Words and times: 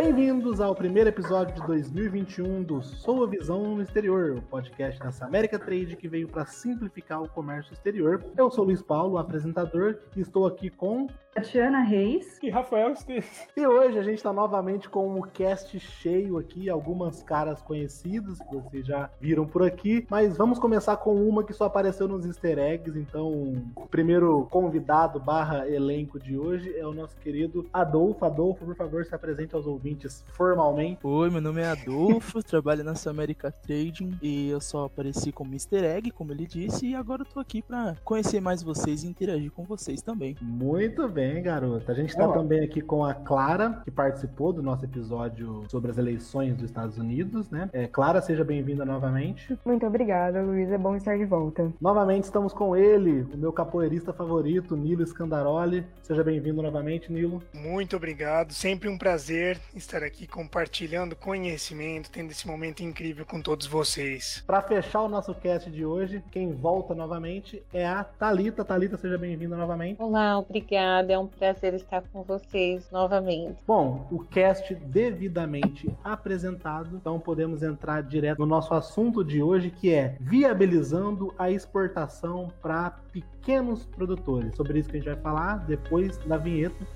Bem-vindos 0.00 0.60
ao 0.60 0.76
primeiro 0.76 1.08
episódio 1.08 1.56
de 1.56 1.66
2021 1.66 2.62
do 2.62 2.80
Sua 2.80 3.26
Visão 3.26 3.74
no 3.74 3.82
Exterior, 3.82 4.36
o 4.36 4.42
podcast 4.42 5.00
dessa 5.00 5.26
América 5.26 5.58
Trade 5.58 5.96
que 5.96 6.06
veio 6.06 6.28
para 6.28 6.46
simplificar 6.46 7.20
o 7.20 7.28
comércio 7.28 7.72
exterior. 7.72 8.24
Eu 8.36 8.48
sou 8.48 8.64
Luiz 8.64 8.80
Paulo, 8.80 9.18
apresentador, 9.18 9.98
e 10.14 10.20
estou 10.20 10.46
aqui 10.46 10.70
com 10.70 11.08
Tatiana 11.34 11.80
Reis 11.80 12.38
e 12.42 12.50
Rafael 12.50 12.92
Esteves. 12.92 13.46
E 13.56 13.66
hoje 13.66 13.98
a 13.98 14.02
gente 14.02 14.16
está 14.16 14.32
novamente 14.32 14.88
com 14.88 15.18
o 15.18 15.22
cast 15.22 15.78
cheio 15.78 16.38
aqui, 16.38 16.68
algumas 16.68 17.22
caras 17.22 17.62
conhecidas 17.62 18.38
que 18.38 18.54
vocês 18.54 18.86
já 18.86 19.10
viram 19.20 19.46
por 19.46 19.62
aqui, 19.62 20.06
mas 20.10 20.36
vamos 20.36 20.58
começar 20.58 20.96
com 20.96 21.14
uma 21.14 21.44
que 21.44 21.52
só 21.52 21.64
apareceu 21.64 22.06
nos 22.08 22.24
easter 22.26 22.58
eggs, 22.58 22.98
então 22.98 23.28
o 23.76 23.86
primeiro 23.86 24.46
convidado 24.50 25.18
barra 25.18 25.68
elenco 25.68 26.18
de 26.18 26.36
hoje 26.36 26.76
é 26.76 26.86
o 26.86 26.92
nosso 26.92 27.16
querido 27.18 27.66
Adolfo. 27.72 28.24
Adolfo, 28.24 28.64
por 28.64 28.76
favor, 28.76 29.04
se 29.04 29.14
apresente 29.14 29.54
aos 29.54 29.66
ouvintes 29.66 29.88
ouvintes 29.88 30.24
formalmente. 30.32 30.98
Oi, 31.02 31.30
meu 31.30 31.40
nome 31.40 31.62
é 31.62 31.68
Adolfo, 31.68 32.42
trabalho 32.44 32.84
na 32.84 32.94
América 33.06 33.50
Trading 33.50 34.18
e 34.20 34.48
eu 34.50 34.60
só 34.60 34.84
apareci 34.84 35.32
como 35.32 35.54
Easter 35.54 35.84
Egg, 35.84 36.10
como 36.10 36.32
ele 36.32 36.46
disse, 36.46 36.88
e 36.88 36.94
agora 36.94 37.22
eu 37.22 37.26
tô 37.26 37.40
aqui 37.40 37.62
para 37.62 37.96
conhecer 38.04 38.40
mais 38.40 38.62
vocês 38.62 39.02
e 39.02 39.06
interagir 39.06 39.50
com 39.50 39.64
vocês 39.64 40.02
também. 40.02 40.36
Muito 40.40 41.08
bem, 41.08 41.27
garota. 41.42 41.92
A 41.92 41.94
gente 41.94 42.14
tá 42.14 42.28
também 42.28 42.64
aqui 42.64 42.80
com 42.80 43.04
a 43.04 43.14
Clara, 43.14 43.80
que 43.84 43.90
participou 43.90 44.52
do 44.52 44.62
nosso 44.62 44.84
episódio 44.84 45.64
sobre 45.68 45.90
as 45.90 45.98
eleições 45.98 46.54
dos 46.54 46.64
Estados 46.64 46.98
Unidos, 46.98 47.50
né? 47.50 47.68
É, 47.72 47.86
Clara, 47.86 48.20
seja 48.20 48.44
bem-vinda 48.44 48.84
novamente. 48.84 49.58
Muito 49.64 49.86
obrigada, 49.86 50.42
Luiz. 50.42 50.70
É 50.70 50.78
bom 50.78 50.96
estar 50.96 51.16
de 51.16 51.24
volta. 51.24 51.72
Novamente 51.80 52.24
estamos 52.24 52.52
com 52.52 52.76
ele, 52.76 53.22
o 53.32 53.36
meu 53.36 53.52
capoeirista 53.52 54.12
favorito, 54.12 54.76
Nilo 54.76 55.06
Scandaroli. 55.06 55.84
Seja 56.02 56.24
bem-vindo 56.24 56.62
novamente, 56.62 57.12
Nilo. 57.12 57.42
Muito 57.52 57.96
obrigado. 57.96 58.52
Sempre 58.52 58.88
um 58.88 58.98
prazer 58.98 59.58
estar 59.74 60.02
aqui 60.02 60.26
compartilhando 60.26 61.16
conhecimento, 61.16 62.10
tendo 62.10 62.30
esse 62.30 62.46
momento 62.46 62.82
incrível 62.82 63.24
com 63.24 63.40
todos 63.40 63.66
vocês. 63.66 64.42
Para 64.46 64.62
fechar 64.62 65.02
o 65.02 65.08
nosso 65.08 65.34
cast 65.34 65.70
de 65.70 65.84
hoje, 65.84 66.22
quem 66.30 66.52
volta 66.52 66.94
novamente 66.94 67.62
é 67.72 67.86
a 67.86 68.04
Talita. 68.04 68.64
Talita, 68.64 68.96
seja 68.96 69.18
bem-vinda 69.18 69.56
novamente. 69.56 70.00
Olá, 70.00 70.38
obrigada. 70.38 71.07
É 71.12 71.18
um 71.18 71.26
prazer 71.26 71.74
estar 71.74 72.02
com 72.12 72.22
vocês 72.22 72.90
novamente. 72.90 73.56
Bom, 73.66 74.06
o 74.10 74.18
cast 74.18 74.74
devidamente 74.74 75.88
apresentado, 76.04 76.96
então 76.96 77.18
podemos 77.18 77.62
entrar 77.62 78.02
direto 78.02 78.38
no 78.40 78.46
nosso 78.46 78.74
assunto 78.74 79.24
de 79.24 79.42
hoje, 79.42 79.70
que 79.70 79.92
é 79.92 80.16
viabilizando 80.20 81.34
a 81.38 81.50
exportação 81.50 82.52
para 82.60 82.90
pequenos 83.12 83.86
produtores. 83.86 84.54
Sobre 84.54 84.78
isso 84.78 84.90
que 84.90 84.96
a 84.96 85.00
gente 85.00 85.08
vai 85.08 85.22
falar 85.22 85.66
depois 85.66 86.18
da 86.18 86.36
vinheta. 86.36 86.86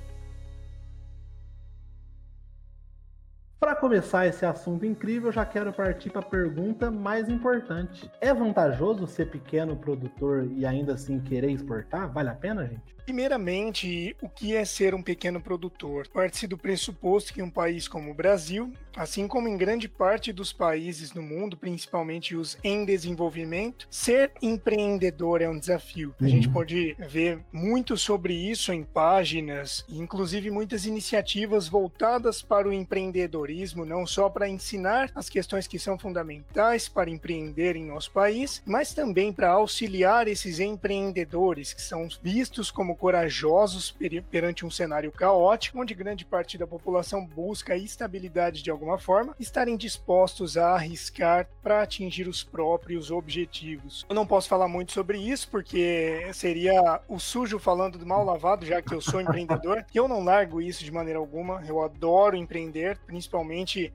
Para 3.63 3.77
começar 3.77 4.27
esse 4.27 4.45
assunto 4.45 4.85
incrível, 4.85 5.31
já 5.31 5.47
quero 5.47 5.73
partir 5.73 6.11
para 6.11 6.21
a 6.21 6.25
pergunta 6.25 6.91
mais 6.91 7.29
importante. 7.29 8.11
É 8.21 8.35
vantajoso 8.35 9.07
ser 9.07 9.31
pequeno 9.31 9.77
produtor 9.77 10.51
e 10.51 10.67
ainda 10.67 10.95
assim 10.95 11.21
querer 11.21 11.49
exportar? 11.53 12.13
Vale 12.13 12.31
a 12.31 12.35
pena, 12.35 12.67
gente? 12.67 12.93
Primeiramente, 13.05 14.17
o 14.23 14.29
que 14.29 14.55
é 14.55 14.65
ser 14.65 14.95
um 14.95 15.03
pequeno 15.03 15.41
produtor? 15.41 16.07
Parte 16.09 16.47
do 16.47 16.57
pressuposto 16.57 17.33
que 17.33 17.43
um 17.43 17.51
país 17.51 17.89
como 17.89 18.11
o 18.11 18.15
Brasil, 18.15 18.73
assim 18.97 19.27
como 19.27 19.49
em 19.49 19.57
grande 19.57 19.89
parte 19.89 20.33
dos 20.33 20.53
países 20.53 21.13
no 21.13 21.23
mundo, 21.23 21.57
principalmente 21.57 22.37
os 22.37 22.57
em 22.63 22.85
desenvolvimento, 22.85 23.89
ser 23.91 24.33
empreendedor 24.41 25.43
é 25.43 25.49
um 25.49 25.59
desafio. 25.59 26.15
A 26.21 26.29
gente 26.29 26.47
uhum. 26.47 26.53
pode 26.53 26.97
ver 27.09 27.41
muito 27.53 27.97
sobre 27.97 28.35
isso 28.35 28.73
em 28.73 28.85
páginas, 28.85 29.85
inclusive 29.89 30.51
muitas 30.51 30.87
iniciativas 30.87 31.67
voltadas 31.67 32.41
para 32.41 32.69
o 32.69 32.73
empreendedorismo, 32.73 33.52
não 33.85 34.07
só 34.07 34.29
para 34.29 34.49
ensinar 34.49 35.11
as 35.15 35.29
questões 35.29 35.67
que 35.67 35.79
são 35.79 35.99
fundamentais 35.99 36.89
para 36.89 37.11
empreender 37.11 37.75
em 37.77 37.87
nosso 37.87 38.11
país, 38.13 38.63
mas 38.65 38.95
também 38.95 39.33
para 39.33 39.51
auxiliar 39.51 40.29
esses 40.29 40.61
empreendedores 40.61 41.73
que 41.73 41.83
são 41.83 42.09
vistos 42.23 42.71
como 42.71 42.93
como 42.93 42.97
corajosos 42.97 43.95
perante 44.31 44.67
um 44.67 44.71
cenário 44.71 45.11
caótico, 45.11 45.81
onde 45.81 45.95
grande 45.95 46.25
parte 46.25 46.59
da 46.59 46.67
população 46.67 47.25
busca 47.25 47.77
estabilidade 47.77 48.63
de 48.63 48.71
alguma 48.71 48.99
forma, 48.99 49.35
estarem 49.39 49.77
dispostos 49.77 50.57
a 50.57 50.75
arriscar 50.75 51.49
para 51.63 51.83
atingir 51.83 52.29
os 52.29 52.43
próprios 52.43 53.11
objetivos. 53.11 54.05
Eu 54.09 54.15
não 54.15 54.27
posso 54.27 54.49
falar 54.49 54.69
muito 54.69 54.93
sobre 54.93 55.19
isso, 55.19 55.49
porque 55.49 56.29
seria 56.33 57.01
o 57.09 57.19
sujo 57.19 57.59
falando 57.59 57.99
do 57.99 58.07
mal 58.07 58.25
lavado, 58.25 58.67
já 58.67 58.83
que 58.83 58.93
eu 58.93 59.01
sou 59.01 59.21
empreendedor. 59.23 59.85
Eu 59.95 60.09
não 60.09 60.25
largo 60.25 60.61
isso 60.61 60.85
de 60.85 60.91
maneira 60.91 61.19
alguma. 61.19 61.63
Eu 61.67 61.83
adoro 61.83 62.37
empreender, 62.37 62.99
principalmente 63.07 63.42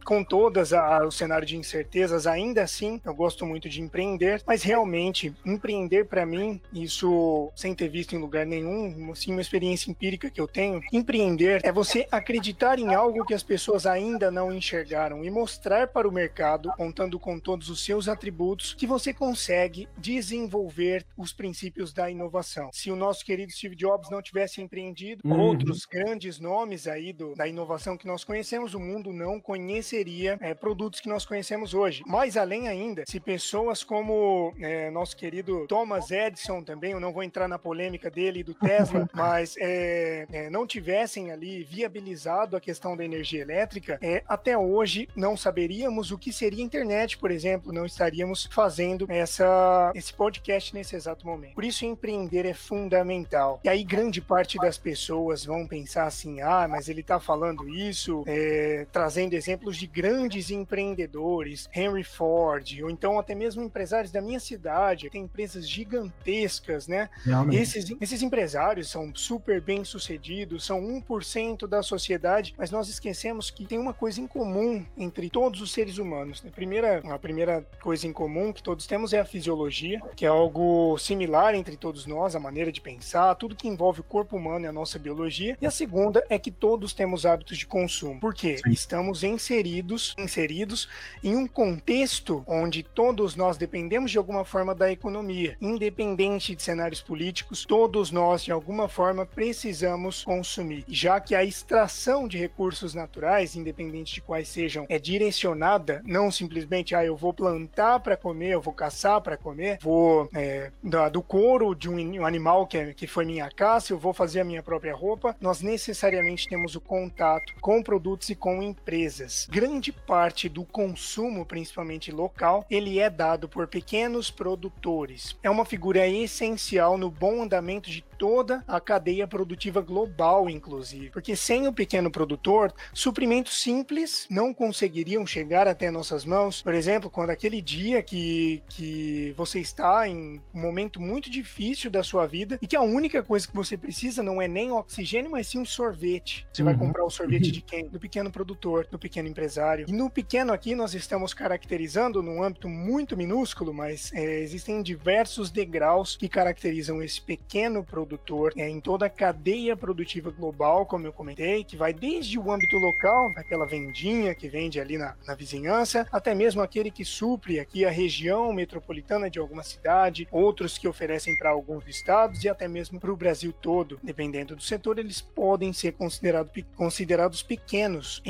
com 0.03 0.23
todas 0.23 0.73
a, 0.73 1.05
o 1.05 1.11
cenário 1.11 1.47
de 1.47 1.57
incertezas. 1.57 2.27
Ainda 2.27 2.63
assim, 2.63 3.01
eu 3.05 3.13
gosto 3.13 3.45
muito 3.45 3.69
de 3.69 3.81
empreender, 3.81 4.41
mas 4.45 4.63
realmente 4.63 5.33
empreender 5.45 6.05
para 6.05 6.25
mim, 6.25 6.61
isso 6.73 7.51
sem 7.55 7.73
ter 7.73 7.89
visto 7.89 8.15
em 8.15 8.19
lugar 8.19 8.45
nenhum, 8.45 9.11
assim, 9.11 9.31
uma 9.31 9.41
experiência 9.41 9.89
empírica 9.89 10.29
que 10.29 10.41
eu 10.41 10.47
tenho, 10.47 10.81
empreender 10.91 11.61
é 11.63 11.71
você 11.71 12.07
acreditar 12.11 12.79
em 12.79 12.93
algo 12.93 13.25
que 13.25 13.33
as 13.33 13.43
pessoas 13.43 13.85
ainda 13.85 14.31
não 14.31 14.53
enxergaram 14.53 15.23
e 15.23 15.29
mostrar 15.29 15.87
para 15.87 16.07
o 16.07 16.11
mercado, 16.11 16.71
contando 16.77 17.19
com 17.19 17.39
todos 17.39 17.69
os 17.69 17.83
seus 17.83 18.07
atributos, 18.07 18.73
que 18.73 18.87
você 18.87 19.13
consegue 19.13 19.87
desenvolver 19.97 21.05
os 21.17 21.33
princípios 21.33 21.93
da 21.93 22.09
inovação. 22.09 22.69
Se 22.73 22.91
o 22.91 22.95
nosso 22.95 23.25
querido 23.25 23.51
Steve 23.51 23.75
Jobs 23.75 24.09
não 24.09 24.21
tivesse 24.21 24.61
empreendido, 24.61 25.21
uhum. 25.25 25.39
outros 25.39 25.85
grandes 25.85 26.39
nomes 26.39 26.87
aí 26.87 27.13
do, 27.13 27.35
da 27.35 27.47
inovação 27.47 27.97
que 27.97 28.07
nós 28.07 28.23
conhecemos, 28.23 28.73
o 28.73 28.79
mundo 28.79 29.13
não 29.13 29.36
conheceria 29.39 30.37
é, 30.41 30.53
produtos 30.53 30.99
que 30.99 31.09
nós 31.09 31.25
conhecemos 31.25 31.73
hoje. 31.73 32.03
Mais 32.05 32.37
além 32.37 32.67
ainda, 32.67 33.03
se 33.07 33.19
pessoas 33.19 33.83
como 33.83 34.53
é, 34.59 34.89
nosso 34.89 35.15
querido 35.15 35.65
Thomas 35.67 36.11
Edison 36.11 36.63
também, 36.63 36.91
eu 36.91 36.99
não 36.99 37.13
vou 37.13 37.23
entrar 37.23 37.47
na 37.47 37.59
polêmica 37.59 38.09
dele 38.09 38.39
e 38.39 38.43
do 38.43 38.53
Tesla, 38.53 39.09
mas 39.13 39.55
é, 39.57 40.25
é, 40.31 40.49
não 40.49 40.65
tivessem 40.65 41.31
ali 41.31 41.63
viabilizado 41.63 42.55
a 42.55 42.61
questão 42.61 42.95
da 42.95 43.03
energia 43.03 43.41
elétrica, 43.41 43.97
é, 44.01 44.23
até 44.27 44.57
hoje 44.57 45.07
não 45.15 45.35
saberíamos 45.35 46.11
o 46.11 46.17
que 46.17 46.31
seria 46.31 46.63
a 46.63 46.65
internet, 46.65 47.17
por 47.17 47.31
exemplo, 47.31 47.73
não 47.73 47.85
estaríamos 47.85 48.47
fazendo 48.51 49.05
essa, 49.09 49.91
esse 49.95 50.13
podcast 50.13 50.73
nesse 50.73 50.95
exato 50.95 51.25
momento. 51.25 51.55
Por 51.55 51.63
isso, 51.63 51.85
empreender 51.85 52.45
é 52.45 52.53
fundamental. 52.53 53.59
E 53.63 53.69
aí, 53.69 53.83
grande 53.83 54.21
parte 54.21 54.57
das 54.57 54.77
pessoas 54.77 55.45
vão 55.45 55.67
pensar 55.67 56.05
assim: 56.05 56.41
ah, 56.41 56.67
mas 56.67 56.89
ele 56.89 57.01
está 57.01 57.19
falando 57.19 57.67
isso, 57.67 58.23
é, 58.25 58.85
trazendo 58.91 59.16
exemplos 59.17 59.77
de 59.77 59.87
grandes 59.87 60.51
empreendedores, 60.51 61.69
Henry 61.73 62.03
Ford, 62.03 62.79
ou 62.83 62.89
então 62.89 63.19
até 63.19 63.33
mesmo 63.33 63.63
empresários 63.63 64.11
da 64.11 64.21
minha 64.21 64.39
cidade, 64.39 65.09
tem 65.09 65.23
empresas 65.23 65.67
gigantescas, 65.67 66.87
né? 66.87 67.09
Esses, 67.51 67.95
esses 67.99 68.21
empresários 68.21 68.89
são 68.89 69.13
super 69.15 69.61
bem 69.61 69.83
sucedidos, 69.83 70.65
são 70.65 70.81
1% 70.81 71.67
da 71.67 71.81
sociedade, 71.81 72.53
mas 72.57 72.71
nós 72.71 72.89
esquecemos 72.89 73.49
que 73.49 73.65
tem 73.65 73.77
uma 73.77 73.93
coisa 73.93 74.21
em 74.21 74.27
comum 74.27 74.85
entre 74.97 75.29
todos 75.29 75.61
os 75.61 75.71
seres 75.71 75.97
humanos. 75.97 76.43
A 76.45 76.51
primeira, 76.51 76.99
a 76.99 77.19
primeira 77.19 77.65
coisa 77.81 78.07
em 78.07 78.13
comum 78.13 78.53
que 78.53 78.63
todos 78.63 78.85
temos 78.87 79.13
é 79.13 79.19
a 79.19 79.25
fisiologia, 79.25 80.01
que 80.15 80.25
é 80.25 80.29
algo 80.29 80.97
similar 80.97 81.55
entre 81.55 81.75
todos 81.77 82.05
nós, 82.05 82.35
a 82.35 82.39
maneira 82.39 82.71
de 82.71 82.81
pensar, 82.81 83.35
tudo 83.35 83.55
que 83.55 83.67
envolve 83.67 84.01
o 84.01 84.03
corpo 84.03 84.35
humano 84.35 84.65
e 84.65 84.67
a 84.67 84.73
nossa 84.73 84.99
biologia. 84.99 85.57
E 85.61 85.65
a 85.65 85.71
segunda 85.71 86.23
é 86.29 86.37
que 86.37 86.51
todos 86.51 86.93
temos 86.93 87.25
hábitos 87.25 87.57
de 87.57 87.65
consumo. 87.65 88.19
Por 88.19 88.33
quê? 88.33 88.57
Sim. 88.57 88.71
Estamos 88.71 89.06
inseridos, 89.23 90.15
inseridos 90.17 90.87
em 91.23 91.35
um 91.35 91.47
contexto 91.47 92.43
onde 92.47 92.83
todos 92.83 93.35
nós 93.35 93.57
dependemos 93.57 94.11
de 94.11 94.17
alguma 94.17 94.45
forma 94.45 94.73
da 94.73 94.91
economia, 94.91 95.57
independente 95.61 96.55
de 96.55 96.61
cenários 96.61 97.01
políticos, 97.01 97.65
todos 97.65 98.11
nós 98.11 98.43
de 98.43 98.51
alguma 98.51 98.87
forma 98.87 99.25
precisamos 99.25 100.23
consumir. 100.23 100.83
Já 100.87 101.19
que 101.19 101.35
a 101.35 101.43
extração 101.43 102.27
de 102.27 102.37
recursos 102.37 102.93
naturais, 102.93 103.55
independente 103.55 104.15
de 104.15 104.21
quais 104.21 104.47
sejam, 104.47 104.85
é 104.89 104.99
direcionada 104.99 106.01
não 106.05 106.31
simplesmente, 106.31 106.95
ah, 106.95 107.05
eu 107.05 107.15
vou 107.15 107.33
plantar 107.33 107.99
para 107.99 108.17
comer, 108.17 108.51
eu 108.53 108.61
vou 108.61 108.73
caçar 108.73 109.21
para 109.21 109.37
comer, 109.37 109.77
vou 109.81 110.29
é, 110.33 110.71
do 111.11 111.21
couro 111.21 111.75
de 111.75 111.89
um, 111.89 112.25
animal 112.25 112.67
que, 112.67 112.77
é, 112.77 112.93
que 112.93 113.07
foi 113.07 113.25
minha 113.25 113.49
caça, 113.49 113.93
eu 113.93 113.97
vou 113.97 114.13
fazer 114.13 114.41
a 114.41 114.43
minha 114.43 114.63
própria 114.63 114.95
roupa, 114.95 115.35
nós 115.39 115.61
necessariamente 115.61 116.47
temos 116.47 116.75
o 116.75 116.81
contato 116.81 117.53
com 117.61 117.81
produtos 117.81 118.29
e 118.29 118.35
com 118.35 118.61
empresas. 118.61 118.96
Empresas, 118.97 119.47
grande 119.49 119.91
parte 119.91 120.49
do 120.49 120.65
consumo, 120.65 121.45
principalmente 121.45 122.11
local, 122.11 122.65
ele 122.69 122.99
é 122.99 123.09
dado 123.09 123.47
por 123.47 123.67
pequenos 123.67 124.31
produtores. 124.31 125.37
É 125.43 125.49
uma 125.49 125.65
figura 125.65 126.07
essencial 126.07 126.97
no 126.97 127.11
bom 127.11 127.43
andamento 127.43 127.89
de 127.89 128.03
toda 128.17 128.63
a 128.67 128.79
cadeia 128.79 129.27
produtiva 129.27 129.81
global, 129.81 130.49
inclusive. 130.49 131.11
Porque 131.11 131.35
sem 131.35 131.67
o 131.67 131.73
pequeno 131.73 132.09
produtor, 132.09 132.73
suprimentos 132.93 133.61
simples 133.61 134.25
não 134.29 134.53
conseguiriam 134.53 135.25
chegar 135.25 135.67
até 135.67 135.91
nossas 135.91 136.25
mãos. 136.25 136.61
Por 136.63 136.73
exemplo, 136.73 137.09
quando 137.09 137.29
aquele 137.29 137.61
dia 137.61 138.01
que, 138.01 138.63
que 138.69 139.33
você 139.37 139.59
está 139.59 140.07
em 140.07 140.41
um 140.53 140.61
momento 140.61 140.99
muito 140.99 141.29
difícil 141.29 141.91
da 141.91 142.03
sua 142.03 142.25
vida 142.25 142.57
e 142.61 142.67
que 142.67 142.75
a 142.75 142.81
única 142.81 143.21
coisa 143.21 143.47
que 143.47 143.55
você 143.55 143.77
precisa 143.77 144.23
não 144.23 144.41
é 144.41 144.47
nem 144.47 144.71
oxigênio, 144.71 145.29
mas 145.29 145.47
sim 145.47 145.59
um 145.59 145.65
sorvete. 145.65 146.47
Você 146.51 146.63
uhum. 146.63 146.65
vai 146.65 146.77
comprar 146.77 147.05
o 147.05 147.09
sorvete 147.09 147.51
de 147.51 147.61
quem? 147.61 147.87
Do 147.87 147.99
pequeno 147.99 148.31
produtor, 148.31 148.86
do 148.91 148.99
pequeno 148.99 149.27
empresário. 149.27 149.85
E 149.87 149.91
no 149.91 150.09
pequeno 150.09 150.53
aqui 150.53 150.75
nós 150.75 150.93
estamos 150.93 151.33
caracterizando 151.33 152.21
num 152.21 152.43
âmbito 152.43 152.67
muito 152.69 153.17
minúsculo, 153.17 153.73
mas 153.73 154.11
é, 154.13 154.39
existem 154.39 154.81
diversos 154.81 155.49
degraus 155.51 156.15
que 156.15 156.29
caracterizam 156.29 157.01
esse 157.01 157.21
pequeno 157.21 157.83
produtor 157.83 158.53
é, 158.55 158.67
em 158.67 158.79
toda 158.79 159.05
a 159.05 159.09
cadeia 159.09 159.75
produtiva 159.75 160.31
global, 160.31 160.85
como 160.85 161.07
eu 161.07 161.13
comentei, 161.13 161.63
que 161.63 161.77
vai 161.77 161.93
desde 161.93 162.39
o 162.39 162.51
âmbito 162.51 162.77
local, 162.77 163.31
aquela 163.35 163.65
vendinha 163.65 164.33
que 164.33 164.47
vende 164.47 164.79
ali 164.79 164.97
na, 164.97 165.15
na 165.25 165.35
vizinhança, 165.35 166.07
até 166.11 166.33
mesmo 166.33 166.61
aquele 166.61 166.91
que 166.91 167.05
supre 167.05 167.59
aqui 167.59 167.85
a 167.85 167.89
região 167.89 168.51
metropolitana 168.53 169.29
de 169.29 169.39
alguma 169.39 169.63
cidade, 169.63 170.27
outros 170.31 170.77
que 170.77 170.87
oferecem 170.87 171.37
para 171.37 171.49
alguns 171.49 171.87
estados 171.87 172.43
e 172.43 172.49
até 172.49 172.67
mesmo 172.67 172.99
para 172.99 173.11
o 173.11 173.17
Brasil 173.17 173.53
todo. 173.53 173.99
Dependendo 174.03 174.55
do 174.55 174.61
setor, 174.61 174.99
eles 174.99 175.21
podem 175.21 175.73
ser 175.73 175.93
considerado, 175.93 176.51
considerados 176.75 177.43
pequenos. 177.43 178.21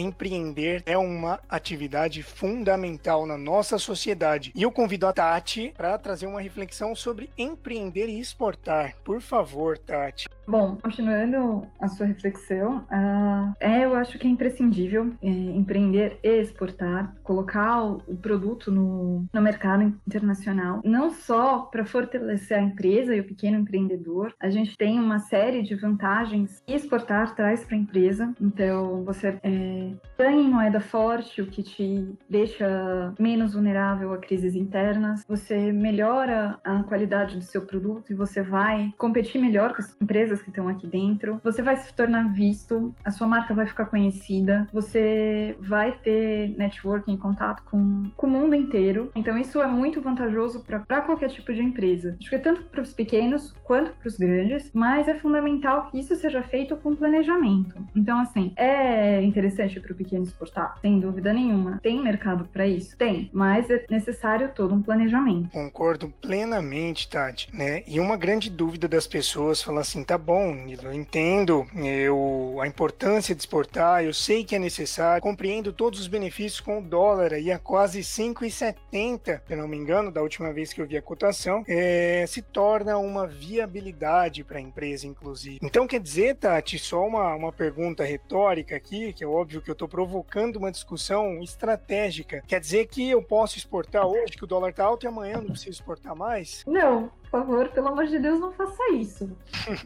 Empreender 0.47 0.83
é 0.85 0.97
uma 0.97 1.41
atividade 1.49 2.23
fundamental 2.23 3.25
na 3.25 3.37
nossa 3.37 3.77
sociedade. 3.77 4.53
E 4.55 4.63
eu 4.63 4.71
convido 4.71 5.05
a 5.05 5.11
Tati 5.11 5.73
para 5.75 5.97
trazer 5.97 6.25
uma 6.25 6.39
reflexão 6.39 6.95
sobre 6.95 7.29
empreender 7.37 8.07
e 8.07 8.19
exportar. 8.19 8.95
Por 9.03 9.19
favor 9.19 9.77
Tati. 9.77 10.27
Bom, 10.47 10.77
continuando 10.81 11.67
a 11.77 11.89
sua 11.89 12.05
reflexão, 12.05 12.77
uh, 12.77 13.53
é, 13.59 13.83
eu 13.83 13.93
acho 13.95 14.17
que 14.17 14.25
é 14.25 14.29
imprescindível 14.29 15.11
é, 15.21 15.27
empreender 15.27 16.17
e 16.23 16.39
exportar, 16.39 17.13
colocar 17.21 17.83
o, 17.83 17.97
produto 18.15 18.71
no, 18.71 19.25
no 19.33 19.41
mercado 19.41 19.93
internacional, 20.07 20.79
não 20.85 21.09
só 21.09 21.59
para 21.59 21.85
fortalecer 21.85 22.57
a 22.57 22.61
empresa 22.61 23.13
e 23.13 23.19
o 23.19 23.25
pequeno 23.25 23.57
empreendedor, 23.57 24.33
a 24.39 24.49
gente 24.49 24.77
tem 24.77 24.97
uma 24.97 25.19
série 25.19 25.61
de 25.63 25.75
vantagens 25.75 26.63
que 26.65 26.73
exportar 26.73 27.35
traz 27.35 27.65
para 27.65 27.75
a 27.75 27.79
empresa. 27.79 28.33
Então, 28.39 29.03
você 29.03 29.37
é, 29.43 29.91
ganha 30.17 30.41
em 30.41 30.49
moeda 30.49 30.79
forte, 30.79 31.41
o 31.41 31.47
que 31.47 31.61
te 31.61 32.17
deixa 32.29 33.13
menos 33.19 33.53
vulnerável 33.53 34.13
a 34.13 34.17
crises 34.17 34.55
internas, 34.55 35.25
você 35.27 35.73
melhora 35.73 36.57
a 36.63 36.83
qualidade 36.83 37.35
do 37.35 37.43
seu 37.43 37.65
produto 37.65 38.11
e 38.11 38.15
você 38.15 38.41
vai 38.41 38.93
competir 38.97 39.41
melhor 39.41 39.73
com 39.73 39.81
as 39.81 39.95
empresas 40.01 40.36
que 40.41 40.49
estão 40.49 40.67
aqui 40.67 40.87
dentro. 40.87 41.39
Você 41.43 41.61
vai 41.61 41.77
se 41.77 41.93
tornar 41.93 42.33
visto, 42.33 42.93
a 43.03 43.11
sua 43.11 43.27
marca 43.27 43.53
vai 43.53 43.65
ficar 43.65 43.85
conhecida, 43.85 44.67
você 44.71 45.55
vai 45.59 45.91
ter 45.91 46.55
networking, 46.57 47.17
contato 47.17 47.63
com, 47.63 48.09
com 48.15 48.27
o 48.27 48.29
mundo 48.29 48.55
inteiro. 48.55 49.11
Então, 49.15 49.37
isso 49.37 49.61
é 49.61 49.67
muito 49.67 50.01
vantajoso 50.01 50.63
para 50.63 51.01
qualquer 51.01 51.29
tipo 51.29 51.53
de 51.53 51.61
empresa. 51.61 52.15
Acho 52.19 52.29
que 52.29 52.35
é 52.35 52.39
tanto 52.39 52.63
para 52.63 52.81
os 52.81 52.93
pequenos 52.93 53.53
quanto 53.63 53.91
para 53.91 54.07
os 54.07 54.17
grandes, 54.17 54.69
mas 54.73 55.07
é 55.07 55.15
fundamental 55.15 55.89
que 55.89 55.99
isso 55.99 56.15
seja 56.15 56.41
feito 56.43 56.75
com 56.77 56.95
planejamento. 56.95 57.75
Então, 57.95 58.19
assim, 58.19 58.53
é 58.55 59.21
interessante 59.21 59.79
para 59.79 59.91
o 59.91 59.95
pequeno 59.95 60.23
exportar, 60.23 60.75
sem 60.81 60.99
dúvida 60.99 61.33
nenhuma. 61.33 61.79
Tem 61.81 62.01
mercado 62.01 62.45
para 62.51 62.67
isso? 62.67 62.97
Tem, 62.97 63.29
mas 63.33 63.69
é 63.69 63.85
necessário 63.89 64.51
todo 64.53 64.73
um 64.73 64.81
planejamento. 64.81 65.49
Concordo 65.49 66.09
plenamente, 66.21 67.09
Tati, 67.09 67.49
né? 67.53 67.83
E 67.87 67.99
uma 67.99 68.17
grande 68.17 68.49
dúvida 68.49 68.87
das 68.87 69.07
pessoas 69.07 69.61
falam 69.61 69.81
assim: 69.81 70.03
tá 70.03 70.17
bom, 70.27 70.57
eu 70.83 70.93
entendo 70.93 71.65
eu, 71.73 72.57
a 72.61 72.67
importância 72.67 73.33
de 73.33 73.39
exportar, 73.39 74.03
eu 74.03 74.13
sei 74.13 74.43
que 74.43 74.57
é 74.57 74.59
necessário, 74.59 75.21
compreendo 75.21 75.71
todos 75.71 76.01
os 76.01 76.07
benefícios 76.09 76.59
com 76.59 76.79
o 76.79 76.81
dólar 76.81 77.31
aí 77.31 77.49
a 77.49 77.57
quase 77.57 78.01
5,70, 78.01 79.41
se 79.47 79.55
não 79.55 79.69
me 79.69 79.77
engano, 79.77 80.11
da 80.11 80.21
última 80.21 80.51
vez 80.51 80.73
que 80.73 80.81
eu 80.81 80.85
vi 80.85 80.97
a 80.97 81.01
cotação, 81.01 81.63
é, 81.65 82.25
se 82.27 82.41
torna 82.41 82.97
uma 82.97 83.25
viabilidade 83.25 84.43
para 84.43 84.57
a 84.57 84.61
empresa, 84.61 85.07
inclusive. 85.07 85.59
Então, 85.63 85.87
quer 85.87 86.01
dizer, 86.01 86.35
Tati, 86.35 86.77
só 86.77 87.07
uma, 87.07 87.33
uma 87.33 87.53
pergunta 87.53 88.03
retórica 88.03 88.75
aqui, 88.75 89.13
que 89.13 89.23
é 89.23 89.27
óbvio 89.27 89.61
que 89.61 89.69
eu 89.69 89.73
estou 89.73 89.87
provocando 89.87 90.57
uma 90.57 90.73
discussão 90.73 91.41
estratégica. 91.41 92.43
Quer 92.45 92.59
dizer 92.59 92.87
que 92.87 93.09
eu 93.09 93.23
posso 93.23 93.57
exportar 93.57 94.05
hoje, 94.05 94.33
que 94.33 94.43
o 94.43 94.47
dólar 94.47 94.71
está 94.71 94.83
alto 94.83 95.05
e 95.05 95.07
amanhã 95.07 95.35
eu 95.35 95.43
não 95.43 95.51
preciso 95.51 95.71
exportar 95.71 96.13
mais? 96.17 96.65
Não, 96.67 97.09
por 97.29 97.41
favor, 97.41 97.69
pelo 97.69 97.89
amor 97.89 98.05
de 98.05 98.19
Deus, 98.19 98.39
não 98.39 98.51
faça 98.51 98.91
isso. 98.93 99.29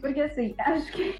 Porque, 0.00 0.20
assim, 0.20 0.54
acho 0.60 0.92
que 0.92 1.16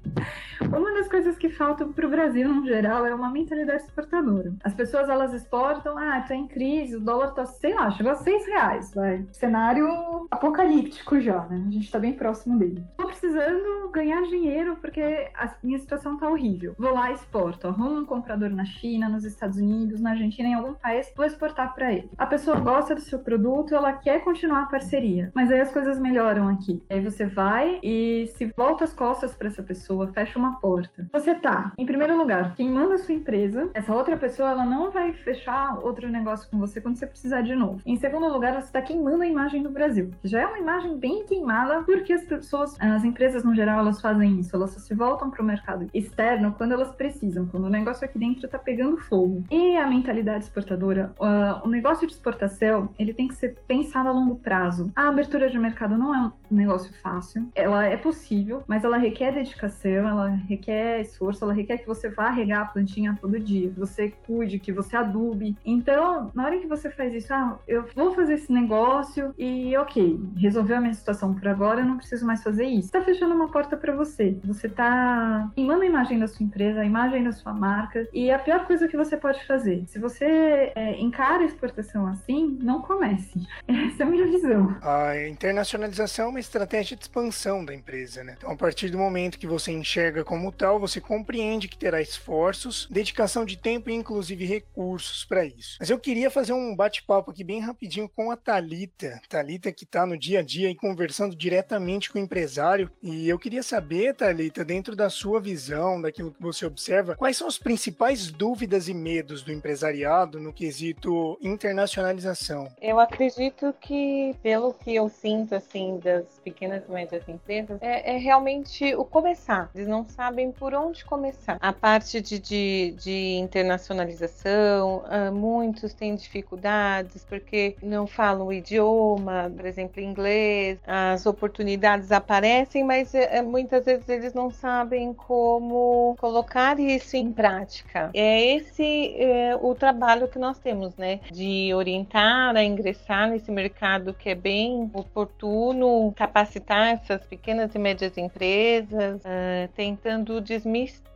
uma 0.61 0.93
das 0.93 1.07
coisas 1.07 1.37
que 1.37 1.49
falta 1.49 1.85
para 1.85 2.05
o 2.05 2.09
Brasil, 2.09 2.47
no 2.47 2.65
geral, 2.65 3.05
é 3.05 3.13
uma 3.13 3.29
mentalidade 3.29 3.83
exportadora. 3.83 4.53
As 4.63 4.73
pessoas, 4.73 5.09
elas 5.09 5.33
exportam, 5.33 5.97
ah, 5.97 6.21
tá 6.21 6.35
em 6.35 6.47
crise, 6.47 6.95
o 6.95 6.99
dólar 6.99 7.31
tá, 7.31 7.45
sei 7.45 7.73
lá, 7.73 7.91
chegou 7.91 8.11
a 8.11 8.15
seis 8.15 8.45
reais, 8.47 8.93
vai. 8.93 9.25
Cenário 9.31 9.87
apocalíptico 10.31 11.19
já, 11.19 11.45
né? 11.45 11.63
A 11.67 11.71
gente 11.71 11.91
tá 11.91 11.99
bem 11.99 12.13
próximo 12.13 12.57
dele. 12.57 12.83
Tô 12.97 13.05
precisando 13.07 13.89
ganhar 13.91 14.21
dinheiro 14.23 14.77
porque 14.81 15.29
a 15.35 15.53
minha 15.61 15.79
situação 15.79 16.17
tá 16.17 16.27
horrível. 16.27 16.75
Vou 16.77 16.93
lá 16.93 17.11
exporto. 17.11 17.67
Arrumo 17.67 17.99
um 17.99 18.05
comprador 18.05 18.49
na 18.49 18.65
China, 18.65 19.09
nos 19.09 19.25
Estados 19.25 19.57
Unidos, 19.57 20.01
na 20.01 20.11
Argentina, 20.11 20.49
em 20.49 20.53
algum 20.53 20.73
país, 20.73 21.11
vou 21.15 21.25
exportar 21.25 21.73
para 21.75 21.93
ele. 21.93 22.09
A 22.17 22.25
pessoa 22.25 22.59
gosta 22.59 22.95
do 22.95 23.01
seu 23.01 23.19
produto, 23.19 23.75
ela 23.75 23.93
quer 23.93 24.23
continuar 24.23 24.63
a 24.63 24.65
parceria. 24.65 25.31
Mas 25.35 25.51
aí 25.51 25.61
as 25.61 25.71
coisas 25.71 25.99
melhoram 25.99 26.22
melhoram 26.23 26.47
aqui. 26.47 26.81
Aí 26.89 27.01
você 27.01 27.25
vai 27.25 27.79
e 27.83 28.27
se 28.35 28.51
volta 28.55 28.85
as 28.85 28.93
costas 28.93 29.35
para 29.35 29.47
essa 29.47 29.61
pessoa, 29.61 30.07
fecha 30.13 30.39
uma 30.39 30.59
porta. 30.59 31.07
Você 31.11 31.35
tá, 31.35 31.73
em 31.77 31.85
primeiro 31.85 32.17
lugar, 32.17 32.55
quem 32.55 32.69
manda 32.69 32.95
a 32.95 32.97
sua 32.97 33.13
empresa, 33.13 33.69
essa 33.73 33.93
outra 33.93 34.15
pessoa, 34.15 34.49
ela 34.49 34.65
não 34.65 34.89
vai 34.89 35.13
fechar 35.13 35.77
outro 35.83 36.09
negócio 36.09 36.49
com 36.49 36.57
você 36.57 36.79
quando 36.79 36.95
você 36.95 37.05
precisar 37.05 37.41
de 37.41 37.55
novo. 37.55 37.81
Em 37.85 37.97
segundo 37.97 38.27
lugar, 38.27 38.53
você 38.61 38.71
tá 38.71 38.81
queimando 38.81 39.23
a 39.23 39.27
imagem 39.27 39.61
do 39.61 39.69
Brasil. 39.69 40.11
Já 40.23 40.41
é 40.41 40.45
uma 40.45 40.59
imagem 40.59 40.97
bem 40.97 41.25
queimada 41.25 41.83
porque 41.83 42.13
as 42.13 42.23
pessoas, 42.23 42.79
as 42.79 43.03
empresas 43.03 43.43
no 43.43 43.53
geral, 43.53 43.79
elas 43.79 43.99
fazem 43.99 44.39
isso. 44.39 44.55
Elas 44.55 44.71
só 44.71 44.79
se 44.79 44.93
voltam 44.93 45.29
para 45.29 45.41
o 45.41 45.45
mercado 45.45 45.89
externo 45.93 46.53
quando 46.57 46.71
elas 46.71 46.93
precisam, 46.95 47.45
quando 47.47 47.65
o 47.65 47.69
negócio 47.69 48.05
aqui 48.05 48.17
dentro 48.17 48.47
tá 48.47 48.57
pegando 48.57 48.97
fogo. 48.97 49.43
E 49.51 49.75
a 49.75 49.87
mentalidade 49.87 50.45
exportadora, 50.45 51.13
uh, 51.19 51.65
o 51.65 51.69
negócio 51.69 52.07
de 52.07 52.13
exportação, 52.13 52.89
ele 52.97 53.13
tem 53.13 53.27
que 53.27 53.35
ser 53.35 53.55
pensado 53.67 54.07
a 54.07 54.11
longo 54.11 54.35
prazo. 54.37 54.91
A 54.95 55.09
abertura 55.09 55.49
de 55.49 55.57
mercado 55.59 55.97
não 56.03 56.13
é 56.13 56.31
um 56.51 56.55
negócio 56.55 56.93
fácil. 57.01 57.49
Ela 57.55 57.85
é 57.85 57.95
possível, 57.95 58.63
mas 58.67 58.83
ela 58.83 58.97
requer 58.97 59.31
dedicação, 59.31 60.07
ela 60.07 60.29
requer 60.29 61.01
esforço, 61.01 61.43
ela 61.43 61.53
requer 61.53 61.77
que 61.77 61.87
você 61.87 62.09
vá 62.09 62.29
regar 62.29 62.61
a 62.61 62.65
plantinha 62.65 63.17
todo 63.19 63.39
dia, 63.39 63.69
que 63.69 63.79
você 63.79 64.13
cuide, 64.25 64.59
que 64.59 64.71
você 64.71 64.95
adube. 64.95 65.55
Então, 65.65 66.31
na 66.35 66.45
hora 66.45 66.59
que 66.59 66.67
você 66.67 66.89
faz 66.89 67.13
isso, 67.13 67.33
ah, 67.33 67.57
eu 67.67 67.85
vou 67.95 68.13
fazer 68.13 68.33
esse 68.33 68.51
negócio 68.51 69.33
e 69.37 69.75
ok, 69.77 70.19
resolveu 70.37 70.77
a 70.77 70.81
minha 70.81 70.93
situação 70.93 71.33
por 71.33 71.47
agora, 71.47 71.81
eu 71.81 71.85
não 71.85 71.97
preciso 71.97 72.25
mais 72.25 72.43
fazer 72.43 72.65
isso. 72.65 72.91
Tá 72.91 73.01
fechando 73.01 73.33
uma 73.33 73.49
porta 73.49 73.77
para 73.77 73.95
você. 73.95 74.37
Você 74.43 74.67
tá 74.67 75.49
queimando 75.55 75.83
a 75.83 75.85
imagem 75.85 76.19
da 76.19 76.27
sua 76.27 76.45
empresa, 76.45 76.81
a 76.81 76.85
imagem 76.85 77.23
da 77.23 77.31
sua 77.31 77.53
marca. 77.53 78.07
E 78.11 78.29
a 78.29 78.39
pior 78.39 78.65
coisa 78.65 78.87
que 78.87 78.97
você 78.97 79.15
pode 79.15 79.45
fazer, 79.45 79.83
se 79.87 79.99
você 79.99 80.71
é, 80.75 80.99
encara 80.99 81.43
a 81.43 81.45
exportação 81.45 82.07
assim, 82.07 82.57
não 82.61 82.81
comece. 82.81 83.47
Essa 83.67 84.03
é 84.03 84.05
a 84.05 84.09
minha 84.09 84.25
visão. 84.25 84.75
A 84.81 85.27
internacionalização 85.27 85.92
internacionalização 85.93 86.25
é 86.25 86.29
uma 86.29 86.39
estratégia 86.39 86.97
de 86.97 87.03
expansão 87.03 87.63
da 87.63 87.73
empresa, 87.73 88.23
né? 88.23 88.35
Então, 88.37 88.51
a 88.51 88.55
partir 88.55 88.89
do 88.89 88.97
momento 88.97 89.37
que 89.37 89.47
você 89.47 89.71
enxerga 89.71 90.23
como 90.23 90.51
tal, 90.51 90.79
você 90.79 90.99
compreende 90.99 91.67
que 91.67 91.77
terá 91.77 92.01
esforços, 92.01 92.87
dedicação 92.89 93.45
de 93.45 93.57
tempo 93.57 93.89
e 93.89 93.93
inclusive 93.93 94.45
recursos 94.45 95.23
para 95.23 95.45
isso. 95.45 95.77
Mas 95.79 95.89
eu 95.89 95.99
queria 95.99 96.29
fazer 96.29 96.53
um 96.53 96.75
bate-papo 96.75 97.31
aqui 97.31 97.43
bem 97.43 97.59
rapidinho 97.59 98.09
com 98.09 98.31
a 98.31 98.37
Talita, 98.37 99.21
Talita 99.29 99.71
que 99.71 99.83
está 99.83 100.05
no 100.05 100.17
dia 100.17 100.39
a 100.39 100.43
dia 100.43 100.69
e 100.69 100.75
conversando 100.75 101.35
diretamente 101.35 102.11
com 102.11 102.17
o 102.17 102.21
empresário. 102.21 102.91
E 103.01 103.29
eu 103.29 103.37
queria 103.37 103.63
saber, 103.63 104.15
Talita, 104.15 104.65
dentro 104.65 104.95
da 104.95 105.09
sua 105.09 105.39
visão, 105.39 106.01
daquilo 106.01 106.31
que 106.31 106.41
você 106.41 106.65
observa, 106.65 107.15
quais 107.15 107.37
são 107.37 107.47
as 107.47 107.57
principais 107.57 108.31
dúvidas 108.31 108.87
e 108.87 108.93
medos 108.93 109.41
do 109.41 109.51
empresariado 109.51 110.39
no 110.39 110.53
quesito 110.53 111.37
internacionalização? 111.41 112.71
Eu 112.81 112.99
acredito 112.99 113.73
que, 113.79 114.35
pelo 114.41 114.73
que 114.73 114.95
eu 114.95 115.09
sinto 115.09 115.55
assim 115.55 115.82
das 115.91 116.39
pequenas 116.43 116.83
e 116.87 116.91
médias 116.91 117.27
empresas 117.27 117.77
é, 117.81 118.15
é 118.15 118.17
realmente 118.17 118.95
o 118.95 119.03
começar. 119.03 119.69
Eles 119.75 119.87
não 119.87 120.05
sabem 120.05 120.51
por 120.51 120.73
onde 120.73 121.03
começar. 121.05 121.57
A 121.59 121.73
parte 121.73 122.21
de, 122.21 122.39
de, 122.39 122.95
de 122.97 123.35
internacionalização, 123.39 125.03
uh, 125.05 125.33
muitos 125.33 125.93
têm 125.93 126.15
dificuldades 126.15 127.25
porque 127.25 127.75
não 127.81 128.07
falam 128.07 128.47
o 128.47 128.53
idioma, 128.53 129.51
por 129.55 129.65
exemplo, 129.65 130.01
inglês. 130.01 130.79
As 130.85 131.25
oportunidades 131.25 132.11
aparecem, 132.11 132.83
mas 132.83 133.13
uh, 133.13 133.43
muitas 133.43 133.85
vezes 133.85 134.07
eles 134.09 134.33
não 134.33 134.49
sabem 134.49 135.13
como 135.13 136.15
colocar 136.19 136.79
isso 136.79 137.15
em 137.15 137.31
prática. 137.31 138.09
É 138.13 138.55
esse 138.55 139.15
uh, 139.53 139.67
o 139.67 139.75
trabalho 139.75 140.27
que 140.27 140.39
nós 140.39 140.59
temos, 140.59 140.95
né? 140.95 141.19
De 141.31 141.73
orientar 141.73 142.55
a 142.55 142.63
ingressar 142.63 143.29
nesse 143.29 143.51
mercado 143.51 144.13
que 144.13 144.29
é 144.29 144.35
bem 144.35 144.89
oportuno, 144.93 145.72
capacitar 146.15 146.93
essas 146.93 147.25
pequenas 147.25 147.73
e 147.73 147.79
médias 147.79 148.17
empresas, 148.17 149.21
uh, 149.21 149.67
tentando 149.75 150.41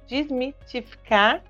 desmitificar 0.07 1.43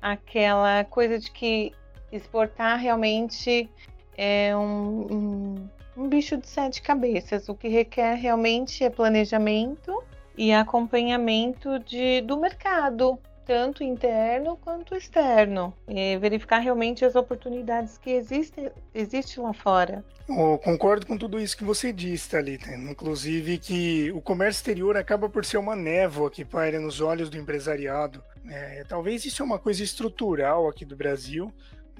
aquela 0.00 0.84
coisa 0.84 1.18
de 1.18 1.30
que 1.30 1.72
exportar 2.12 2.78
realmente 2.78 3.68
é 4.16 4.56
um, 4.56 5.06
um, 5.12 5.68
um 5.96 6.08
bicho 6.08 6.36
de 6.36 6.48
sete 6.48 6.80
cabeças. 6.80 7.48
O 7.48 7.54
que 7.54 7.68
requer 7.68 8.14
realmente 8.14 8.84
é 8.84 8.90
planejamento 8.90 10.02
e 10.36 10.52
acompanhamento 10.52 11.78
de, 11.80 12.20
do 12.22 12.38
mercado, 12.38 13.18
tanto 13.46 13.84
interno 13.84 14.56
quanto 14.56 14.96
externo, 14.96 15.72
e 15.88 16.18
verificar 16.18 16.58
realmente 16.58 17.04
as 17.04 17.14
oportunidades 17.14 17.96
que 17.96 18.10
existem 18.10 18.70
existe 18.92 19.38
lá 19.38 19.52
fora. 19.52 20.04
Eu 20.28 20.58
concordo 20.58 21.06
com 21.06 21.16
tudo 21.16 21.38
isso 21.38 21.56
que 21.56 21.62
você 21.62 21.92
disse, 21.92 22.28
Thalita. 22.28 22.74
Inclusive 22.74 23.58
que 23.58 24.10
o 24.10 24.20
comércio 24.20 24.58
exterior 24.58 24.96
acaba 24.96 25.28
por 25.28 25.44
ser 25.44 25.58
uma 25.58 25.76
névoa 25.76 26.30
que 26.30 26.44
paira 26.44 26.80
nos 26.80 27.00
olhos 27.00 27.30
do 27.30 27.38
empresariado. 27.38 28.22
É, 28.48 28.84
talvez 28.88 29.24
isso 29.24 29.42
é 29.42 29.46
uma 29.46 29.58
coisa 29.58 29.84
estrutural 29.84 30.68
aqui 30.68 30.84
do 30.84 30.96
Brasil, 30.96 31.52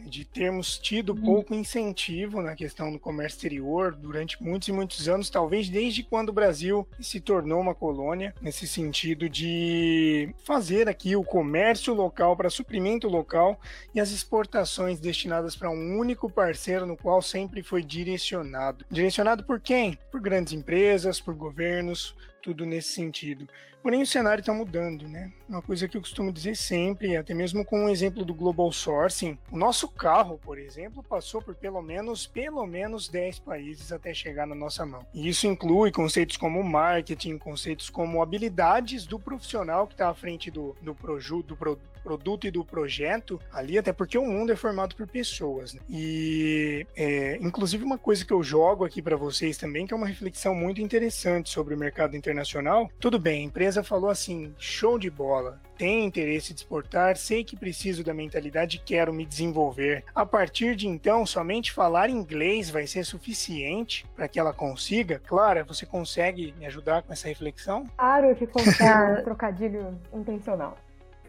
de 0.04 0.24
termos 0.24 0.78
tido 0.78 1.10
uhum. 1.10 1.22
pouco 1.22 1.54
incentivo 1.54 2.42
na 2.42 2.54
questão 2.54 2.92
do 2.92 2.98
comércio 2.98 3.36
exterior 3.36 3.94
durante 3.94 4.42
muitos 4.42 4.68
e 4.68 4.72
muitos 4.72 5.08
anos, 5.08 5.30
talvez 5.30 5.68
desde 5.68 6.02
quando 6.02 6.30
o 6.30 6.32
Brasil 6.32 6.86
se 7.00 7.20
tornou 7.20 7.60
uma 7.60 7.74
colônia, 7.74 8.34
nesse 8.40 8.66
sentido 8.66 9.28
de 9.28 10.34
fazer 10.44 10.88
aqui 10.88 11.16
o 11.16 11.24
comércio 11.24 11.94
local 11.94 12.36
para 12.36 12.50
suprimento 12.50 13.08
local 13.08 13.60
e 13.94 14.00
as 14.00 14.10
exportações 14.10 15.00
destinadas 15.00 15.56
para 15.56 15.70
um 15.70 15.98
único 15.98 16.30
parceiro 16.30 16.86
no 16.86 16.96
qual 16.96 17.20
sempre 17.20 17.62
foi 17.62 17.82
direcionado. 17.82 18.84
Direcionado 18.90 19.44
por 19.44 19.60
quem? 19.60 19.98
Por 20.10 20.20
grandes 20.20 20.52
empresas, 20.52 21.20
por 21.20 21.34
governos, 21.34 22.14
tudo 22.42 22.64
nesse 22.64 22.92
sentido. 22.92 23.48
Porém, 23.87 24.02
o 24.02 24.07
cenário 24.07 24.40
está 24.40 24.52
mudando, 24.52 25.07
né? 25.07 25.31
Uma 25.49 25.62
coisa 25.62 25.87
que 25.87 25.97
eu 25.97 26.00
costumo 26.00 26.33
dizer 26.33 26.57
sempre, 26.57 27.16
até 27.16 27.33
mesmo 27.33 27.64
com 27.64 27.85
o 27.85 27.88
exemplo 27.88 28.25
do 28.25 28.35
global 28.35 28.73
sourcing, 28.73 29.38
o 29.49 29.57
nosso 29.57 29.87
carro, 29.87 30.40
por 30.43 30.59
exemplo, 30.59 31.05
passou 31.05 31.40
por 31.40 31.55
pelo 31.55 31.81
menos 31.81 32.26
pelo 32.26 32.66
menos 32.66 33.09
10 33.09 33.38
países 33.38 33.93
até 33.93 34.12
chegar 34.12 34.45
na 34.45 34.57
nossa 34.57 34.85
mão. 34.85 35.07
E 35.14 35.28
isso 35.28 35.47
inclui 35.47 35.93
conceitos 35.93 36.37
como 36.37 36.64
marketing, 36.64 37.38
conceitos 37.38 37.88
como 37.88 38.21
habilidades 38.21 39.07
do 39.07 39.21
profissional 39.21 39.87
que 39.87 39.95
está 39.95 40.09
à 40.09 40.14
frente 40.14 40.50
do, 40.50 40.75
do, 40.83 40.93
proju, 40.93 41.45
do 41.45 41.57
pro, 41.57 41.78
produto 42.07 42.47
e 42.47 42.52
do 42.52 42.64
projeto 42.64 43.40
ali, 43.52 43.76
até 43.76 43.93
porque 43.93 44.16
o 44.16 44.25
mundo 44.25 44.52
é 44.52 44.57
formado 44.57 44.95
por 44.95 45.09
pessoas. 45.09 45.75
Né? 45.75 45.81
E, 45.90 46.87
é, 46.97 47.37
inclusive, 47.40 47.83
uma 47.83 47.99
coisa 47.99 48.25
que 48.25 48.33
eu 48.33 48.45
jogo 48.45 48.85
aqui 48.85 49.02
para 49.02 49.16
vocês 49.16 49.59
também, 49.59 49.88
que 49.88 49.93
é 49.93 49.97
uma 49.97 50.07
reflexão 50.07 50.55
muito 50.55 50.81
interessante 50.81 51.50
sobre 51.50 51.75
o 51.75 51.78
mercado 51.78 52.16
internacional. 52.16 52.88
Tudo 53.00 53.19
bem, 53.19 53.45
empresa 53.45 53.75
falou 53.83 54.11
assim: 54.11 54.54
show 54.59 54.99
de 54.99 55.11
bola, 55.11 55.61
tenho 55.76 56.04
interesse 56.04 56.52
de 56.54 56.61
exportar, 56.61 57.16
sei 57.16 57.45
que 57.45 57.56
preciso 57.56 58.02
da 58.02 58.14
mentalidade 58.14 58.83
quero 58.85 59.12
me 59.12 59.26
desenvolver. 59.26 60.04
A 60.14 60.25
partir 60.25 60.75
de 60.75 60.88
então, 60.88 61.26
somente 61.26 61.73
falar 61.73 62.09
inglês 62.09 62.71
vai 62.71 62.87
ser 62.87 63.04
suficiente 63.04 64.06
para 64.14 64.28
que 64.28 64.38
ela 64.38 64.52
consiga? 64.52 65.21
Clara, 65.26 65.64
você 65.64 65.85
consegue 65.85 66.54
me 66.59 66.66
ajudar 66.66 67.02
com 67.02 67.12
essa 67.12 67.28
reflexão? 67.28 67.87
Claro 67.97 68.35
que 68.35 68.47
contar 68.47 69.23
trocadilho 69.25 69.99
intencional. 70.12 70.76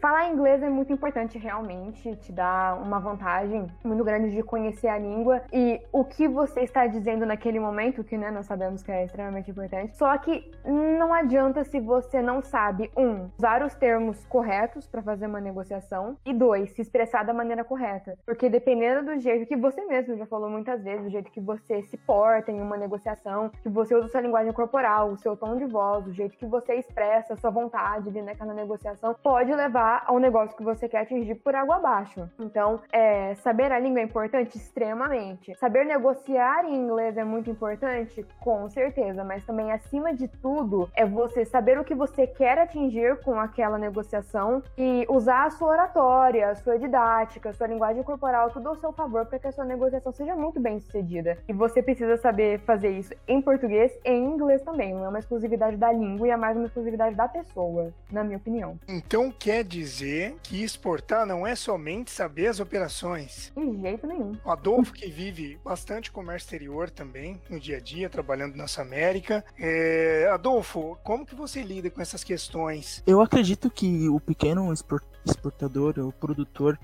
Falar 0.00 0.28
inglês 0.28 0.62
é 0.62 0.68
muito 0.68 0.92
importante 0.92 1.38
realmente, 1.38 2.14
te 2.16 2.30
dá 2.30 2.78
uma 2.80 3.00
vantagem 3.00 3.66
muito 3.84 4.04
grande 4.04 4.30
de 4.30 4.42
conhecer 4.44 4.86
a 4.86 4.96
língua 4.96 5.42
e 5.52 5.80
o 5.90 6.04
que 6.04 6.28
você 6.28 6.60
está 6.60 6.86
dizendo 6.86 7.26
naquele 7.26 7.58
momento, 7.58 8.04
que 8.04 8.16
né, 8.16 8.30
nós 8.30 8.46
sabemos 8.46 8.80
que 8.80 8.92
é 8.92 9.04
extremamente 9.04 9.50
importante. 9.50 9.96
Só 9.96 10.16
que 10.18 10.48
não 10.64 11.12
adianta 11.12 11.64
se 11.64 11.80
você 11.80 12.22
não 12.22 12.40
sabe, 12.40 12.90
um, 12.96 13.28
usar 13.36 13.64
os 13.64 13.74
termos 13.74 14.24
corretos 14.26 14.86
para 14.86 15.02
fazer 15.02 15.26
uma 15.26 15.40
negociação 15.40 16.16
e 16.24 16.32
dois, 16.32 16.70
se 16.70 16.82
expressar 16.82 17.24
da 17.24 17.34
maneira 17.34 17.64
correta. 17.64 18.16
Porque 18.24 18.48
dependendo 18.48 19.06
do 19.06 19.18
jeito 19.18 19.46
que 19.46 19.56
você 19.56 19.84
mesmo 19.84 20.16
já 20.16 20.26
falou 20.26 20.48
muitas 20.48 20.82
vezes, 20.84 21.02
do 21.02 21.10
jeito 21.10 21.30
que 21.32 21.40
você 21.40 21.82
se 21.82 21.96
porta 21.96 22.52
em 22.52 22.60
uma 22.60 22.76
negociação, 22.76 23.50
que 23.62 23.68
você 23.68 23.96
usa 23.96 24.06
sua 24.06 24.20
linguagem 24.20 24.52
corporal, 24.52 25.10
o 25.10 25.16
seu 25.16 25.36
tom 25.36 25.56
de 25.56 25.64
voz, 25.64 26.06
o 26.06 26.12
jeito 26.12 26.38
que 26.38 26.46
você 26.46 26.74
expressa 26.74 27.34
a 27.34 27.36
sua 27.36 27.50
vontade 27.50 28.08
ali 28.08 28.22
naquela 28.22 28.54
negociação, 28.54 29.12
pode 29.20 29.52
levar 29.52 29.87
levar 29.88 30.02
ao 30.06 30.18
negócio 30.18 30.56
que 30.56 30.62
você 30.62 30.88
quer 30.88 31.00
atingir 31.00 31.36
por 31.36 31.54
água 31.54 31.76
abaixo. 31.76 32.28
Então, 32.38 32.80
é, 32.92 33.34
saber 33.36 33.72
a 33.72 33.78
língua 33.78 34.00
é 34.00 34.04
importante? 34.04 34.56
Extremamente. 34.56 35.54
Saber 35.58 35.84
negociar 35.84 36.64
em 36.64 36.74
inglês 36.74 37.16
é 37.16 37.24
muito 37.24 37.50
importante? 37.50 38.24
Com 38.40 38.68
certeza, 38.68 39.24
mas 39.24 39.44
também, 39.44 39.72
acima 39.72 40.14
de 40.14 40.28
tudo, 40.28 40.88
é 40.94 41.04
você 41.06 41.44
saber 41.44 41.78
o 41.78 41.84
que 41.84 41.94
você 41.94 42.26
quer 42.26 42.58
atingir 42.58 43.16
com 43.22 43.38
aquela 43.40 43.78
negociação 43.78 44.62
e 44.76 45.06
usar 45.08 45.46
a 45.46 45.50
sua 45.50 45.68
oratória, 45.68 46.50
a 46.50 46.54
sua 46.54 46.78
didática, 46.78 47.50
a 47.50 47.52
sua 47.52 47.66
linguagem 47.66 48.02
corporal, 48.02 48.50
tudo 48.50 48.68
ao 48.68 48.76
seu 48.76 48.92
favor 48.92 49.24
para 49.26 49.38
que 49.38 49.46
a 49.46 49.52
sua 49.52 49.64
negociação 49.64 50.12
seja 50.12 50.34
muito 50.34 50.60
bem 50.60 50.78
sucedida. 50.80 51.38
E 51.48 51.52
você 51.52 51.82
precisa 51.82 52.16
saber 52.16 52.60
fazer 52.60 52.90
isso 52.90 53.14
em 53.26 53.40
português 53.40 53.92
e 54.04 54.10
em 54.10 54.24
inglês 54.24 54.62
também. 54.62 54.92
Não 54.92 55.04
é 55.04 55.08
uma 55.08 55.18
exclusividade 55.18 55.76
da 55.76 55.90
língua 55.92 56.28
e 56.28 56.30
é 56.30 56.36
mais 56.36 56.56
uma 56.56 56.66
exclusividade 56.66 57.14
da 57.14 57.28
pessoa, 57.28 57.92
na 58.10 58.22
minha 58.24 58.36
opinião. 58.36 58.78
Então 58.88 59.30
quer 59.30 59.64
dizer 59.64 59.77
dizer 59.78 60.36
que 60.42 60.62
exportar 60.62 61.24
não 61.26 61.46
é 61.46 61.54
somente 61.54 62.10
saber 62.10 62.48
as 62.48 62.60
operações. 62.60 63.52
De 63.56 63.80
jeito 63.80 64.06
nenhum. 64.06 64.36
O 64.44 64.50
Adolfo, 64.50 64.92
que 64.92 65.08
vive 65.08 65.58
bastante 65.64 66.10
comércio 66.10 66.46
exterior 66.46 66.90
também, 66.90 67.40
no 67.48 67.60
dia 67.60 67.76
a 67.76 67.80
dia, 67.80 68.08
trabalhando 68.08 68.56
nessa 68.56 68.82
América. 68.82 69.44
É... 69.58 70.28
Adolfo, 70.32 70.98
como 71.02 71.24
que 71.24 71.34
você 71.34 71.62
lida 71.62 71.90
com 71.90 72.00
essas 72.00 72.24
questões? 72.24 73.02
Eu 73.06 73.20
acredito 73.20 73.70
que 73.70 74.08
o 74.08 74.18
pequeno 74.20 74.72
exportador, 74.72 75.98
o 75.98 76.12
produtor, 76.12 76.78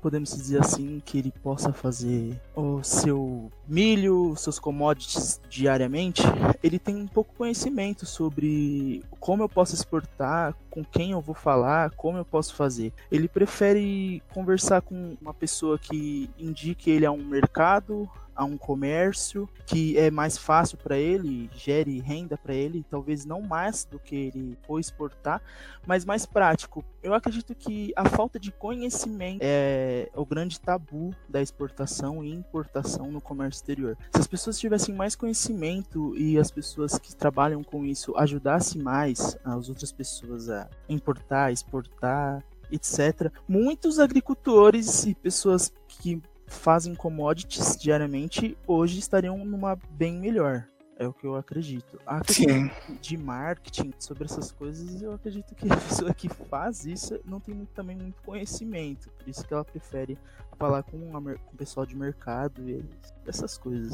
podemos 0.00 0.34
dizer 0.34 0.60
assim, 0.60 1.00
que 1.04 1.18
ele 1.18 1.32
possa 1.42 1.72
fazer 1.72 2.40
o 2.54 2.82
seu 2.82 3.50
milho, 3.68 4.34
seus 4.36 4.58
commodities 4.58 5.40
diariamente, 5.48 6.22
ele 6.62 6.78
tem 6.78 6.96
um 6.96 7.06
pouco 7.06 7.34
conhecimento 7.34 8.06
sobre 8.06 9.04
como 9.18 9.42
eu 9.42 9.48
posso 9.48 9.74
exportar, 9.74 10.54
com 10.70 10.84
quem 10.84 11.12
eu 11.12 11.20
vou 11.20 11.34
falar, 11.34 11.90
como 11.90 12.18
eu 12.18 12.24
posso 12.24 12.54
fazer. 12.54 12.92
Ele 13.10 13.28
prefere 13.28 14.22
conversar 14.32 14.80
com 14.80 15.16
uma 15.20 15.34
pessoa 15.34 15.78
que 15.78 16.30
indique 16.38 16.90
ele 16.90 17.06
a 17.06 17.12
um 17.12 17.24
mercado, 17.24 18.08
a 18.40 18.44
um 18.44 18.56
comércio 18.56 19.46
que 19.66 19.98
é 19.98 20.10
mais 20.10 20.38
fácil 20.38 20.78
para 20.78 20.96
ele, 20.96 21.50
gere 21.54 22.00
renda 22.00 22.38
para 22.38 22.54
ele, 22.54 22.82
talvez 22.88 23.26
não 23.26 23.42
mais 23.42 23.84
do 23.84 23.98
que 23.98 24.16
ele 24.16 24.56
for 24.66 24.80
exportar, 24.80 25.42
mas 25.86 26.06
mais 26.06 26.24
prático. 26.24 26.82
Eu 27.02 27.12
acredito 27.12 27.54
que 27.54 27.92
a 27.94 28.08
falta 28.08 28.40
de 28.40 28.50
conhecimento 28.50 29.40
é 29.42 30.08
o 30.16 30.24
grande 30.24 30.58
tabu 30.58 31.14
da 31.28 31.42
exportação 31.42 32.24
e 32.24 32.32
importação 32.32 33.12
no 33.12 33.20
comércio 33.20 33.58
exterior. 33.58 33.94
Se 34.14 34.20
as 34.20 34.26
pessoas 34.26 34.58
tivessem 34.58 34.94
mais 34.94 35.14
conhecimento 35.14 36.16
e 36.16 36.38
as 36.38 36.50
pessoas 36.50 36.98
que 36.98 37.14
trabalham 37.14 37.62
com 37.62 37.84
isso 37.84 38.16
ajudassem 38.16 38.80
mais 38.80 39.36
as 39.44 39.68
outras 39.68 39.92
pessoas 39.92 40.48
a 40.48 40.66
importar, 40.88 41.52
exportar, 41.52 42.42
etc. 42.72 43.30
Muitos 43.46 43.98
agricultores 43.98 45.04
e 45.04 45.14
pessoas 45.14 45.70
que 45.86 46.22
fazem 46.50 46.94
commodities 46.94 47.76
diariamente 47.76 48.58
hoje 48.66 48.98
estariam 48.98 49.38
numa 49.44 49.76
bem 49.92 50.18
melhor. 50.18 50.66
É 50.98 51.06
o 51.06 51.14
que 51.14 51.26
eu 51.26 51.34
acredito. 51.34 51.98
A 52.04 52.20
questão 52.20 52.70
de 53.00 53.16
marketing 53.16 53.94
sobre 53.98 54.24
essas 54.24 54.52
coisas, 54.52 55.00
eu 55.00 55.14
acredito 55.14 55.54
que 55.54 55.64
a 55.72 55.76
pessoa 55.76 56.12
que 56.12 56.28
faz 56.28 56.84
isso 56.84 57.18
não 57.24 57.40
tem 57.40 57.54
muito, 57.54 57.70
também 57.70 57.96
muito 57.96 58.20
conhecimento. 58.22 59.08
Por 59.10 59.26
isso 59.26 59.46
que 59.46 59.54
ela 59.54 59.64
prefere 59.64 60.18
falar 60.58 60.82
com, 60.82 61.16
a, 61.16 61.22
com 61.22 61.54
o 61.54 61.56
pessoal 61.56 61.86
de 61.86 61.96
mercado 61.96 62.68
e 62.68 62.84
essas 63.26 63.56
coisas. 63.56 63.92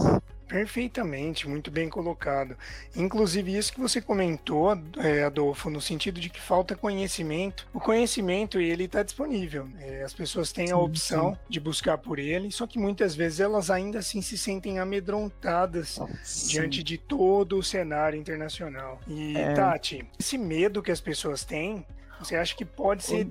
Perfeitamente, 0.48 1.48
muito 1.48 1.70
bem 1.70 1.88
colocado. 1.88 2.56
Inclusive, 2.94 3.56
isso 3.56 3.72
que 3.72 3.80
você 3.80 4.00
comentou, 4.00 4.78
é, 4.98 5.24
Adolfo, 5.24 5.68
no 5.68 5.80
sentido 5.80 6.20
de 6.20 6.30
que 6.30 6.40
falta 6.40 6.76
conhecimento. 6.76 7.66
O 7.74 7.80
conhecimento, 7.80 8.60
ele 8.60 8.84
está 8.84 9.02
disponível. 9.02 9.68
É, 9.80 10.04
as 10.04 10.14
pessoas 10.14 10.52
têm 10.52 10.70
a 10.70 10.78
opção 10.78 11.34
sim. 11.34 11.40
de 11.48 11.60
buscar 11.60 11.98
por 11.98 12.18
ele, 12.18 12.52
só 12.52 12.66
que 12.66 12.78
muitas 12.78 13.16
vezes 13.16 13.40
elas 13.40 13.70
ainda 13.70 13.98
assim 13.98 14.22
se 14.22 14.38
sentem 14.38 14.78
amedrontadas 14.78 16.00
sim. 16.22 16.48
diante 16.48 16.82
de 16.82 16.96
todo 16.96 17.58
o 17.58 17.62
cenário 17.62 18.18
internacional. 18.18 19.00
E, 19.08 19.36
é... 19.36 19.52
Tati, 19.52 20.06
esse 20.18 20.38
medo 20.38 20.82
que 20.82 20.92
as 20.92 21.00
pessoas 21.00 21.44
têm, 21.44 21.84
você 22.20 22.36
acha 22.36 22.54
que 22.54 22.64
pode 22.64 23.02
ser 23.02 23.26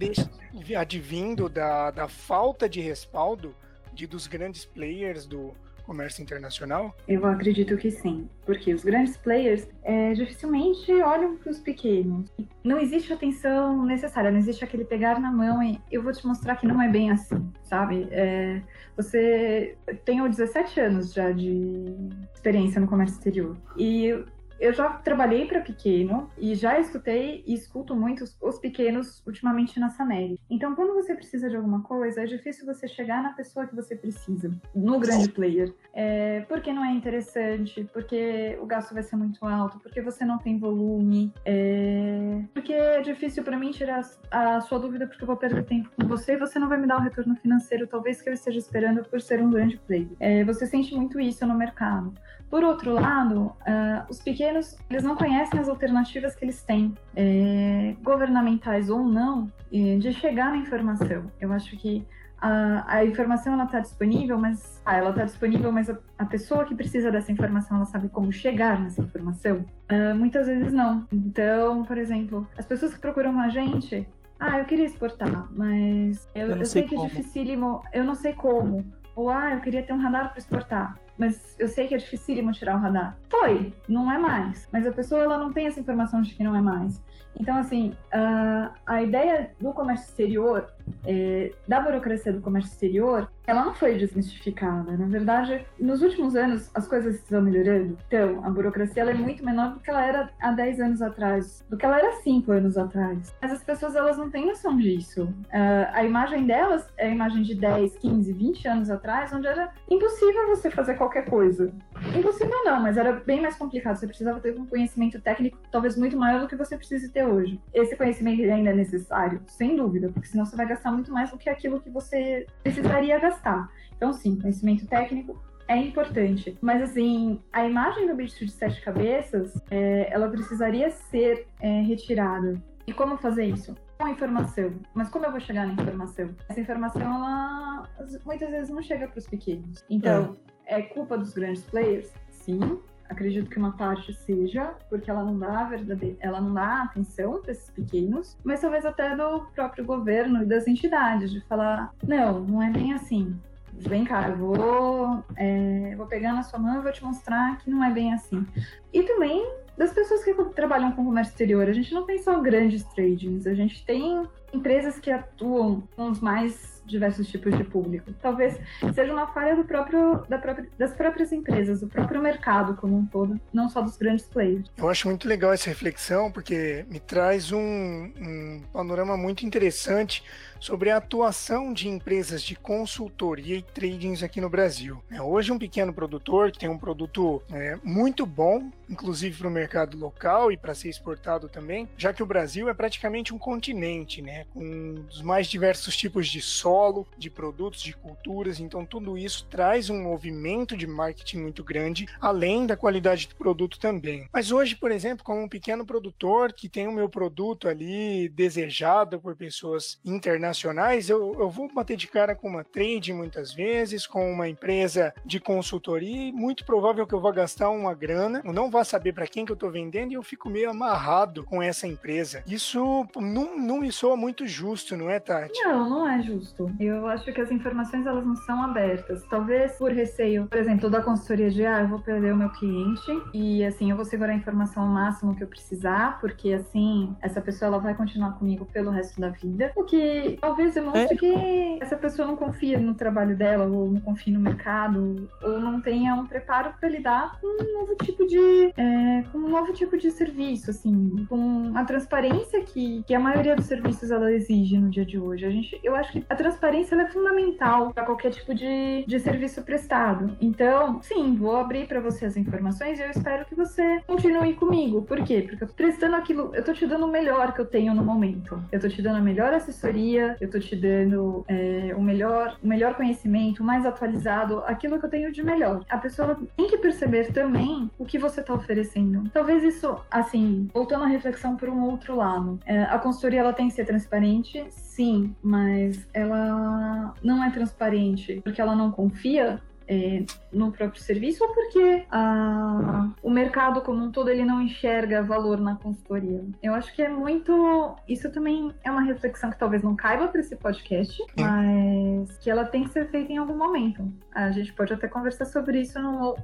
advindo 0.77 1.47
da, 1.47 1.91
da 1.91 2.07
falta 2.07 2.67
de 2.67 2.81
respaldo 2.81 3.55
de, 3.93 4.05
dos 4.05 4.27
grandes 4.27 4.65
players 4.65 5.25
do 5.25 5.55
comércio 5.85 6.21
internacional? 6.21 6.95
Eu 7.07 7.25
acredito 7.25 7.77
que 7.77 7.91
sim, 7.91 8.27
porque 8.45 8.73
os 8.73 8.83
grandes 8.83 9.15
players 9.17 9.67
é, 9.83 10.13
dificilmente 10.13 10.91
olham 11.01 11.37
para 11.37 11.51
os 11.51 11.59
pequenos. 11.59 12.29
Não 12.63 12.79
existe 12.79 13.13
atenção 13.13 13.85
necessária, 13.85 14.31
não 14.31 14.39
existe 14.39 14.63
aquele 14.63 14.85
pegar 14.85 15.19
na 15.19 15.31
mão 15.31 15.61
e 15.61 15.79
eu 15.91 16.01
vou 16.01 16.11
te 16.11 16.25
mostrar 16.25 16.55
que 16.55 16.67
não 16.67 16.81
é 16.81 16.89
bem 16.89 17.11
assim, 17.11 17.51
sabe? 17.63 18.07
É, 18.11 18.61
você 18.97 19.77
tem 20.03 20.21
17 20.29 20.79
anos 20.79 21.13
já 21.13 21.31
de 21.31 21.93
experiência 22.33 22.81
no 22.81 22.87
comércio 22.87 23.17
exterior 23.17 23.57
e 23.77 24.25
eu 24.59 24.73
já 24.73 24.89
trabalhei 24.89 25.45
para 25.45 25.61
pequeno 25.61 26.29
e 26.37 26.55
já 26.55 26.79
escutei 26.79 27.43
e 27.45 27.53
escuto 27.53 27.95
muito 27.95 28.23
os 28.41 28.59
pequenos 28.59 29.21
ultimamente 29.25 29.79
na 29.79 29.89
Sameri. 29.89 30.39
Então, 30.49 30.75
quando 30.75 30.93
você 30.93 31.13
precisa 31.15 31.49
de 31.49 31.55
alguma 31.55 31.81
coisa, 31.81 32.21
é 32.21 32.25
difícil 32.25 32.65
você 32.65 32.87
chegar 32.87 33.21
na 33.21 33.33
pessoa 33.33 33.65
que 33.65 33.75
você 33.75 33.95
precisa, 33.95 34.51
no 34.73 34.99
grande 34.99 35.29
player. 35.29 35.73
É, 35.93 36.41
porque 36.41 36.73
não 36.73 36.83
é 36.83 36.91
interessante, 36.91 37.87
porque 37.93 38.57
o 38.61 38.65
gasto 38.65 38.93
vai 38.93 39.03
ser 39.03 39.15
muito 39.15 39.45
alto, 39.45 39.79
porque 39.79 40.01
você 40.01 40.25
não 40.25 40.37
tem 40.37 40.57
volume, 40.57 41.33
é, 41.43 42.43
porque 42.53 42.73
é 42.73 43.01
difícil 43.01 43.43
para 43.43 43.57
mim 43.57 43.71
tirar 43.71 44.01
a 44.31 44.61
sua 44.61 44.79
dúvida 44.79 45.07
porque 45.07 45.23
eu 45.23 45.27
vou 45.27 45.37
perder 45.37 45.63
tempo 45.65 45.89
com 45.95 46.07
você 46.07 46.33
e 46.33 46.37
você 46.37 46.59
não 46.59 46.67
vai 46.67 46.79
me 46.79 46.87
dar 46.87 46.97
o 46.97 47.01
retorno 47.01 47.35
financeiro, 47.35 47.87
talvez 47.87 48.21
que 48.21 48.29
eu 48.29 48.33
esteja 48.33 48.59
esperando 48.59 49.03
por 49.05 49.21
ser 49.21 49.41
um 49.41 49.49
grande 49.49 49.77
player. 49.77 50.09
É, 50.19 50.43
você 50.43 50.65
sente 50.65 50.95
muito 50.95 51.19
isso 51.19 51.45
no 51.45 51.55
mercado. 51.55 52.13
Por 52.49 52.63
outro 52.63 52.93
lado, 52.93 53.47
uh, 53.47 54.05
os 54.09 54.21
pequenos 54.21 54.44
eles 54.47 55.03
não 55.03 55.15
conhecem 55.15 55.59
as 55.59 55.69
alternativas 55.69 56.35
que 56.35 56.45
eles 56.45 56.61
têm, 56.63 56.93
é, 57.15 57.95
governamentais 58.01 58.89
ou 58.89 59.03
não, 59.03 59.51
de 59.71 60.13
chegar 60.13 60.51
na 60.51 60.57
informação. 60.57 61.29
Eu 61.39 61.51
acho 61.51 61.75
que 61.77 62.05
a, 62.45 62.97
a 62.97 63.05
informação 63.05 63.53
ela 63.53 63.63
está 63.63 63.79
disponível, 63.79 64.37
mas 64.37 64.81
ah, 64.85 64.95
ela 64.95 65.09
está 65.09 65.23
disponível, 65.23 65.71
mas 65.71 65.89
a, 65.89 65.97
a, 66.17 66.25
pessoa 66.25 66.65
que 66.65 66.75
precisa 66.75 67.11
dessa 67.11 67.31
informação 67.31 67.77
ela 67.77 67.85
sabe 67.85 68.09
como 68.09 68.31
chegar 68.31 68.79
nessa 68.79 69.01
informação. 69.01 69.65
Uh, 69.91 70.15
muitas 70.15 70.47
vezes 70.47 70.71
não. 70.71 71.07
Então, 71.11 71.83
por 71.83 71.97
exemplo, 71.97 72.47
as 72.57 72.65
pessoas 72.65 72.93
que 72.93 72.99
procuram 72.99 73.39
a 73.39 73.49
gente, 73.49 74.07
ah, 74.39 74.59
eu 74.59 74.65
queria 74.65 74.85
exportar, 74.85 75.47
mas 75.51 76.27
eu, 76.35 76.49
eu, 76.49 76.57
eu 76.57 76.65
sei, 76.65 76.81
sei 76.81 76.83
que 76.83 76.95
é 76.95 77.07
dificílimo, 77.07 77.81
eu 77.93 78.03
não 78.03 78.15
sei 78.15 78.33
como. 78.33 78.85
Ou 79.15 79.29
ah, 79.29 79.53
eu 79.53 79.61
queria 79.61 79.81
ter 79.81 79.93
um 79.93 80.01
radar 80.01 80.29
para 80.29 80.39
exportar 80.39 80.99
mas 81.17 81.55
eu 81.57 81.67
sei 81.67 81.87
que 81.87 81.95
é 81.95 81.97
dificílimo 81.97 82.51
tirar 82.51 82.75
o 82.75 82.79
radar. 82.79 83.17
Foi, 83.29 83.73
não 83.87 84.11
é 84.11 84.17
mais. 84.17 84.67
Mas 84.71 84.85
a 84.85 84.91
pessoa 84.91 85.21
ela 85.21 85.37
não 85.37 85.51
tem 85.51 85.67
essa 85.67 85.79
informação 85.79 86.21
de 86.21 86.33
que 86.33 86.43
não 86.43 86.55
é 86.55 86.61
mais. 86.61 87.01
Então, 87.39 87.57
assim, 87.57 87.93
a, 88.11 88.71
a 88.85 89.03
ideia 89.03 89.51
do 89.59 89.73
comércio 89.73 90.05
exterior, 90.05 90.69
é, 91.05 91.51
da 91.67 91.79
burocracia 91.81 92.31
do 92.31 92.41
comércio 92.41 92.71
exterior, 92.71 93.29
ela 93.45 93.65
não 93.65 93.73
foi 93.73 93.97
desmistificada. 93.97 94.95
Na 94.97 95.05
verdade, 95.05 95.65
nos 95.79 96.01
últimos 96.01 96.35
anos, 96.35 96.69
as 96.73 96.87
coisas 96.87 97.15
estão 97.15 97.41
melhorando. 97.41 97.97
Então, 98.07 98.43
a 98.43 98.49
burocracia 98.49 99.01
ela 99.01 99.11
é 99.11 99.15
muito 99.15 99.45
menor 99.45 99.73
do 99.73 99.79
que 99.79 99.89
ela 99.89 100.05
era 100.05 100.29
há 100.39 100.51
10 100.51 100.79
anos 100.79 101.01
atrás, 101.01 101.63
do 101.69 101.77
que 101.77 101.85
ela 101.85 101.97
era 101.97 102.09
há 102.09 102.21
5 102.21 102.51
anos 102.51 102.77
atrás. 102.77 103.35
Mas 103.41 103.51
as 103.51 103.63
pessoas, 103.63 103.95
elas 103.95 104.17
não 104.17 104.29
têm 104.29 104.47
noção 104.47 104.77
disso. 104.77 105.23
Uh, 105.23 105.87
a 105.93 106.03
imagem 106.03 106.45
delas 106.45 106.87
é 106.97 107.07
a 107.07 107.09
imagem 107.09 107.43
de 107.43 107.55
10, 107.55 107.97
15, 107.97 108.33
20 108.33 108.67
anos 108.67 108.89
atrás, 108.89 109.31
onde 109.33 109.47
era 109.47 109.71
impossível 109.89 110.47
você 110.47 110.71
fazer 110.71 110.95
qualquer 110.95 111.04
coisa. 111.09 111.71
Impossível 112.15 112.63
não, 112.63 112.81
mas 112.81 112.97
era 112.97 113.13
bem 113.13 113.41
mais 113.41 113.55
complicado. 113.55 113.95
Você 113.95 114.07
precisava 114.07 114.39
ter 114.39 114.57
um 114.59 114.65
conhecimento 114.65 115.19
técnico 115.21 115.57
talvez 115.71 115.97
muito 115.97 116.17
maior 116.17 116.41
do 116.41 116.47
que 116.47 116.55
você 116.55 116.77
precisa 116.77 117.11
ter 117.11 117.25
hoje. 117.25 117.59
Esse 117.73 117.95
conhecimento 117.95 118.41
ainda 118.41 118.69
é 118.69 118.73
necessário? 118.73 119.41
Sem 119.45 119.75
dúvida, 119.75 120.09
porque 120.09 120.27
senão 120.27 120.45
você 120.45 120.55
vai 120.55 120.67
gastar 120.67 120.91
muito 120.91 121.11
mais 121.11 121.31
do 121.31 121.37
que 121.37 121.49
aquilo 121.49 121.79
que 121.79 121.89
você 121.89 122.45
precisaria 122.63 123.19
gastar. 123.19 123.69
Então, 123.95 124.11
sim, 124.13 124.35
conhecimento 124.39 124.85
técnico 124.87 125.41
é 125.67 125.77
importante. 125.77 126.57
Mas, 126.61 126.81
assim, 126.81 127.41
a 127.51 127.65
imagem 127.65 128.07
do 128.07 128.15
bicho 128.15 128.45
de 128.45 128.51
sete 128.51 128.81
cabeças, 128.81 129.53
é, 129.71 130.11
ela 130.11 130.29
precisaria 130.29 130.89
ser 130.89 131.47
é, 131.59 131.81
retirada. 131.81 132.61
E 132.87 132.93
como 132.93 133.17
fazer 133.17 133.45
isso? 133.45 133.75
Com 133.97 134.07
informação. 134.07 134.73
Mas 134.93 135.09
como 135.09 135.25
eu 135.25 135.31
vou 135.31 135.39
chegar 135.39 135.65
na 135.65 135.73
informação? 135.73 136.29
Essa 136.49 136.59
informação, 136.59 137.01
ela 137.01 137.89
muitas 138.25 138.49
vezes 138.49 138.69
não 138.69 138.81
chega 138.81 139.07
para 139.07 139.17
os 139.17 139.27
pequenos. 139.27 139.83
Então, 139.89 140.35
é. 140.49 140.54
É 140.65 140.81
culpa 140.81 141.17
dos 141.17 141.33
grandes 141.33 141.63
players? 141.63 142.11
Sim, 142.29 142.79
acredito 143.09 143.49
que 143.49 143.57
uma 143.57 143.71
parte 143.71 144.13
seja, 144.13 144.73
porque 144.89 145.09
ela 145.09 145.23
não 145.23 145.37
dá 145.37 145.63
verdade, 145.63 146.15
ela 146.19 146.41
não 146.41 146.53
dá 146.53 146.83
atenção 146.83 147.41
para 147.41 147.51
esses 147.51 147.69
pequenos, 147.69 148.37
mas 148.43 148.61
talvez 148.61 148.85
até 148.85 149.15
do 149.15 149.45
próprio 149.53 149.85
governo 149.85 150.43
e 150.43 150.45
das 150.45 150.67
entidades, 150.67 151.31
de 151.31 151.41
falar, 151.41 151.93
não, 152.05 152.39
não 152.41 152.61
é 152.61 152.69
bem 152.69 152.93
assim. 152.93 153.35
Vem 153.77 154.05
cá, 154.05 154.29
eu 154.29 154.37
vou, 154.37 155.23
é, 155.35 155.95
vou 155.97 156.05
pegar 156.05 156.33
na 156.33 156.43
sua 156.43 156.57
mão 156.57 156.79
e 156.79 156.81
vou 156.81 156.91
te 156.93 157.03
mostrar 157.03 157.57
que 157.57 157.69
não 157.69 157.83
é 157.83 157.91
bem 157.91 158.13
assim. 158.13 158.45
E 158.93 159.03
também 159.03 159.45
das 159.77 159.91
pessoas 159.91 160.23
que 160.23 160.33
trabalham 160.55 160.91
com 160.93 161.03
comércio 161.03 161.31
exterior. 161.31 161.67
A 161.67 161.73
gente 161.73 161.93
não 161.93 162.05
tem 162.05 162.21
só 162.21 162.39
grandes 162.39 162.83
tradings, 162.83 163.45
a 163.45 163.53
gente 163.53 163.85
tem 163.85 164.25
empresas 164.53 164.97
que 164.99 165.11
atuam 165.11 165.83
com 165.95 166.09
os 166.09 166.21
mais 166.21 166.74
diversos 166.85 167.27
tipos 167.27 167.55
de 167.57 167.63
público. 167.63 168.13
Talvez 168.21 168.59
seja 168.93 169.11
uma 169.11 169.27
falha 169.27 169.55
do 169.55 169.63
próprio, 169.63 170.23
da 170.29 170.37
própria, 170.37 170.67
das 170.77 170.93
próprias 170.93 171.31
empresas, 171.31 171.81
do 171.81 171.87
próprio 171.87 172.21
mercado 172.21 172.75
como 172.75 172.97
um 172.97 173.05
todo, 173.05 173.39
não 173.53 173.69
só 173.69 173.81
dos 173.81 173.97
grandes 173.97 174.25
players. 174.25 174.69
Eu 174.77 174.89
acho 174.89 175.07
muito 175.07 175.27
legal 175.27 175.53
essa 175.53 175.69
reflexão, 175.69 176.31
porque 176.31 176.85
me 176.89 176.99
traz 176.99 177.51
um, 177.51 177.59
um 177.59 178.61
panorama 178.71 179.17
muito 179.17 179.45
interessante 179.45 180.23
sobre 180.59 180.89
a 180.89 180.97
atuação 180.97 181.73
de 181.73 181.87
empresas 181.87 182.41
de 182.41 182.55
consultoria 182.55 183.57
e 183.57 183.61
tradings 183.61 184.23
aqui 184.23 184.41
no 184.41 184.49
Brasil. 184.49 185.03
É, 185.11 185.21
hoje, 185.21 185.51
um 185.51 185.59
pequeno 185.59 185.93
produtor 185.93 186.51
que 186.51 186.59
tem 186.59 186.69
um 186.69 186.77
produto 186.77 187.41
é, 187.51 187.77
muito 187.83 188.25
bom, 188.25 188.71
inclusive 188.89 189.37
para 189.37 189.47
o 189.47 189.51
mercado 189.51 189.97
local 189.97 190.51
e 190.51 190.57
para 190.57 190.73
ser 190.73 190.89
exportado 190.89 191.47
também, 191.47 191.87
já 191.97 192.13
que 192.13 192.23
o 192.23 192.25
Brasil 192.25 192.69
é 192.69 192.73
praticamente 192.73 193.33
um 193.33 193.37
continente, 193.37 194.21
né, 194.21 194.45
com 194.53 195.05
os 195.09 195.21
mais 195.21 195.47
diversos 195.47 195.95
tipos 195.95 196.27
de 196.27 196.41
solo, 196.41 196.74
de 197.17 197.29
produtos, 197.29 197.81
de 197.81 197.93
culturas, 197.93 198.59
então 198.59 198.85
tudo 198.85 199.17
isso 199.17 199.45
traz 199.49 199.89
um 199.89 200.01
movimento 200.01 200.75
de 200.75 200.87
marketing 200.87 201.39
muito 201.39 201.63
grande, 201.63 202.05
além 202.19 202.65
da 202.65 202.77
qualidade 202.77 203.27
do 203.27 203.35
produto 203.35 203.79
também. 203.79 204.27
Mas 204.31 204.51
hoje, 204.51 204.75
por 204.75 204.91
exemplo, 204.91 205.23
como 205.23 205.41
um 205.41 205.49
pequeno 205.49 205.85
produtor 205.85 206.53
que 206.53 206.69
tem 206.69 206.87
o 206.87 206.91
meu 206.91 207.09
produto 207.09 207.67
ali 207.67 208.29
desejado 208.29 209.19
por 209.19 209.35
pessoas 209.35 209.99
internacionais, 210.05 210.45
internacionais, 210.45 211.09
eu, 211.09 211.35
eu 211.39 211.49
vou 211.49 211.71
bater 211.71 211.97
de 211.97 212.07
cara 212.07 212.35
com 212.35 212.47
uma 212.47 212.63
trade 212.63 213.13
muitas 213.13 213.53
vezes, 213.53 214.05
com 214.05 214.31
uma 214.31 214.47
empresa 214.47 215.13
de 215.25 215.39
consultoria, 215.39 216.29
e 216.29 216.31
muito 216.31 216.65
provável 216.65 217.05
que 217.05 217.13
eu 217.13 217.19
vá 217.19 217.31
gastar 217.31 217.69
uma 217.69 217.93
grana, 217.93 218.41
eu 218.43 218.53
não 218.53 218.69
vá 218.69 218.83
saber 218.83 219.13
para 219.13 219.27
quem 219.27 219.45
que 219.45 219.51
eu 219.51 219.55
estou 219.55 219.71
vendendo 219.71 220.11
e 220.11 220.15
eu 220.15 220.23
fico 220.23 220.49
meio 220.49 220.69
amarrado 220.69 221.43
com 221.43 221.61
essa 221.61 221.87
empresa. 221.87 222.43
Isso 222.47 223.07
não, 223.15 223.57
não 223.57 223.79
me 223.79 223.91
soa 223.91 224.15
muito 224.15 224.47
justo, 224.47 224.95
não 224.95 225.09
é, 225.09 225.19
Tati? 225.19 225.61
Não, 225.63 225.89
não 225.89 226.09
é 226.09 226.21
justo. 226.21 226.64
Eu 226.79 227.07
acho 227.07 227.31
que 227.31 227.41
as 227.41 227.51
informações 227.51 228.05
elas 228.05 228.25
não 228.25 228.35
são 228.35 228.63
abertas. 228.63 229.23
Talvez 229.29 229.73
por 229.73 229.91
receio, 229.91 230.47
por 230.47 230.57
exemplo, 230.57 230.89
da 230.89 231.01
consultoria 231.01 231.49
de 231.49 231.65
ah, 231.65 231.81
eu 231.81 231.87
vou 231.87 231.99
perder 231.99 232.33
o 232.33 232.37
meu 232.37 232.49
cliente 232.49 233.11
e 233.33 233.63
assim 233.63 233.89
eu 233.89 233.95
vou 233.95 234.05
segurar 234.05 234.33
a 234.33 234.35
informação 234.35 234.83
ao 234.83 234.89
máximo 234.89 235.35
que 235.35 235.43
eu 235.43 235.47
precisar, 235.47 236.19
porque 236.19 236.53
assim 236.53 237.15
essa 237.21 237.41
pessoa 237.41 237.67
ela 237.67 237.79
vai 237.79 237.95
continuar 237.95 238.33
comigo 238.33 238.65
pelo 238.65 238.91
resto 238.91 239.19
da 239.19 239.29
vida. 239.29 239.71
O 239.75 239.83
que 239.83 240.37
talvez 240.41 240.73
demonstre 240.73 241.15
é. 241.15 241.17
que 241.17 241.77
essa 241.81 241.95
pessoa 241.95 242.27
não 242.27 242.35
confia 242.35 242.79
no 242.79 242.93
trabalho 242.93 243.35
dela, 243.35 243.65
ou 243.65 243.89
não 243.89 244.01
confia 244.01 244.33
no 244.33 244.39
mercado, 244.39 245.29
ou 245.41 245.59
não 245.59 245.81
tenha 245.81 246.15
um 246.15 246.25
preparo 246.25 246.73
para 246.79 246.89
lidar 246.89 247.39
com 247.39 247.47
um 247.47 247.79
novo 247.79 247.95
tipo 247.95 248.25
de 248.25 248.73
é, 248.77 249.23
com 249.31 249.37
um 249.37 249.49
novo 249.49 249.73
tipo 249.73 249.97
de 249.97 250.11
serviço, 250.11 250.71
assim, 250.71 251.25
com 251.29 251.71
a 251.75 251.83
transparência 251.83 252.61
que, 252.63 253.03
que 253.03 253.13
a 253.13 253.19
maioria 253.19 253.55
dos 253.55 253.65
serviços 253.65 254.11
ela 254.11 254.31
exige 254.31 254.77
no 254.77 254.89
dia 254.89 255.05
de 255.05 255.19
hoje. 255.19 255.45
A 255.45 255.49
gente, 255.49 255.79
eu 255.83 255.95
acho 255.95 256.11
que 256.11 256.25
a 256.29 256.35
transparência 256.35 256.54
é 256.63 257.07
fundamental 257.07 257.93
para 257.93 258.05
qualquer 258.05 258.31
tipo 258.31 258.53
de, 258.53 259.05
de 259.07 259.19
serviço 259.19 259.61
prestado. 259.63 260.35
Então, 260.41 261.01
sim, 261.01 261.35
vou 261.35 261.55
abrir 261.57 261.87
para 261.87 261.99
você 261.99 262.25
as 262.25 262.37
informações 262.37 262.99
e 262.99 263.03
eu 263.03 263.09
espero 263.09 263.45
que 263.45 263.55
você 263.55 264.01
continue 264.07 264.53
comigo. 264.53 265.01
Por 265.01 265.23
quê? 265.23 265.45
Porque 265.47 265.65
prestando 265.73 266.15
aquilo, 266.15 266.51
eu 266.53 266.63
tô 266.63 266.73
te 266.73 266.85
dando 266.85 267.05
o 267.05 267.11
melhor 267.11 267.53
que 267.53 267.61
eu 267.61 267.65
tenho 267.65 267.93
no 267.93 268.03
momento. 268.03 268.61
Eu 268.71 268.79
tô 268.79 268.87
te 268.87 269.01
dando 269.01 269.17
a 269.17 269.21
melhor 269.21 269.53
assessoria, 269.53 270.35
eu 270.39 270.49
tô 270.49 270.59
te 270.59 270.75
dando 270.75 271.43
é, 271.47 271.93
o 271.95 272.01
melhor, 272.01 272.57
o 272.63 272.67
melhor 272.67 272.95
conhecimento, 272.95 273.61
o 273.61 273.65
mais 273.65 273.85
atualizado, 273.85 274.63
aquilo 274.65 274.99
que 274.99 275.05
eu 275.05 275.09
tenho 275.09 275.31
de 275.31 275.43
melhor. 275.43 275.83
A 275.89 275.97
pessoa 275.97 276.37
tem 276.55 276.67
que 276.67 276.77
perceber 276.77 277.31
também 277.31 277.89
o 277.97 278.05
que 278.05 278.17
você 278.17 278.41
tá 278.41 278.53
oferecendo. 278.53 279.29
Talvez 279.31 279.63
isso, 279.63 279.97
assim, 280.09 280.69
voltando 280.73 281.03
à 281.03 281.07
reflexão 281.07 281.55
por 281.55 281.69
um 281.69 281.83
outro 281.83 282.15
lado. 282.15 282.59
É, 282.65 282.83
a 282.83 282.99
consultoria 282.99 283.39
ela 283.39 283.53
tem 283.53 283.67
que 283.67 283.73
ser 283.73 283.85
transparente, 283.85 284.65
sim, 284.95 285.35
mas 285.43 286.07
ela 286.13 287.13
não 287.21 287.43
é 287.43 287.51
transparente 287.51 288.39
porque 288.41 288.61
ela 288.61 288.75
não 288.75 288.91
confia 288.91 289.61
é, 289.87 290.23
no 290.51 290.71
próprio 290.71 291.01
serviço 291.01 291.43
ou 291.43 291.53
porque 291.53 292.05
a, 292.09 293.09
o 293.21 293.29
mercado 293.29 293.81
como 293.81 294.03
um 294.03 294.11
todo 294.11 294.29
ele 294.29 294.45
não 294.45 294.61
enxerga 294.61 295.21
valor 295.21 295.59
na 295.59 295.75
consultoria? 295.75 296.43
Eu 296.63 296.73
acho 296.73 296.93
que 296.93 297.01
é 297.01 297.09
muito. 297.09 297.95
Isso 298.07 298.31
também 298.31 298.73
é 298.83 298.89
uma 298.89 299.01
reflexão 299.01 299.49
que 299.51 299.59
talvez 299.59 299.83
não 299.83 299.95
caiba 299.95 300.27
para 300.27 300.39
esse 300.39 300.55
podcast, 300.55 301.21
mas 301.37 302.37
que 302.37 302.49
ela 302.49 302.65
tem 302.65 302.83
que 302.83 302.89
ser 302.89 303.09
feita 303.09 303.31
em 303.31 303.37
algum 303.37 303.57
momento. 303.57 304.11
A 304.33 304.51
gente 304.51 304.73
pode 304.73 304.93
até 304.93 305.07
conversar 305.07 305.45
sobre 305.45 305.81
isso 305.81 305.99
num, 305.99 306.35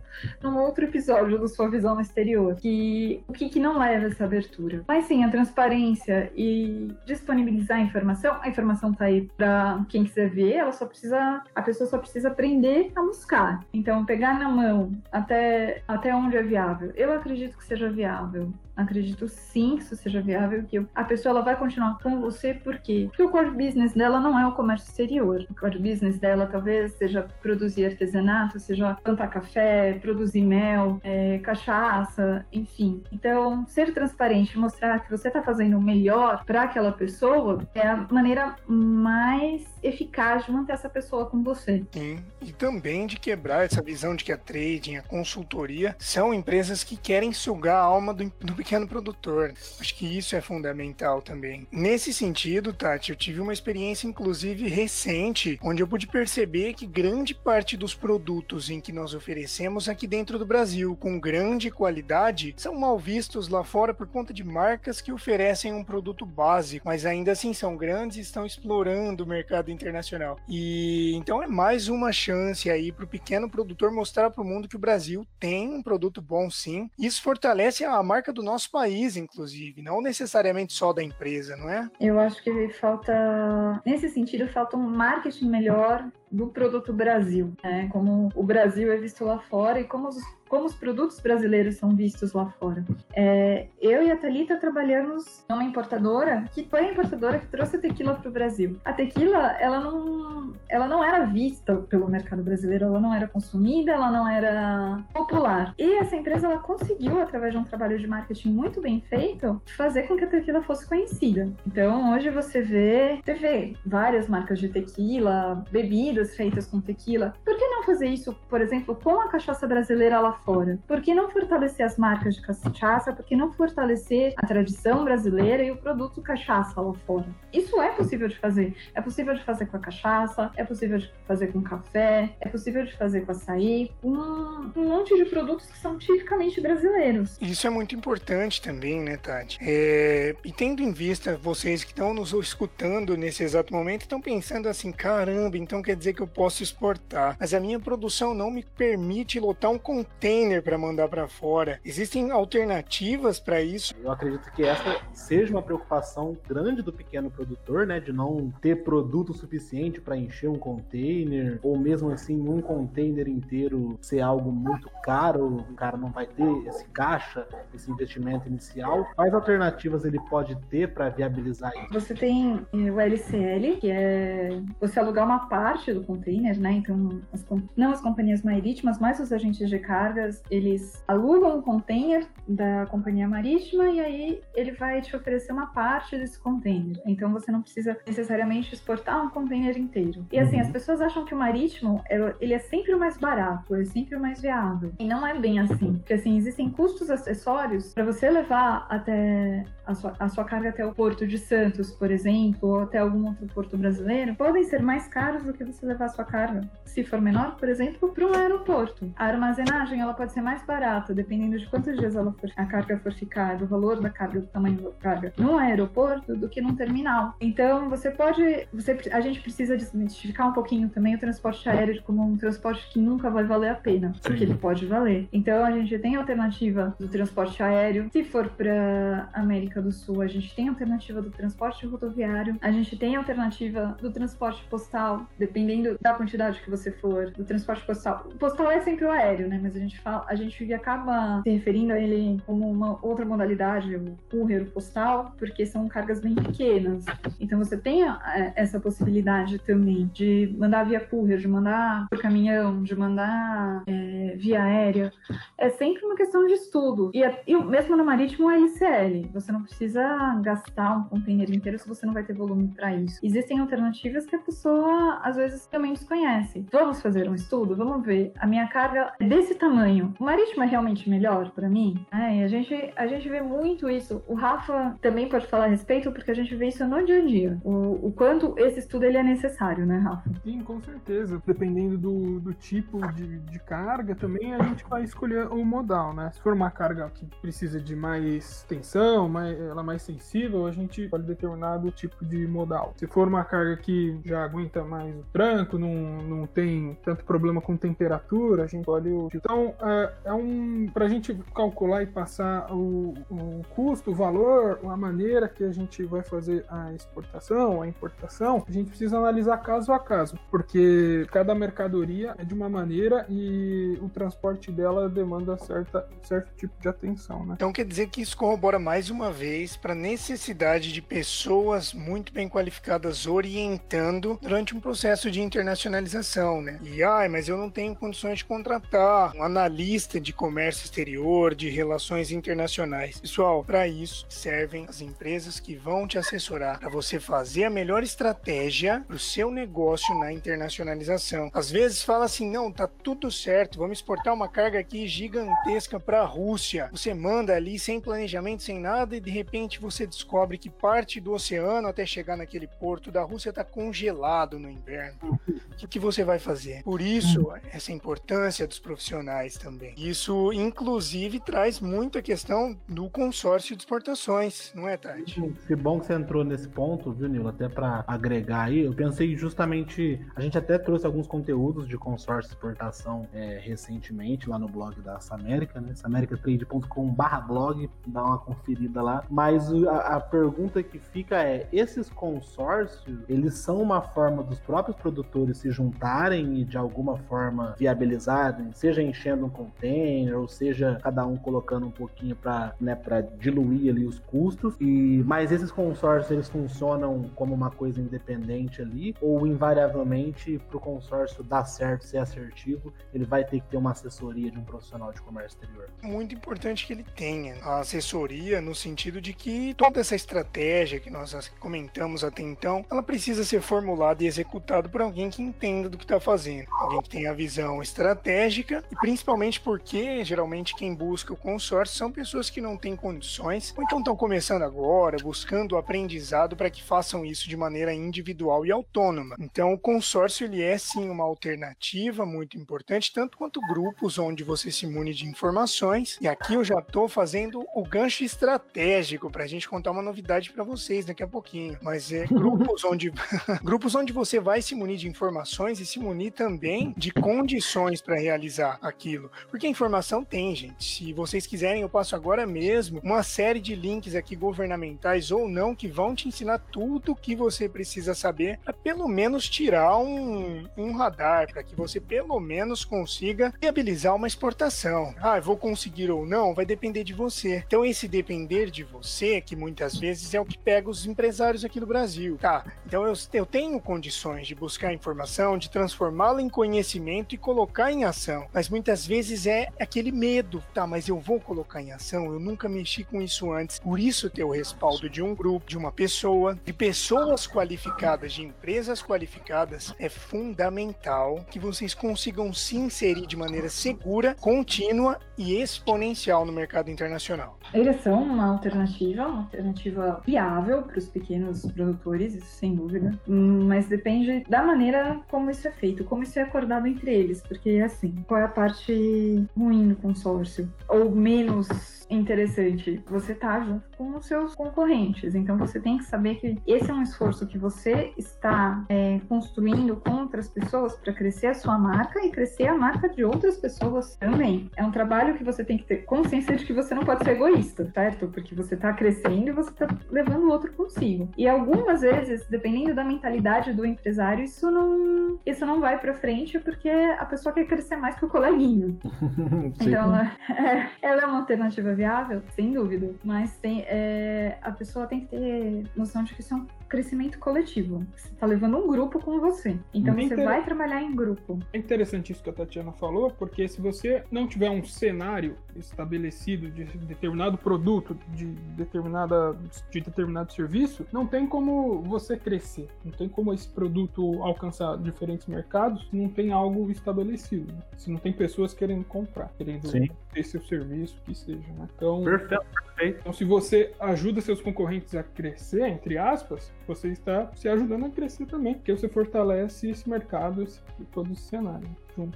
num 0.41 0.57
outro 0.59 0.85
episódio 0.85 1.37
do 1.39 1.47
Sua 1.47 1.69
Visão 1.69 1.95
no 1.95 2.01
Exterior. 2.01 2.55
Que, 2.55 3.23
o 3.27 3.33
que, 3.33 3.49
que 3.49 3.59
não 3.59 3.77
leva 3.77 4.07
essa 4.07 4.23
abertura? 4.23 4.83
Mas 4.87 5.05
sim, 5.05 5.23
a 5.23 5.29
transparência 5.29 6.31
e 6.35 6.93
disponibilizar 7.05 7.77
a 7.77 7.81
informação. 7.81 8.37
A 8.41 8.49
informação 8.49 8.93
tá 8.93 9.05
aí 9.05 9.29
para 9.35 9.83
quem 9.89 10.03
quiser 10.03 10.29
ver, 10.29 10.53
ela 10.53 10.71
só 10.71 10.85
precisa. 10.85 11.43
A 11.55 11.61
pessoa 11.61 11.89
só 11.89 11.97
precisa 11.97 12.29
aprender 12.29 12.91
a 12.95 13.01
buscar 13.01 13.30
buscar. 13.31 13.65
Então, 13.73 14.05
pegar 14.05 14.37
na 14.37 14.49
mão 14.49 14.91
até, 15.11 15.81
até 15.87 16.13
onde 16.13 16.35
é 16.35 16.43
viável. 16.43 16.91
Eu 16.95 17.13
acredito 17.13 17.57
que 17.57 17.63
seja 17.63 17.89
viável. 17.89 18.53
Acredito 18.75 19.27
sim 19.27 19.77
que 19.77 19.83
isso 19.83 19.95
seja 19.95 20.21
viável, 20.21 20.63
que 20.63 20.83
a 20.95 21.03
pessoa 21.03 21.31
ela 21.31 21.41
vai 21.41 21.55
continuar 21.55 21.97
com 22.01 22.19
você, 22.21 22.53
por 22.53 22.77
quê? 22.79 23.05
Porque 23.09 23.23
o 23.23 23.29
core 23.29 23.51
business 23.51 23.93
dela 23.93 24.19
não 24.19 24.39
é 24.39 24.47
o 24.47 24.53
comércio 24.53 24.87
exterior. 24.89 25.45
O 25.49 25.55
core 25.55 25.77
business 25.77 26.17
dela 26.17 26.47
talvez 26.47 26.93
seja 26.93 27.27
produzir 27.41 27.85
artesanato, 27.85 28.59
seja 28.59 28.97
plantar 29.03 29.27
café, 29.27 29.99
produzir 30.01 30.41
mel, 30.41 30.99
é, 31.03 31.39
cachaça, 31.39 32.45
enfim. 32.51 33.03
Então, 33.11 33.65
ser 33.67 33.93
transparente, 33.93 34.57
mostrar 34.57 34.99
que 34.99 35.11
você 35.11 35.27
está 35.27 35.43
fazendo 35.43 35.77
o 35.77 35.81
melhor 35.81 36.43
para 36.45 36.63
aquela 36.63 36.91
pessoa 36.91 37.67
é 37.75 37.87
a 37.87 38.07
maneira 38.09 38.55
mais 38.67 39.63
eficaz 39.83 40.45
de 40.45 40.51
manter 40.51 40.73
essa 40.73 40.89
pessoa 40.89 41.25
com 41.25 41.43
você. 41.43 41.83
Sim, 41.91 42.19
e 42.41 42.51
também 42.51 43.05
de 43.05 43.17
quebrar 43.21 43.65
essa 43.65 43.81
visão 43.81 44.15
de 44.15 44.23
que 44.23 44.31
a 44.31 44.37
trading, 44.37 44.97
a 44.97 45.03
consultoria 45.03 45.95
são 45.99 46.33
empresas 46.33 46.83
que 46.83 46.97
querem 46.97 47.31
sugar 47.31 47.75
a 47.75 47.83
alma 47.83 48.13
do, 48.13 48.31
do 48.39 48.55
pequeno 48.55 48.87
produtor. 48.87 49.53
Acho 49.79 49.95
que 49.95 50.17
isso 50.17 50.35
é 50.35 50.41
fundamental 50.41 51.21
também. 51.21 51.67
Nesse 51.71 52.13
sentido, 52.13 52.73
Tati, 52.73 53.11
eu 53.11 53.15
tive 53.15 53.39
uma 53.39 53.53
experiência, 53.53 54.07
inclusive 54.07 54.67
recente, 54.67 55.59
onde 55.61 55.81
eu 55.81 55.87
pude 55.87 56.07
perceber 56.07 56.73
que 56.73 56.85
grande 56.85 57.35
parte 57.35 57.77
dos 57.77 57.93
produtos 57.93 58.69
em 58.69 58.81
que 58.81 58.91
nós 58.91 59.13
oferecemos 59.13 59.87
aqui 59.87 60.07
dentro 60.07 60.39
do 60.39 60.45
Brasil, 60.45 60.97
com 60.99 61.19
grande 61.19 61.69
qualidade, 61.69 62.53
são 62.57 62.75
mal 62.75 62.97
vistos 62.97 63.47
lá 63.47 63.63
fora 63.63 63.93
por 63.93 64.07
conta 64.07 64.33
de 64.33 64.43
marcas 64.43 64.99
que 64.99 65.11
oferecem 65.11 65.73
um 65.73 65.83
produto 65.83 66.25
básico, 66.25 66.87
mas 66.87 67.05
ainda 67.05 67.31
assim 67.31 67.53
são 67.53 67.77
grandes 67.77 68.17
e 68.17 68.21
estão 68.21 68.45
explorando 68.45 69.23
o 69.23 69.27
mercado 69.27 69.69
internacional. 69.69 70.39
E 70.47 71.13
então 71.15 71.43
é 71.43 71.47
mais 71.47 71.87
uma 71.87 72.11
chance 72.11 72.69
aí 72.69 72.91
para 72.91 73.05
o 73.05 73.07
pequeno 73.11 73.49
produtor 73.49 73.91
mostrar 73.91 74.31
para 74.31 74.41
o 74.41 74.45
mundo 74.45 74.67
que 74.67 74.75
o 74.75 74.79
Brasil 74.79 75.27
tem 75.39 75.69
um 75.69 75.83
produto 75.83 76.21
bom 76.21 76.49
sim. 76.49 76.89
Isso 76.97 77.21
fortalece 77.21 77.83
a 77.83 78.01
marca 78.01 78.31
do 78.31 78.41
nosso 78.41 78.71
país, 78.71 79.17
inclusive, 79.17 79.81
não 79.81 80.01
necessariamente 80.01 80.73
só 80.73 80.93
da 80.93 81.03
empresa, 81.03 81.57
não 81.57 81.69
é? 81.69 81.89
Eu 81.99 82.19
acho 82.19 82.41
que 82.41 82.69
falta, 82.69 83.81
nesse 83.85 84.09
sentido, 84.09 84.47
falta 84.47 84.77
um 84.77 84.89
marketing 84.89 85.49
melhor 85.49 86.09
do 86.31 86.47
produto 86.47 86.93
Brasil, 86.93 87.51
né? 87.63 87.89
Como 87.91 88.29
o 88.35 88.43
Brasil 88.43 88.91
é 88.91 88.97
visto 88.97 89.25
lá 89.25 89.39
fora 89.39 89.79
e 89.79 89.83
como 89.83 90.07
os 90.07 90.17
como 90.51 90.65
os 90.65 90.75
produtos 90.75 91.17
brasileiros 91.21 91.77
são 91.77 91.95
vistos 91.95 92.33
lá 92.33 92.45
fora. 92.59 92.83
É, 93.15 93.67
eu 93.79 94.03
e 94.03 94.11
a 94.11 94.17
Thalita 94.17 94.57
trabalhamos 94.57 95.45
numa 95.49 95.63
importadora 95.63 96.43
que 96.51 96.65
foi 96.65 96.81
a 96.81 96.91
importadora 96.91 97.39
que 97.39 97.47
trouxe 97.47 97.77
a 97.77 97.79
tequila 97.79 98.15
para 98.15 98.27
o 98.27 98.33
Brasil. 98.33 98.77
A 98.83 98.91
tequila, 98.91 99.55
ela 99.61 99.79
não, 99.79 100.53
ela 100.67 100.87
não 100.87 101.01
era 101.01 101.23
vista 101.23 101.77
pelo 101.77 102.09
mercado 102.09 102.43
brasileiro, 102.43 102.83
ela 102.83 102.99
não 102.99 103.13
era 103.13 103.29
consumida, 103.29 103.93
ela 103.93 104.11
não 104.11 104.27
era 104.27 105.01
popular. 105.13 105.73
E 105.79 105.93
essa 105.99 106.17
empresa, 106.17 106.47
ela 106.47 106.59
conseguiu, 106.59 107.21
através 107.21 107.53
de 107.53 107.57
um 107.57 107.63
trabalho 107.63 107.97
de 107.97 108.05
marketing 108.05 108.49
muito 108.49 108.81
bem 108.81 108.99
feito, 108.99 109.61
fazer 109.77 110.03
com 110.03 110.17
que 110.17 110.25
a 110.25 110.27
tequila 110.27 110.61
fosse 110.63 110.85
conhecida. 110.85 111.49
Então, 111.65 112.13
hoje 112.13 112.29
você 112.29 112.61
vê, 112.61 113.21
você 113.23 113.35
vê 113.35 113.73
várias 113.85 114.27
marcas 114.27 114.59
de 114.59 114.67
tequila, 114.67 115.63
bebidas 115.71 116.20
feitas 116.29 116.67
com 116.67 116.79
tequila. 116.79 117.33
Por 117.43 117.57
que 117.57 117.67
não 117.67 117.83
fazer 117.83 118.07
isso, 118.07 118.33
por 118.49 118.61
exemplo, 118.61 118.95
com 118.95 119.19
a 119.19 119.27
cachaça 119.27 119.67
brasileira 119.67 120.19
lá 120.19 120.33
fora? 120.33 120.79
Por 120.87 121.01
que 121.01 121.13
não 121.13 121.29
fortalecer 121.29 121.85
as 121.85 121.97
marcas 121.97 122.35
de 122.35 122.41
cachaça? 122.41 123.13
Por 123.13 123.25
que 123.25 123.35
não 123.35 123.51
fortalecer 123.51 124.33
a 124.37 124.45
tradição 124.45 125.03
brasileira 125.03 125.63
e 125.63 125.71
o 125.71 125.77
produto 125.77 126.21
cachaça 126.21 126.79
lá 126.79 126.93
fora? 127.05 127.27
Isso 127.53 127.81
é 127.81 127.89
possível 127.89 128.27
de 128.27 128.37
fazer. 128.37 128.75
É 128.93 129.01
possível 129.01 129.33
de 129.33 129.43
fazer 129.43 129.65
com 129.65 129.77
a 129.77 129.79
cachaça, 129.79 130.51
é 130.55 130.63
possível 130.63 130.97
de 130.97 131.11
fazer 131.27 131.47
com 131.47 131.61
café, 131.61 132.35
é 132.39 132.49
possível 132.49 132.85
de 132.85 132.95
fazer 132.95 133.21
com 133.21 133.31
açaí, 133.31 133.91
com 134.01 134.09
um 134.09 134.89
monte 134.89 135.15
de 135.15 135.25
produtos 135.25 135.65
que 135.65 135.77
são 135.77 135.97
tipicamente 135.97 136.61
brasileiros. 136.61 137.37
Isso 137.41 137.65
é 137.65 137.69
muito 137.69 137.95
importante 137.95 138.61
também, 138.61 139.01
né, 139.01 139.17
Tati? 139.17 139.57
É... 139.61 140.35
E 140.43 140.51
tendo 140.51 140.81
em 140.81 140.91
vista 140.91 141.37
vocês 141.37 141.83
que 141.83 141.91
estão 141.91 142.13
nos 142.13 142.33
escutando 142.33 143.15
nesse 143.17 143.43
exato 143.43 143.73
momento, 143.73 144.01
estão 144.01 144.21
pensando 144.21 144.67
assim: 144.67 144.91
caramba, 144.91 145.57
então 145.57 145.81
quer 145.81 145.95
dizer 145.95 146.10
que 146.13 146.21
eu 146.21 146.27
posso 146.27 146.63
exportar, 146.63 147.37
mas 147.39 147.53
a 147.53 147.59
minha 147.59 147.79
produção 147.79 148.33
não 148.33 148.51
me 148.51 148.63
permite 148.63 149.39
lotar 149.39 149.71
um 149.71 149.77
container 149.77 150.01
container 150.21 150.61
para 150.61 150.77
mandar 150.77 151.07
para 151.07 151.27
fora. 151.27 151.79
Existem 151.83 152.31
alternativas 152.31 153.39
para 153.39 153.61
isso? 153.61 153.93
Eu 154.01 154.11
acredito 154.11 154.51
que 154.53 154.63
essa 154.63 155.01
seja 155.13 155.51
uma 155.51 155.61
preocupação 155.61 156.37
grande 156.47 156.81
do 156.81 156.91
pequeno 156.91 157.29
produtor, 157.29 157.85
né, 157.85 157.99
de 157.99 158.11
não 158.11 158.51
ter 158.61 158.83
produto 158.83 159.33
suficiente 159.33 160.01
para 160.01 160.17
encher 160.17 160.49
um 160.49 160.57
container, 160.57 161.59
ou 161.63 161.77
mesmo 161.77 162.11
assim 162.11 162.39
um 162.47 162.61
container 162.61 163.27
inteiro 163.27 163.97
ser 164.01 164.21
algo 164.21 164.51
muito 164.51 164.89
caro, 165.03 165.57
o 165.69 165.73
cara 165.75 165.97
não 165.97 166.11
vai 166.11 166.25
ter 166.25 166.67
esse 166.67 166.85
caixa, 166.85 167.47
esse 167.73 167.89
investimento 167.89 168.47
inicial. 168.47 169.07
Quais 169.15 169.33
alternativas 169.33 170.05
ele 170.05 170.19
pode 170.29 170.55
ter 170.69 170.93
para 170.93 171.09
viabilizar 171.09 171.71
isso? 171.75 171.93
Você 171.93 172.13
tem 172.13 172.65
eh, 172.73 172.91
o 172.91 172.99
LCL, 172.99 173.77
que 173.77 173.89
é 173.89 174.61
você 174.79 174.99
alugar 174.99 175.25
uma 175.25 175.47
parte 175.47 175.93
do 175.93 176.00
container, 176.03 176.59
né? 176.59 176.73
Então, 176.73 177.21
as, 177.31 177.45
não 177.75 177.91
as 177.91 178.01
companhias 178.01 178.43
marítimas, 178.43 178.99
mas 178.99 179.19
os 179.19 179.31
agentes 179.31 179.69
de 179.69 179.79
carga 179.79 180.01
cargas, 180.01 180.41
eles 180.49 181.03
alugam 181.07 181.57
um 181.57 181.61
container 181.61 182.25
da 182.47 182.85
companhia 182.87 183.27
marítima 183.27 183.85
e 183.89 183.99
aí 183.99 184.41
ele 184.55 184.71
vai 184.71 185.01
te 185.01 185.15
oferecer 185.15 185.51
uma 185.51 185.67
parte 185.67 186.17
desse 186.17 186.39
container. 186.39 186.99
Então 187.05 187.31
você 187.31 187.51
não 187.51 187.61
precisa 187.61 187.97
necessariamente 188.05 188.73
exportar 188.73 189.23
um 189.23 189.29
container 189.29 189.77
inteiro. 189.77 190.25
E 190.31 190.39
assim, 190.39 190.55
uhum. 190.55 190.61
as 190.61 190.69
pessoas 190.69 191.01
acham 191.01 191.23
que 191.25 191.33
o 191.33 191.37
marítimo 191.37 192.03
ele 192.39 192.53
é 192.53 192.59
sempre 192.59 192.93
o 192.93 192.99
mais 192.99 193.17
barato, 193.17 193.75
é 193.75 193.83
sempre 193.85 194.15
o 194.15 194.19
mais 194.19 194.41
viável. 194.41 194.91
E 194.99 195.05
não 195.05 195.25
é 195.25 195.37
bem 195.37 195.59
assim. 195.59 195.93
Porque 195.93 196.13
assim, 196.13 196.35
existem 196.35 196.69
custos 196.69 197.09
acessórios 197.09 197.93
para 197.93 198.03
você 198.03 198.29
levar 198.29 198.87
até 198.89 199.63
a 199.91 199.95
sua, 199.95 200.13
a 200.19 200.27
sua 200.27 200.43
carga 200.43 200.69
até 200.69 200.85
o 200.85 200.93
porto 200.93 201.27
de 201.27 201.37
Santos, 201.37 201.91
por 201.91 202.11
exemplo, 202.11 202.69
ou 202.69 202.81
até 202.81 202.97
algum 202.97 203.27
outro 203.27 203.45
porto 203.47 203.77
brasileiro, 203.77 204.35
podem 204.35 204.63
ser 204.63 204.81
mais 204.81 205.07
caros 205.07 205.43
do 205.43 205.53
que 205.53 205.63
você 205.63 205.85
levar 205.85 206.05
a 206.05 206.09
sua 206.09 206.25
carga, 206.25 206.69
se 206.85 207.03
for 207.03 207.21
menor, 207.21 207.55
por 207.57 207.69
exemplo, 207.69 208.09
para 208.09 208.25
um 208.25 208.33
aeroporto. 208.33 209.11
A 209.15 209.25
armazenagem 209.25 209.99
ela 209.99 210.13
pode 210.13 210.33
ser 210.33 210.41
mais 210.41 210.65
barata, 210.65 211.13
dependendo 211.13 211.57
de 211.57 211.67
quantos 211.67 211.97
dias 211.97 212.15
ela 212.15 212.31
for, 212.33 212.49
a 212.55 212.65
carga 212.65 212.97
for 212.99 213.13
ficar, 213.13 213.57
do 213.57 213.65
valor 213.65 213.99
da 213.99 214.09
carga, 214.09 214.39
do 214.39 214.47
tamanho 214.47 214.81
da 214.81 214.91
carga, 214.91 215.33
no 215.37 215.57
aeroporto 215.57 216.35
do 216.35 216.49
que 216.49 216.61
num 216.61 216.75
terminal. 216.75 217.35
Então, 217.39 217.89
você 217.89 218.11
pode, 218.11 218.67
você, 218.73 218.97
a 219.11 219.21
gente 219.21 219.41
precisa 219.41 219.75
desmistificar 219.75 220.49
um 220.49 220.53
pouquinho 220.53 220.89
também 220.89 221.15
o 221.15 221.19
transporte 221.19 221.67
aéreo 221.69 222.01
como 222.03 222.23
um 222.23 222.37
transporte 222.37 222.87
que 222.89 222.99
nunca 222.99 223.29
vai 223.29 223.43
valer 223.43 223.69
a 223.69 223.75
pena, 223.75 224.13
porque 224.21 224.43
ele 224.43 224.55
pode 224.55 224.85
valer. 224.85 225.27
Então, 225.31 225.63
a 225.63 225.71
gente 225.71 225.97
tem 225.99 226.15
a 226.15 226.19
alternativa 226.19 226.95
do 226.99 227.07
transporte 227.07 227.61
aéreo. 227.61 228.09
Se 228.11 228.23
for 228.23 228.49
para 228.49 229.29
América 229.33 229.80
do 229.81 229.91
Sul, 229.91 230.21
a 230.21 230.27
gente 230.27 230.53
tem 230.55 230.67
alternativa 230.67 231.21
do 231.21 231.29
transporte 231.29 231.85
rodoviário, 231.85 232.57
a 232.61 232.71
gente 232.71 232.95
tem 232.97 233.15
alternativa 233.15 233.97
do 234.01 234.11
transporte 234.11 234.63
postal, 234.69 235.27
dependendo 235.37 235.97
da 235.99 236.13
quantidade 236.13 236.61
que 236.61 236.69
você 236.69 236.91
for 236.91 237.31
do 237.31 237.43
transporte 237.43 237.85
postal. 237.85 238.27
O 238.33 238.37
postal 238.37 238.71
é 238.71 238.81
sempre 238.81 239.05
o 239.05 239.11
aéreo, 239.11 239.47
né? 239.47 239.59
Mas 239.61 239.75
a 239.75 239.79
gente 239.79 239.99
fala, 239.99 240.25
a 240.27 240.35
gente 240.35 240.71
acaba 240.73 241.41
se 241.43 241.49
referindo 241.49 241.93
a 241.93 241.99
ele 241.99 242.41
como 242.45 242.69
uma 242.69 242.97
outra 243.01 243.25
modalidade, 243.25 243.95
o 243.95 244.17
courier, 244.29 244.63
o 244.63 244.71
postal, 244.71 245.33
porque 245.37 245.65
são 245.65 245.87
cargas 245.87 246.19
bem 246.19 246.35
pequenas. 246.35 247.05
Então 247.39 247.57
você 247.59 247.77
tem 247.77 248.03
é, 248.03 248.53
essa 248.55 248.79
possibilidade 248.79 249.59
também 249.59 250.09
de 250.13 250.55
mandar 250.57 250.83
via 250.83 250.99
courier, 250.99 251.39
de 251.39 251.47
mandar 251.47 252.07
por 252.09 252.19
caminhão, 252.19 252.83
de 252.83 252.95
mandar 252.95 253.83
é, 253.87 254.35
via 254.37 254.63
aérea. 254.63 255.11
É 255.57 255.69
sempre 255.69 256.05
uma 256.05 256.15
questão 256.15 256.45
de 256.45 256.53
estudo. 256.53 257.11
E, 257.13 257.21
e 257.47 257.55
mesmo 257.63 257.95
no 257.95 258.05
marítimo 258.05 258.49
é 258.49 258.57
LCL. 258.57 259.29
Você 259.33 259.51
não 259.51 259.60
precisa 259.63 260.01
gastar 260.41 260.97
um 260.97 261.03
container 261.03 261.51
inteiro 261.51 261.77
se 261.77 261.87
você 261.87 262.05
não 262.05 262.13
vai 262.13 262.23
ter 262.23 262.33
volume 262.33 262.69
para 262.69 262.95
isso. 262.95 263.19
Existem 263.23 263.59
alternativas 263.59 264.25
que 264.25 264.35
a 264.35 264.39
pessoa 264.39 265.19
às 265.23 265.35
vezes 265.35 265.65
também 265.67 265.93
desconhece. 265.93 266.65
Vamos 266.71 267.01
fazer 267.01 267.29
um 267.29 267.35
estudo? 267.35 267.75
Vamos 267.75 268.05
ver. 268.05 268.33
A 268.39 268.47
minha 268.47 268.67
carga 268.67 269.13
é 269.19 269.25
desse 269.25 269.55
tamanho. 269.55 270.13
O 270.19 270.23
marítimo 270.23 270.63
é 270.63 270.67
realmente 270.67 271.09
melhor 271.09 271.51
para 271.51 271.69
mim? 271.69 272.05
É, 272.11 272.37
e 272.37 272.43
a 272.43 272.47
gente, 272.47 272.93
a 272.95 273.07
gente 273.07 273.27
vê 273.29 273.41
muito 273.41 273.89
isso. 273.89 274.23
O 274.27 274.35
Rafa 274.35 274.97
também 275.01 275.29
pode 275.29 275.47
falar 275.47 275.65
a 275.65 275.69
respeito, 275.69 276.11
porque 276.11 276.31
a 276.31 276.35
gente 276.35 276.55
vê 276.55 276.67
isso 276.67 276.85
no 276.85 277.05
dia 277.05 277.19
a 277.19 277.25
dia. 277.25 277.59
O, 277.63 278.07
o 278.07 278.11
quanto 278.11 278.55
esse 278.57 278.79
estudo 278.79 279.05
ele 279.05 279.17
é 279.17 279.23
necessário, 279.23 279.85
né, 279.85 279.97
Rafa? 279.99 280.29
Sim, 280.43 280.61
com 280.61 280.81
certeza. 280.81 281.41
Dependendo 281.45 281.97
do, 281.97 282.39
do 282.39 282.53
tipo 282.53 283.05
de, 283.13 283.39
de 283.39 283.59
carga, 283.59 284.15
também 284.15 284.53
a 284.53 284.63
gente 284.63 284.85
vai 284.87 285.03
escolher 285.03 285.47
o 285.47 285.63
modal, 285.65 286.13
né? 286.13 286.29
Se 286.31 286.41
for 286.41 286.53
uma 286.53 286.71
carga 286.71 287.09
que 287.09 287.25
precisa 287.41 287.79
de 287.79 287.95
mais 287.95 288.63
tensão, 288.63 289.27
mais, 289.27 289.50
ela 289.51 289.81
é 289.81 289.83
mais 289.83 290.01
sensível, 290.01 290.65
a 290.65 290.71
gente 290.71 291.07
pode 291.07 291.23
determinado 291.23 291.89
tipo 291.91 292.25
de 292.25 292.47
modal. 292.47 292.93
Se 292.97 293.07
for 293.07 293.27
uma 293.27 293.43
carga 293.43 293.77
que 293.77 294.19
já 294.25 294.43
aguenta 294.43 294.83
mais 294.83 295.15
o 295.15 295.23
tranco, 295.31 295.77
não, 295.77 295.93
não 296.21 296.47
tem 296.47 296.97
tanto 297.03 297.23
problema 297.23 297.61
com 297.61 297.75
temperatura, 297.75 298.63
a 298.63 298.67
gente 298.67 298.85
pode. 298.85 299.09
Então, 299.33 299.73
é, 299.81 300.13
é 300.25 300.33
um. 300.33 300.87
Pra 300.93 301.07
gente 301.07 301.33
calcular 301.53 302.03
e 302.03 302.07
passar 302.07 302.71
o, 302.71 303.13
o 303.29 303.61
custo, 303.75 304.11
o 304.11 304.15
valor, 304.15 304.79
a 304.83 304.97
maneira 304.97 305.47
que 305.47 305.63
a 305.63 305.71
gente 305.71 306.03
vai 306.03 306.21
fazer 306.23 306.65
a 306.69 306.93
exportação, 306.93 307.81
a 307.81 307.87
importação, 307.87 308.63
a 308.67 308.71
gente 308.71 308.89
precisa 308.89 309.17
analisar 309.17 309.57
caso 309.57 309.91
a 309.91 309.99
caso, 309.99 310.37
porque 310.49 311.25
cada 311.31 311.53
mercadoria 311.53 312.35
é 312.37 312.43
de 312.43 312.53
uma 312.53 312.69
maneira 312.69 313.25
e 313.29 313.97
o 314.01 314.09
transporte 314.09 314.71
dela 314.71 315.09
demanda 315.09 315.57
certa, 315.57 316.07
certo 316.23 316.53
tipo 316.55 316.73
de 316.79 316.87
atenção, 316.87 317.45
né? 317.45 317.53
Então 317.55 317.71
quer 317.71 317.85
dizer 317.85 318.07
que 318.07 318.21
isso 318.21 318.35
corrobora 318.35 318.79
mais 318.79 319.09
uma 319.09 319.31
vez 319.41 319.75
para 319.75 319.95
necessidade 319.95 320.93
de 320.93 321.01
pessoas 321.01 321.95
muito 321.95 322.31
bem 322.31 322.47
qualificadas 322.47 323.25
orientando 323.25 324.37
durante 324.39 324.75
um 324.75 324.79
processo 324.79 325.31
de 325.31 325.41
internacionalização, 325.41 326.61
né? 326.61 326.79
E 326.83 327.01
ai, 327.01 327.27
mas 327.27 327.49
eu 327.49 327.57
não 327.57 327.67
tenho 327.67 327.95
condições 327.95 328.37
de 328.37 328.45
contratar 328.45 329.35
um 329.35 329.41
analista 329.41 330.21
de 330.21 330.31
comércio 330.31 330.85
exterior, 330.85 331.55
de 331.55 331.71
relações 331.71 332.29
internacionais. 332.29 333.19
Pessoal, 333.19 333.63
para 333.63 333.87
isso 333.87 334.27
servem 334.29 334.85
as 334.87 335.01
empresas 335.01 335.59
que 335.59 335.75
vão 335.75 336.07
te 336.07 336.19
assessorar 336.19 336.79
para 336.79 336.89
você 336.89 337.19
fazer 337.19 337.63
a 337.63 337.69
melhor 337.71 338.03
estratégia 338.03 339.03
para 339.07 339.15
o 339.15 339.19
seu 339.19 339.49
negócio 339.49 340.13
na 340.19 340.31
internacionalização. 340.31 341.49
Às 341.51 341.71
vezes 341.71 342.03
fala 342.03 342.25
assim, 342.25 342.47
não, 342.47 342.71
tá 342.71 342.87
tudo 342.87 343.31
certo, 343.31 343.79
vamos 343.79 343.97
exportar 343.97 344.35
uma 344.35 344.47
carga 344.47 344.77
aqui 344.77 345.07
gigantesca 345.07 345.99
para 345.99 346.21
a 346.21 346.25
Rússia. 346.25 346.89
Você 346.91 347.11
manda 347.11 347.55
ali 347.55 347.79
sem 347.79 347.99
planejamento, 347.99 348.61
sem 348.61 348.79
nada 348.79 349.15
e 349.15 349.19
de 349.19 349.30
repente 349.31 349.79
você 349.79 350.05
descobre 350.05 350.57
que 350.57 350.69
parte 350.69 351.19
do 351.19 351.31
oceano 351.31 351.87
até 351.87 352.05
chegar 352.05 352.37
naquele 352.37 352.67
porto 352.67 353.11
da 353.11 353.23
Rússia 353.23 353.49
está 353.49 353.63
congelado 353.63 354.59
no 354.59 354.69
inverno. 354.69 355.39
O 355.81 355.87
que, 355.87 355.99
você 355.99 356.23
vai 356.23 356.37
fazer? 356.37 356.83
Por 356.83 357.01
isso, 357.01 357.51
essa 357.71 357.91
importância 357.91 358.67
dos 358.67 358.79
profissionais 358.79 359.57
também. 359.57 359.93
Isso, 359.97 360.53
inclusive, 360.53 361.39
traz 361.39 361.79
muito 361.79 362.17
a 362.17 362.21
questão 362.21 362.77
do 362.87 363.09
consórcio 363.09 363.75
de 363.75 363.81
exportações, 363.81 364.71
não 364.75 364.87
é, 364.87 364.95
Tati? 364.95 365.41
Que 365.65 365.75
bom 365.75 365.99
que 365.99 366.05
você 366.05 366.13
entrou 366.13 366.43
nesse 366.43 366.67
ponto, 366.67 367.11
viu, 367.11 367.27
Nilo? 367.27 367.47
Até 367.49 367.67
para 367.67 368.03
agregar 368.07 368.65
aí, 368.65 368.79
eu 368.81 368.93
pensei 368.93 369.35
justamente. 369.35 370.19
A 370.35 370.41
gente 370.41 370.57
até 370.57 370.77
trouxe 370.77 371.05
alguns 371.05 371.27
conteúdos 371.27 371.87
de 371.87 371.97
consórcio 371.97 372.49
de 372.49 372.55
exportação 372.55 373.27
é, 373.33 373.59
recentemente 373.63 374.49
lá 374.49 374.59
no 374.59 374.67
blog 374.67 374.99
da 375.01 375.19
Samérica, 375.19 375.81
né? 375.81 375.95
samericatrade.com/blog, 375.95 377.89
dá 378.07 378.23
uma 378.23 378.37
conferida 378.37 379.01
lá. 379.01 379.20
Mas 379.29 379.71
a, 379.85 380.15
a 380.15 380.19
pergunta 380.19 380.81
que 380.83 380.99
fica 380.99 381.41
é: 381.43 381.67
esses 381.71 382.09
consórcios, 382.09 383.19
eles 383.27 383.55
são 383.55 383.81
uma 383.81 384.01
forma 384.01 384.43
dos 384.43 384.59
próprios 384.59 384.97
produtores 384.97 385.57
se 385.57 385.71
juntarem 385.71 386.59
e 386.59 386.65
de 386.65 386.77
alguma 386.77 387.17
forma 387.17 387.75
viabilizarem, 387.77 388.71
seja 388.73 389.01
enchendo 389.01 389.45
um 389.45 389.49
container, 389.49 390.37
ou 390.37 390.47
seja 390.47 390.99
cada 391.01 391.25
um 391.25 391.35
colocando 391.35 391.85
um 391.85 391.91
pouquinho 391.91 392.35
para 392.35 392.73
né, 392.79 392.97
diluir 393.39 393.91
ali 393.91 394.05
os 394.05 394.19
custos. 394.19 394.75
E 394.79 395.23
mas 395.25 395.51
esses 395.51 395.71
consórcios 395.71 396.31
eles 396.31 396.49
funcionam 396.49 397.29
como 397.35 397.53
uma 397.53 397.71
coisa 397.71 398.01
independente 398.01 398.81
ali, 398.81 399.15
ou 399.21 399.45
invariavelmente 399.45 400.59
para 400.67 400.77
o 400.77 400.79
consórcio 400.79 401.43
dar 401.43 401.65
certo, 401.65 402.05
ser 402.05 402.17
assertivo, 402.17 402.93
ele 403.13 403.25
vai 403.25 403.43
ter 403.43 403.61
que 403.61 403.67
ter 403.67 403.77
uma 403.77 403.91
assessoria 403.91 404.51
de 404.51 404.57
um 404.57 404.63
profissional 404.63 405.11
de 405.11 405.21
comércio 405.21 405.57
exterior. 405.57 405.89
Muito 406.01 406.35
importante 406.35 406.85
que 406.85 406.93
ele 406.93 407.05
tenha 407.15 407.55
a 407.63 407.79
assessoria 407.79 408.61
no 408.61 408.75
sentido 408.75 409.10
de 409.19 409.33
que 409.33 409.73
toda 409.73 409.99
essa 409.99 410.15
estratégia 410.15 410.99
que 410.99 411.09
nós 411.09 411.51
comentamos 411.59 412.23
até 412.23 412.43
então, 412.43 412.85
ela 412.89 413.01
precisa 413.01 413.43
ser 413.43 413.61
formulada 413.61 414.23
e 414.23 414.27
executada 414.27 414.87
por 414.87 415.01
alguém 415.01 415.29
que 415.29 415.41
entenda 415.41 415.89
do 415.89 415.97
que 415.97 416.03
está 416.03 416.19
fazendo, 416.19 416.67
alguém 416.71 417.01
que 417.01 417.09
tenha 417.09 417.31
a 417.31 417.33
visão 417.33 417.81
estratégica 417.81 418.83
e 418.91 418.95
principalmente 418.95 419.59
porque 419.59 420.23
geralmente 420.23 420.75
quem 420.75 420.93
busca 420.93 421.33
o 421.33 421.37
consórcio 421.37 421.97
são 421.97 422.11
pessoas 422.11 422.49
que 422.49 422.61
não 422.61 422.77
têm 422.77 422.95
condições 422.95 423.73
ou 423.75 423.83
então 423.83 423.99
estão 423.99 424.15
começando 424.15 424.61
agora, 424.61 425.17
buscando 425.21 425.73
o 425.73 425.77
aprendizado 425.77 426.55
para 426.55 426.69
que 426.69 426.83
façam 426.83 427.25
isso 427.25 427.49
de 427.49 427.57
maneira 427.57 427.93
individual 427.93 428.65
e 428.65 428.71
autônoma. 428.71 429.35
Então 429.39 429.73
o 429.73 429.79
consórcio 429.79 430.45
ele 430.45 430.61
é 430.61 430.77
sim 430.77 431.09
uma 431.09 431.23
alternativa 431.23 432.25
muito 432.25 432.57
importante, 432.57 433.13
tanto 433.13 433.37
quanto 433.37 433.59
grupos 433.61 434.19
onde 434.19 434.43
você 434.43 434.71
se 434.71 434.85
mune 434.85 435.13
de 435.13 435.25
informações. 435.25 436.17
E 436.21 436.27
aqui 436.27 436.53
eu 436.53 436.63
já 436.63 436.79
estou 436.79 437.07
fazendo 437.07 437.65
o 437.73 437.83
gancho 437.83 438.23
estratégico 438.23 439.00
para 439.31 439.43
a 439.43 439.47
gente 439.47 439.67
contar 439.67 439.91
uma 439.91 440.01
novidade 440.01 440.51
para 440.51 440.63
vocês 440.63 441.05
daqui 441.05 441.23
a 441.23 441.27
pouquinho. 441.27 441.77
Mas 441.81 442.11
é 442.11 442.25
grupos 442.31 442.83
onde 442.83 443.11
grupos 443.63 443.95
onde 443.95 444.13
você 444.13 444.39
vai 444.39 444.61
se 444.61 444.75
munir 444.75 444.97
de 444.97 445.07
informações 445.07 445.79
e 445.79 445.85
se 445.85 445.99
munir 445.99 446.31
também 446.31 446.93
de 446.97 447.11
condições 447.11 448.01
para 448.01 448.15
realizar 448.15 448.77
aquilo. 448.81 449.31
Porque 449.49 449.67
informação 449.67 450.23
tem, 450.23 450.55
gente. 450.55 450.83
Se 450.83 451.13
vocês 451.13 451.45
quiserem, 451.45 451.81
eu 451.81 451.89
passo 451.89 452.15
agora 452.15 452.45
mesmo 452.45 452.99
uma 453.03 453.23
série 453.23 453.59
de 453.59 453.75
links 453.75 454.15
aqui 454.15 454.35
governamentais 454.35 455.31
ou 455.31 455.47
não 455.47 455.75
que 455.75 455.87
vão 455.87 456.15
te 456.15 456.27
ensinar 456.27 456.59
tudo 456.59 457.11
o 457.11 457.15
que 457.15 457.35
você 457.35 457.67
precisa 457.67 458.13
saber 458.13 458.59
para 458.63 458.73
pelo 458.73 459.07
menos 459.07 459.49
tirar 459.49 459.97
um, 459.97 460.67
um 460.77 460.91
radar, 460.93 461.51
para 461.51 461.63
que 461.63 461.75
você 461.75 461.99
pelo 461.99 462.39
menos 462.39 462.83
consiga 462.83 463.53
viabilizar 463.59 464.15
uma 464.15 464.27
exportação. 464.27 465.13
Ah, 465.21 465.39
vou 465.39 465.57
conseguir 465.57 466.11
ou 466.11 466.25
não, 466.25 466.53
vai 466.53 466.65
depender 466.65 467.03
de 467.03 467.13
você. 467.13 467.63
Então, 467.65 467.85
esse 467.85 468.07
depender 468.07 468.69
de 468.69 468.83
você, 468.91 469.41
que 469.41 469.55
muitas 469.55 469.95
vezes 469.97 470.33
é 470.33 470.39
o 470.39 470.45
que 470.45 470.57
pega 470.57 470.89
os 470.89 471.05
empresários 471.05 471.63
aqui 471.63 471.79
do 471.79 471.87
Brasil. 471.87 472.37
Tá, 472.39 472.65
então 472.85 473.05
eu, 473.05 473.13
eu 473.33 473.45
tenho 473.45 473.79
condições 473.79 474.47
de 474.47 474.55
buscar 474.55 474.93
informação, 474.93 475.57
de 475.57 475.69
transformá-la 475.69 476.41
em 476.41 476.49
conhecimento 476.49 477.33
e 477.33 477.37
colocar 477.37 477.91
em 477.91 478.03
ação. 478.03 478.47
Mas 478.53 478.69
muitas 478.69 479.05
vezes 479.05 479.45
é 479.45 479.69
aquele 479.79 480.11
medo, 480.11 480.63
tá, 480.73 480.85
mas 480.85 481.07
eu 481.07 481.19
vou 481.19 481.39
colocar 481.39 481.81
em 481.81 481.91
ação, 481.91 482.25
eu 482.25 482.39
nunca 482.39 482.67
mexi 482.67 483.03
com 483.03 483.21
isso 483.21 483.51
antes. 483.51 483.79
Por 483.79 483.99
isso 483.99 484.29
ter 484.29 484.43
o 484.43 484.51
respaldo 484.51 485.09
de 485.09 485.21
um 485.21 485.33
grupo, 485.33 485.67
de 485.67 485.77
uma 485.77 485.91
pessoa, 485.91 486.57
de 486.63 486.73
pessoas 486.73 487.47
qualificadas, 487.47 488.33
de 488.33 488.43
empresas 488.43 489.01
qualificadas, 489.01 489.93
é 489.97 490.09
fundamental 490.09 491.45
que 491.49 491.59
vocês 491.59 491.93
consigam 491.93 492.53
se 492.53 492.75
inserir 492.75 493.25
de 493.25 493.35
maneira 493.35 493.69
segura, 493.69 494.35
contínua 494.39 495.19
e 495.37 495.55
exponencial 495.61 496.45
no 496.45 496.51
mercado 496.51 496.89
internacional. 496.89 497.57
Eles 497.73 498.01
são 498.01 498.23
uma 498.23 498.53
alternativa, 498.53 498.70
uma 498.73 499.39
alternativa 499.39 500.21
viável 500.25 500.83
para 500.83 500.97
os 500.97 501.07
pequenos 501.07 501.65
produtores, 501.71 502.35
isso 502.35 502.45
sem 502.45 502.75
dúvida, 502.75 503.17
mas 503.27 503.87
depende 503.87 504.43
da 504.49 504.63
maneira 504.63 505.19
como 505.29 505.49
isso 505.49 505.67
é 505.67 505.71
feito, 505.71 506.03
como 506.03 506.23
isso 506.23 506.39
é 506.39 506.43
acordado 506.43 506.87
entre 506.87 507.13
eles, 507.13 507.41
porque 507.41 507.81
assim, 507.83 508.13
qual 508.27 508.39
é 508.39 508.43
a 508.43 508.49
parte 508.49 509.45
ruim 509.57 509.89
do 509.89 509.95
consórcio? 509.95 510.71
Ou 510.87 511.11
menos 511.11 512.00
interessante. 512.15 513.01
Você 513.07 513.33
tá 513.33 513.59
junto 513.61 513.85
com 513.97 514.15
os 514.17 514.25
seus 514.25 514.55
concorrentes. 514.55 515.35
Então 515.35 515.57
você 515.57 515.79
tem 515.79 515.97
que 515.97 516.05
saber 516.05 516.35
que 516.35 516.61
esse 516.67 516.89
é 516.89 516.93
um 516.93 517.01
esforço 517.01 517.47
que 517.47 517.57
você 517.57 518.13
está 518.17 518.83
é, 518.89 519.19
construindo 519.27 519.95
com 519.95 520.11
outras 520.15 520.47
pessoas 520.47 520.95
para 520.97 521.13
crescer 521.13 521.47
a 521.47 521.53
sua 521.53 521.77
marca 521.77 522.23
e 522.25 522.31
crescer 522.31 522.67
a 522.67 522.77
marca 522.77 523.09
de 523.09 523.23
outras 523.23 523.57
pessoas 523.57 524.15
também. 524.15 524.69
É 524.75 524.83
um 524.83 524.91
trabalho 524.91 525.35
que 525.35 525.43
você 525.43 525.63
tem 525.63 525.77
que 525.77 525.85
ter 525.85 525.97
consciência 526.05 526.55
de 526.55 526.65
que 526.65 526.73
você 526.73 526.93
não 526.93 527.03
pode 527.03 527.23
ser 527.23 527.31
egoísta, 527.31 527.89
certo? 527.93 528.27
Porque 528.27 528.53
você 528.55 528.75
está 528.75 528.93
crescendo 528.93 529.49
e 529.49 529.51
você 529.51 529.69
está 529.69 529.87
levando 530.09 530.43
o 530.43 530.51
outro 530.51 530.71
consigo. 530.73 531.29
E 531.37 531.47
algumas 531.47 532.01
vezes, 532.01 532.45
dependendo 532.47 532.93
da 532.93 533.03
mentalidade 533.03 533.73
do 533.73 533.85
empresário, 533.85 534.43
isso 534.43 534.69
não, 534.69 534.97
não, 534.97 535.39
isso 535.45 535.65
não 535.65 535.79
vai 535.79 535.99
para 535.99 536.13
frente 536.13 536.59
porque 536.59 536.89
a 536.89 537.25
pessoa 537.25 537.53
quer 537.53 537.65
crescer 537.65 537.95
mais 537.95 538.15
que 538.15 538.25
o 538.25 538.29
coleguinha. 538.29 538.95
então, 539.79 540.11
ela 540.11 540.31
é, 540.49 540.89
ela 541.01 541.21
é, 541.21 541.25
uma 541.25 541.39
alternativa 541.39 541.93
viável, 542.01 542.41
sem 542.55 542.73
dúvida, 542.73 543.13
mas 543.23 543.55
tem, 543.57 543.81
é, 543.81 544.57
a 544.61 544.71
pessoa 544.71 545.05
tem 545.05 545.21
que 545.21 545.27
ter 545.27 545.85
noção 545.95 546.23
de 546.23 546.33
que 546.33 546.41
isso 546.41 546.53
é 546.53 546.57
um 546.57 546.65
crescimento 546.89 547.39
coletivo. 547.39 548.05
Você 548.17 548.27
está 548.27 548.45
levando 548.45 548.75
um 548.77 548.87
grupo 548.87 549.17
com 549.19 549.39
você. 549.39 549.77
Então 549.93 550.13
é 550.13 550.17
você 550.17 550.33
inter... 550.33 550.43
vai 550.43 550.65
trabalhar 550.65 551.01
em 551.01 551.15
grupo. 551.15 551.59
É 551.71 551.77
interessante 551.77 552.33
isso 552.33 552.43
que 552.43 552.49
a 552.49 552.53
Tatiana 552.53 552.91
falou, 552.91 553.31
porque 553.31 553.67
se 553.67 553.79
você 553.79 554.23
não 554.29 554.45
tiver 554.45 554.69
um 554.69 554.83
cenário 554.83 555.55
estabelecido 555.75 556.69
de 556.69 556.83
determinado 556.83 557.57
produto, 557.57 558.17
de 558.35 558.45
determinada 558.75 559.55
de 559.89 560.01
determinado 560.01 560.51
serviço, 560.51 561.05
não 561.13 561.25
tem 561.25 561.47
como 561.47 562.01
você 562.01 562.35
crescer. 562.35 562.89
Não 563.05 563.11
tem 563.11 563.29
como 563.29 563.53
esse 563.53 563.69
produto 563.69 564.43
alcançar 564.43 564.97
diferentes 564.97 565.47
mercados, 565.47 566.09
não 566.11 566.27
tem 566.27 566.51
algo 566.51 566.91
estabelecido. 566.91 567.73
Se 567.95 568.11
não 568.11 568.17
tem 568.17 568.33
pessoas 568.33 568.73
querendo 568.73 569.05
comprar, 569.05 569.49
querendo 569.57 569.87
Sim. 569.87 570.09
Ter 570.33 570.43
seu 570.43 570.61
serviço, 570.61 571.19
que 571.25 571.35
seja. 571.35 571.59
Né? 571.77 571.87
Então, 571.95 572.23
perfeito, 572.23 572.65
perfeito. 572.73 573.19
Então, 573.19 573.33
se 573.33 573.43
você 573.43 573.93
ajuda 573.99 574.41
seus 574.41 574.61
concorrentes 574.61 575.15
a 575.15 575.23
crescer, 575.23 575.87
entre 575.87 576.17
aspas, 576.17 576.71
você 576.87 577.09
está 577.09 577.51
se 577.55 577.67
ajudando 577.67 578.05
a 578.05 578.09
crescer 578.09 578.45
também, 578.45 578.75
porque 578.75 578.95
você 578.95 579.07
fortalece 579.07 579.89
esse 579.89 580.09
mercado, 580.09 580.63
esse, 580.63 580.81
todo 581.11 581.31
esse 581.31 581.43
cenário. 581.43 581.87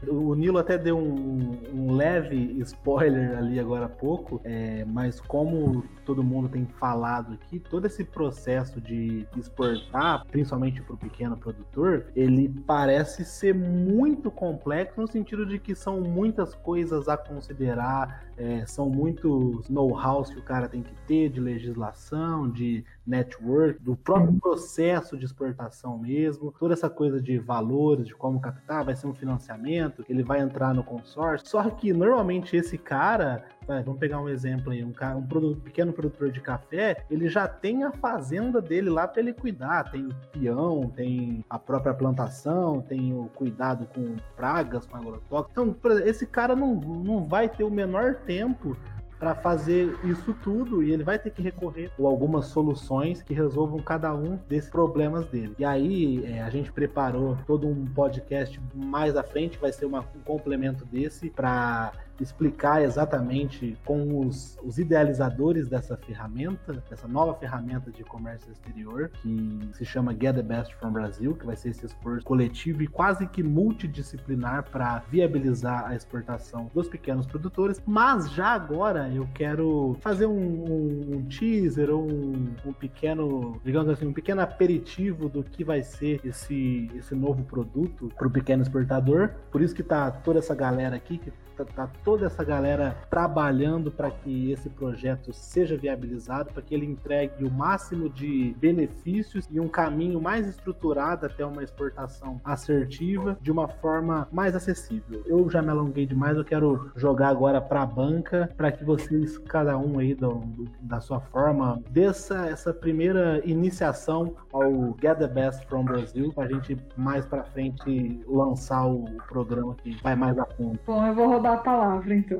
O 0.08 0.34
Nilo 0.36 0.58
até 0.58 0.78
deu 0.78 0.98
um, 0.98 1.58
um, 1.74 1.96
leve 1.96 2.36
spoiler 2.62 3.38
ali 3.38 3.60
agora 3.60 3.86
há 3.86 3.90
pouco, 3.90 4.40
é, 4.44 4.86
mas 4.86 5.20
como 5.20 5.84
todo 6.06 6.24
mundo 6.24 6.48
tem 6.48 6.66
falado 6.66 7.34
aqui, 7.34 7.60
todo 7.60 7.86
esse 7.86 8.04
processo 8.04 8.80
de 8.80 9.28
exportar, 9.38 10.26
principalmente 10.28 10.82
para 10.82 10.94
o 10.94 10.98
pequeno 10.98 11.36
produtor, 11.36 12.06
ele 12.16 12.50
parece 12.66 13.26
ser 13.26 13.54
muito 13.54 14.32
complexo 14.32 15.02
no 15.02 15.08
sentido 15.08 15.46
de 15.46 15.60
que 15.60 15.76
são 15.76 16.00
muitas 16.00 16.56
coisas 16.56 17.10
a 17.10 17.18
considerar, 17.18 18.26
é, 18.38 18.66
são 18.66 18.90
muitos 18.90 19.68
know-hows 19.70 20.30
que 20.30 20.40
o 20.40 20.44
cara 20.44 20.68
tem 20.68 20.82
que 20.82 20.94
ter 21.08 21.30
de 21.30 21.40
legislação, 21.40 22.50
de 22.50 22.86
network, 23.06 23.82
do 23.82 23.96
próprio 23.96 24.32
uhum. 24.32 24.40
processo 24.40 25.18
de 25.18 25.26
exportação 25.26 25.98
mesmo, 25.98 26.54
toda 26.60 26.74
essa 26.74 26.90
coisa 26.90 27.22
de 27.22 27.38
valores, 27.38 28.08
de 28.08 28.16
como 28.16 28.40
captar, 28.40 28.84
vai 28.84 28.96
ser 28.96 29.08
um 29.08 29.14
financiamento, 29.14 30.04
ele 30.10 30.24
vai 30.24 30.40
entrar 30.40 30.74
no 30.74 30.84
consórcio. 30.84 31.48
Só 31.48 31.70
que 31.70 31.94
normalmente 31.94 32.56
esse 32.56 32.78
cara, 32.78 33.44
vamos 33.68 34.00
pegar 34.00 34.20
um 34.20 34.30
exemplo 34.30 34.72
aí, 34.72 34.84
um, 34.84 34.92
cara, 34.92 35.18
um 35.18 35.26
produto, 35.26 35.62
pequeno 35.62 35.94
produtor 35.94 36.32
de 36.32 36.42
café, 36.42 37.06
ele 37.10 37.30
já 37.30 37.48
tem 37.48 37.84
a 37.84 37.92
fazenda 37.92 38.62
dele 38.62 38.90
lá 38.90 39.08
para 39.08 39.22
ele 39.22 39.34
cuidar, 39.34 39.92
tem 39.92 40.08
o 40.08 40.16
peão, 40.32 40.92
tem 40.96 41.46
a 41.50 41.60
própria 41.60 41.94
plantação, 41.94 42.82
tem 42.82 43.14
o 43.14 43.30
cuidado 43.36 43.88
com 43.94 44.16
pragas, 44.36 44.86
com 44.86 44.98
agrotóxicos. 44.98 45.52
Então, 45.52 45.76
esse 46.06 46.26
cara 46.26 46.56
não, 46.56 46.76
não 46.76 47.26
vai 47.26 47.48
ter 47.50 47.64
o 47.64 47.70
menor 47.70 48.16
tempo 48.26 48.76
para 49.20 49.36
fazer 49.36 49.98
isso 50.04 50.34
tudo 50.44 50.84
e 50.84 50.92
ele 50.92 51.04
vai 51.04 51.18
ter 51.18 51.32
que 51.32 51.42
recorrer 51.42 51.92
a 51.98 52.04
algumas 52.04 52.48
soluções 52.48 53.22
que 53.22 53.34
resolvam 53.34 53.80
cada 53.80 54.14
um 54.14 54.40
desses 54.48 54.70
problemas 54.70 55.26
dele. 55.28 55.56
E 55.58 55.66
aí 55.66 56.26
é, 56.26 56.42
a 56.42 56.50
gente 56.50 56.72
preparou 56.72 57.38
todo 57.48 57.68
um 57.68 57.86
podcast 57.86 58.60
mais 58.74 59.16
à 59.16 59.24
frente, 59.24 59.58
vai 59.58 59.72
ser 59.72 59.86
uma, 59.86 60.00
um 60.00 60.20
complemento 60.24 60.86
desse 60.86 61.30
para 61.30 61.92
explicar 62.20 62.82
exatamente 62.82 63.78
com 63.86 64.26
os, 64.26 64.58
os, 64.64 64.78
idealizadores 64.78 65.68
dessa 65.68 65.98
ferramenta, 65.98 66.84
dessa 66.90 67.08
nova 67.08 67.34
ferramenta 67.36 67.92
de 67.92 68.04
comércio 68.04 68.52
exterior, 68.52 69.10
que 69.22 69.70
se 69.74 69.86
chama 69.86 70.14
Get 70.14 70.36
the 70.36 70.42
Best 70.42 70.76
from 70.76 70.92
Brazil, 70.92 71.36
que 71.36 71.46
vai 71.46 71.56
ser 71.56 71.70
esse 71.70 71.86
esforço 71.86 72.26
coletivo 72.26 72.82
e 72.82 72.88
quase 72.88 73.28
que 73.28 73.44
multidisciplinar 73.44 74.70
para 74.70 75.00
viabilizar 75.10 75.86
a 75.88 75.96
exportação 75.96 76.70
dos 76.74 76.88
pequenos 76.88 77.26
produtores. 77.26 77.82
Mas 77.86 78.32
já 78.32 78.48
agora 78.48 79.10
eu 79.10 79.28
quero 79.34 79.98
fazer 80.02 80.26
um, 80.26 80.32
um, 80.32 81.16
um 81.16 81.26
teaser 81.26 81.90
ou 81.90 82.04
um, 82.04 82.54
um, 82.66 82.74
pequeno, 82.74 83.60
digamos 83.64 83.90
assim, 83.90 84.08
um 84.08 84.14
pequeno 84.14 84.42
aperitivo 84.42 85.28
do 85.30 85.44
que 85.44 85.64
vai 85.64 85.84
ser 85.84 86.22
esse, 86.24 86.90
esse 86.96 87.16
novo 87.16 87.44
produto 87.44 88.10
para 88.18 88.28
o 88.28 88.32
pequeno 88.32 88.64
exportador. 88.64 89.32
Por 89.52 89.62
isso 89.62 89.76
que 89.76 89.84
tá 89.84 90.12
toda 90.12 90.40
essa 90.40 90.56
galera 90.56 90.96
aqui 90.96 91.18
que 91.18 91.32
tá, 91.56 91.66
tá 91.66 91.88
toda 92.06 92.28
essa 92.28 92.44
galera 92.44 92.96
trabalhando 93.10 93.92
para 93.92 94.12
que 94.12 94.52
esse 94.52 94.70
projeto 94.70 95.34
seja 95.34 95.76
viabilizado, 95.76 96.54
para 96.54 96.62
que 96.62 96.76
ele 96.76 96.86
entregue 96.86 97.44
o 97.44 97.52
máximo 97.52 98.08
de 98.08 98.56
benefícios 98.60 99.50
e 99.52 99.60
um 99.60 99.68
caminho 99.68 100.22
mais 100.22 100.48
estruturado 100.48 101.26
até 101.26 101.44
uma 101.44 101.64
exportação 101.64 102.40
assertiva 102.46 103.36
de 103.42 103.52
uma 103.52 103.68
forma 103.68 104.28
mais 104.32 104.56
acessível. 104.56 105.24
Eu 105.26 105.50
já 105.50 105.64
me 105.64 105.70
alonguei 105.70 106.06
demais, 106.06 106.38
eu 106.38 106.46
quero 106.46 106.92
jogar 106.96 107.30
agora 107.30 107.60
para 107.60 107.82
a 107.82 107.86
banca 107.86 108.52
para 108.56 108.72
que 108.72 108.86
vocês, 108.86 109.40
cada 109.40 109.76
um 109.76 109.98
aí 109.98 110.14
do, 110.14 110.30
do, 110.30 110.70
da 110.82 111.02
sua 111.02 111.20
forma, 111.20 111.82
dessa 111.90 112.46
essa 112.46 112.72
primeira 112.72 113.42
iniciação 113.44 114.36
ao 114.54 114.96
Get 115.02 115.18
the 115.18 115.28
Best 115.28 115.66
from 115.66 115.86
Brazil, 115.86 116.32
para 116.34 116.44
a 116.44 116.48
gente 116.48 116.78
mais 116.96 117.26
para 117.26 117.44
frente 117.46 118.22
lançar 118.28 118.86
o 118.86 119.06
programa 119.28 119.74
que 119.76 119.96
vai 120.04 120.16
mais 120.16 120.38
a 120.38 120.46
fundo. 120.46 120.80
Bom, 120.86 121.08
eu 121.08 121.16
vou 121.16 121.28
rodar 121.28 121.54
a 121.54 121.58
palavra 121.58 121.95
então. 122.08 122.40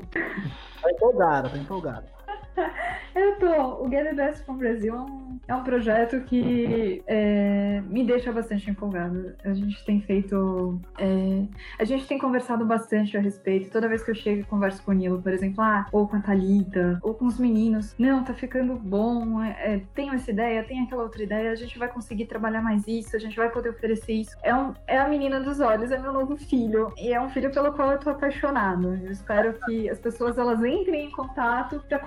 Tá 0.82 0.90
empolgada, 0.90 1.48
tá 1.48 1.58
empolgada. 1.58 2.15
Eu 3.14 3.36
tô. 3.36 3.84
O 3.84 3.88
Get 3.88 4.14
Best 4.14 4.44
from 4.44 4.56
Brasil 4.56 4.94
é 4.94 5.00
um, 5.00 5.38
é 5.48 5.54
um 5.54 5.62
projeto 5.62 6.20
que 6.22 7.02
é, 7.06 7.82
me 7.88 8.04
deixa 8.04 8.32
bastante 8.32 8.70
empolgada. 8.70 9.36
A 9.44 9.54
gente 9.54 9.84
tem 9.84 10.00
feito. 10.00 10.80
É, 10.98 11.44
a 11.78 11.84
gente 11.84 12.06
tem 12.06 12.18
conversado 12.18 12.64
bastante 12.64 13.16
a 13.16 13.20
respeito. 13.20 13.70
Toda 13.70 13.88
vez 13.88 14.02
que 14.02 14.10
eu 14.10 14.14
chego 14.14 14.40
e 14.40 14.44
converso 14.44 14.82
com 14.82 14.90
o 14.90 14.94
Nilo, 14.94 15.20
por 15.20 15.32
exemplo, 15.32 15.62
ah, 15.62 15.86
ou 15.92 16.06
com 16.06 16.16
a 16.16 16.20
Thalita, 16.20 16.98
ou 17.02 17.14
com 17.14 17.26
os 17.26 17.38
meninos, 17.38 17.94
não, 17.98 18.24
tá 18.24 18.34
ficando 18.34 18.74
bom, 18.74 19.42
é, 19.42 19.74
é, 19.74 19.80
tenho 19.94 20.12
essa 20.14 20.30
ideia, 20.30 20.64
tem 20.64 20.82
aquela 20.82 21.02
outra 21.02 21.22
ideia, 21.22 21.50
a 21.50 21.54
gente 21.54 21.78
vai 21.78 21.88
conseguir 21.88 22.26
trabalhar 22.26 22.60
mais 22.60 22.86
isso, 22.86 23.16
a 23.16 23.18
gente 23.18 23.36
vai 23.36 23.50
poder 23.50 23.70
oferecer 23.70 24.12
isso. 24.12 24.36
É, 24.42 24.54
um, 24.54 24.74
é 24.86 24.98
a 24.98 25.08
menina 25.08 25.40
dos 25.40 25.60
olhos, 25.60 25.90
é 25.90 25.98
meu 25.98 26.12
novo 26.12 26.36
filho. 26.36 26.92
E 26.98 27.12
é 27.12 27.20
um 27.20 27.28
filho 27.28 27.50
pelo 27.50 27.72
qual 27.72 27.92
eu 27.92 27.98
tô 27.98 28.10
apaixonado. 28.10 28.94
Eu 29.02 29.10
espero 29.10 29.54
que 29.64 29.88
as 29.88 29.98
pessoas 29.98 30.38
elas 30.38 30.62
entrem 30.62 31.06
em 31.06 31.10
contato 31.10 31.82
para 31.88 31.98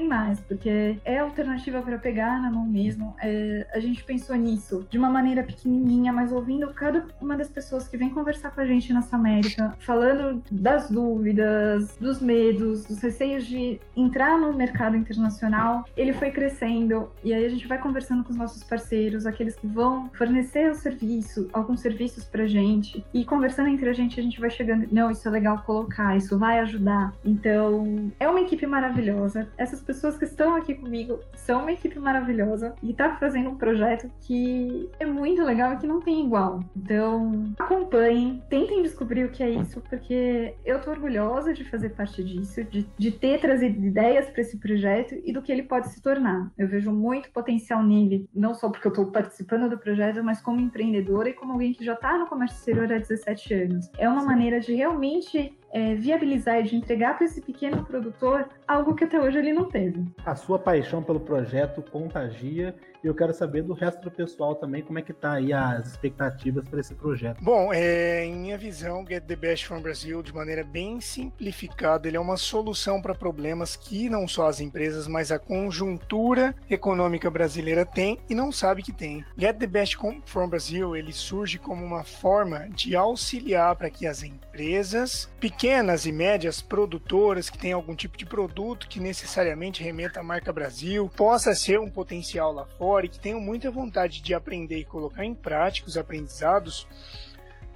mais 0.00 0.40
porque 0.40 0.98
é 1.04 1.18
alternativa 1.18 1.80
para 1.82 1.98
pegar 1.98 2.40
na 2.40 2.50
mão 2.50 2.66
mesmo. 2.66 3.14
É, 3.20 3.66
a 3.72 3.80
gente 3.80 4.04
pensou 4.04 4.36
nisso 4.36 4.86
de 4.90 4.98
uma 4.98 5.10
maneira 5.10 5.42
pequenininha, 5.42 6.12
mas 6.12 6.32
ouvindo 6.32 6.68
cada 6.72 7.06
uma 7.20 7.36
das 7.36 7.48
pessoas 7.48 7.88
que 7.88 7.96
vem 7.96 8.10
conversar 8.10 8.50
com 8.50 8.60
a 8.60 8.64
gente 8.64 8.92
nessa 8.92 9.16
América, 9.16 9.74
falando 9.78 10.42
das 10.50 10.90
dúvidas, 10.90 11.96
dos 11.98 12.20
medos, 12.20 12.84
dos 12.84 13.00
receios 13.00 13.46
de 13.46 13.80
entrar 13.96 14.38
no 14.38 14.52
mercado 14.52 14.96
internacional, 14.96 15.84
ele 15.96 16.12
foi 16.12 16.30
crescendo 16.30 17.10
e 17.22 17.32
aí 17.32 17.44
a 17.44 17.48
gente 17.48 17.66
vai 17.66 17.78
conversando 17.78 18.24
com 18.24 18.30
os 18.30 18.36
nossos 18.36 18.62
parceiros, 18.64 19.26
aqueles 19.26 19.56
que 19.56 19.66
vão 19.66 20.10
fornecer 20.14 20.70
o 20.70 20.74
serviço, 20.74 21.48
alguns 21.52 21.80
serviços 21.80 22.24
pra 22.24 22.46
gente 22.46 23.04
e 23.12 23.24
conversando 23.24 23.68
entre 23.68 23.88
a 23.88 23.92
gente, 23.92 24.18
a 24.18 24.22
gente 24.22 24.40
vai 24.40 24.50
chegando, 24.50 24.86
não, 24.90 25.10
isso 25.10 25.26
é 25.28 25.30
legal 25.30 25.62
colocar, 25.64 26.16
isso 26.16 26.38
vai 26.38 26.58
ajudar. 26.60 27.12
Então, 27.24 28.10
é 28.18 28.28
uma 28.28 28.40
equipe 28.40 28.66
maravilhosa. 28.66 29.48
Essas 29.56 29.80
pessoas 29.82 30.16
que 30.16 30.24
estão 30.24 30.54
aqui 30.54 30.74
comigo 30.74 31.20
são 31.34 31.60
uma 31.60 31.72
equipe 31.72 31.98
maravilhosa 31.98 32.74
e 32.82 32.92
tá 32.92 33.16
fazendo 33.16 33.50
um 33.50 33.56
projeto 33.56 34.10
que 34.20 34.90
é 34.98 35.06
muito 35.06 35.42
legal 35.42 35.74
e 35.74 35.76
que 35.76 35.86
não 35.86 36.00
tem 36.00 36.24
igual. 36.24 36.60
Então, 36.76 37.52
acompanhem, 37.58 38.42
tentem 38.48 38.82
descobrir 38.82 39.24
o 39.24 39.30
que 39.30 39.42
é 39.42 39.50
isso, 39.50 39.80
porque 39.80 40.54
eu 40.64 40.80
tô 40.80 40.90
orgulhosa 40.90 41.52
de 41.52 41.64
fazer 41.64 41.90
parte 41.90 42.22
disso, 42.22 42.64
de, 42.64 42.86
de 42.96 43.10
ter 43.10 43.40
trazido 43.40 43.84
ideias 43.84 44.28
para 44.30 44.40
esse 44.40 44.58
projeto 44.58 45.14
e 45.24 45.32
do 45.32 45.42
que 45.42 45.52
ele 45.52 45.62
pode 45.62 45.88
se 45.88 46.00
tornar. 46.00 46.50
Eu 46.56 46.68
vejo 46.68 46.92
muito 46.92 47.30
potencial 47.30 47.82
nele, 47.82 48.28
não 48.34 48.54
só 48.54 48.70
porque 48.70 48.88
eu 48.88 48.92
tô 48.92 49.06
participando 49.06 49.68
do 49.68 49.78
projeto, 49.78 50.22
mas 50.22 50.40
como 50.40 50.60
empreendedora 50.60 51.28
e 51.28 51.32
como 51.32 51.52
alguém 51.52 51.72
que 51.72 51.84
já 51.84 51.96
tá 51.96 52.18
no 52.18 52.26
comércio 52.26 52.56
exterior 52.56 52.92
há 52.92 52.98
17 52.98 53.54
anos. 53.54 53.90
É 53.98 54.08
uma 54.08 54.20
Sim. 54.20 54.26
maneira 54.26 54.60
de 54.60 54.74
realmente 54.74 55.56
é, 55.72 55.94
viabilizar 55.94 56.60
e 56.60 56.64
de 56.64 56.76
entregar 56.76 57.16
para 57.16 57.24
esse 57.24 57.40
pequeno 57.40 57.84
produtor 57.84 58.48
algo 58.68 58.94
que 58.94 59.04
até 59.04 59.18
hoje 59.18 59.38
ele 59.38 59.52
não 59.52 59.64
teve. 59.64 60.04
A 60.24 60.34
sua 60.34 60.58
paixão 60.58 61.02
pelo 61.02 61.20
projeto 61.20 61.82
contagia 61.90 62.74
e 63.02 63.06
eu 63.06 63.14
quero 63.14 63.34
saber 63.34 63.62
do 63.62 63.72
resto 63.72 64.00
do 64.02 64.10
pessoal 64.10 64.54
também 64.54 64.82
como 64.82 64.98
é 64.98 65.02
que 65.02 65.12
tá 65.12 65.32
aí 65.32 65.52
as 65.52 65.88
expectativas 65.88 66.68
para 66.68 66.80
esse 66.80 66.94
projeto. 66.94 67.42
Bom, 67.42 67.72
é, 67.72 68.24
em 68.24 68.34
minha 68.34 68.56
visão, 68.56 69.04
Get 69.06 69.24
the 69.24 69.34
Best 69.34 69.66
from 69.66 69.80
Brazil, 69.80 70.22
de 70.22 70.32
maneira 70.32 70.62
bem 70.62 71.00
simplificada, 71.00 72.06
ele 72.06 72.16
é 72.16 72.20
uma 72.20 72.36
solução 72.36 73.02
para 73.02 73.14
problemas 73.14 73.74
que 73.74 74.08
não 74.08 74.28
só 74.28 74.46
as 74.46 74.60
empresas, 74.60 75.08
mas 75.08 75.32
a 75.32 75.38
conjuntura 75.38 76.54
econômica 76.70 77.30
brasileira 77.30 77.84
tem 77.84 78.18
e 78.30 78.34
não 78.34 78.52
sabe 78.52 78.82
que 78.82 78.92
tem. 78.92 79.24
Get 79.36 79.58
the 79.58 79.66
Best 79.66 79.96
from 80.24 80.48
Brazil, 80.48 80.94
ele 80.94 81.12
surge 81.12 81.58
como 81.58 81.84
uma 81.84 82.04
forma 82.04 82.68
de 82.70 82.94
auxiliar 82.94 83.74
para 83.76 83.90
que 83.90 84.06
as 84.06 84.22
empresas 84.22 85.28
pequenas 85.40 86.06
e 86.06 86.12
médias 86.12 86.62
produtoras 86.62 87.50
que 87.50 87.58
têm 87.58 87.72
algum 87.72 87.96
tipo 87.96 88.16
de 88.16 88.24
produto 88.24 88.86
que 88.86 89.00
necessariamente 89.00 89.82
remeta 89.82 90.20
à 90.20 90.22
marca 90.22 90.52
Brasil 90.52 91.10
possa 91.16 91.54
ser 91.54 91.80
um 91.80 91.90
potencial 91.90 92.52
lá 92.52 92.64
fora 92.78 92.91
e 93.00 93.08
que 93.08 93.18
tenham 93.18 93.40
muita 93.40 93.70
vontade 93.70 94.20
de 94.20 94.34
aprender 94.34 94.78
e 94.78 94.84
colocar 94.84 95.24
em 95.24 95.34
prática 95.34 95.88
os 95.88 95.96
aprendizados 95.96 96.86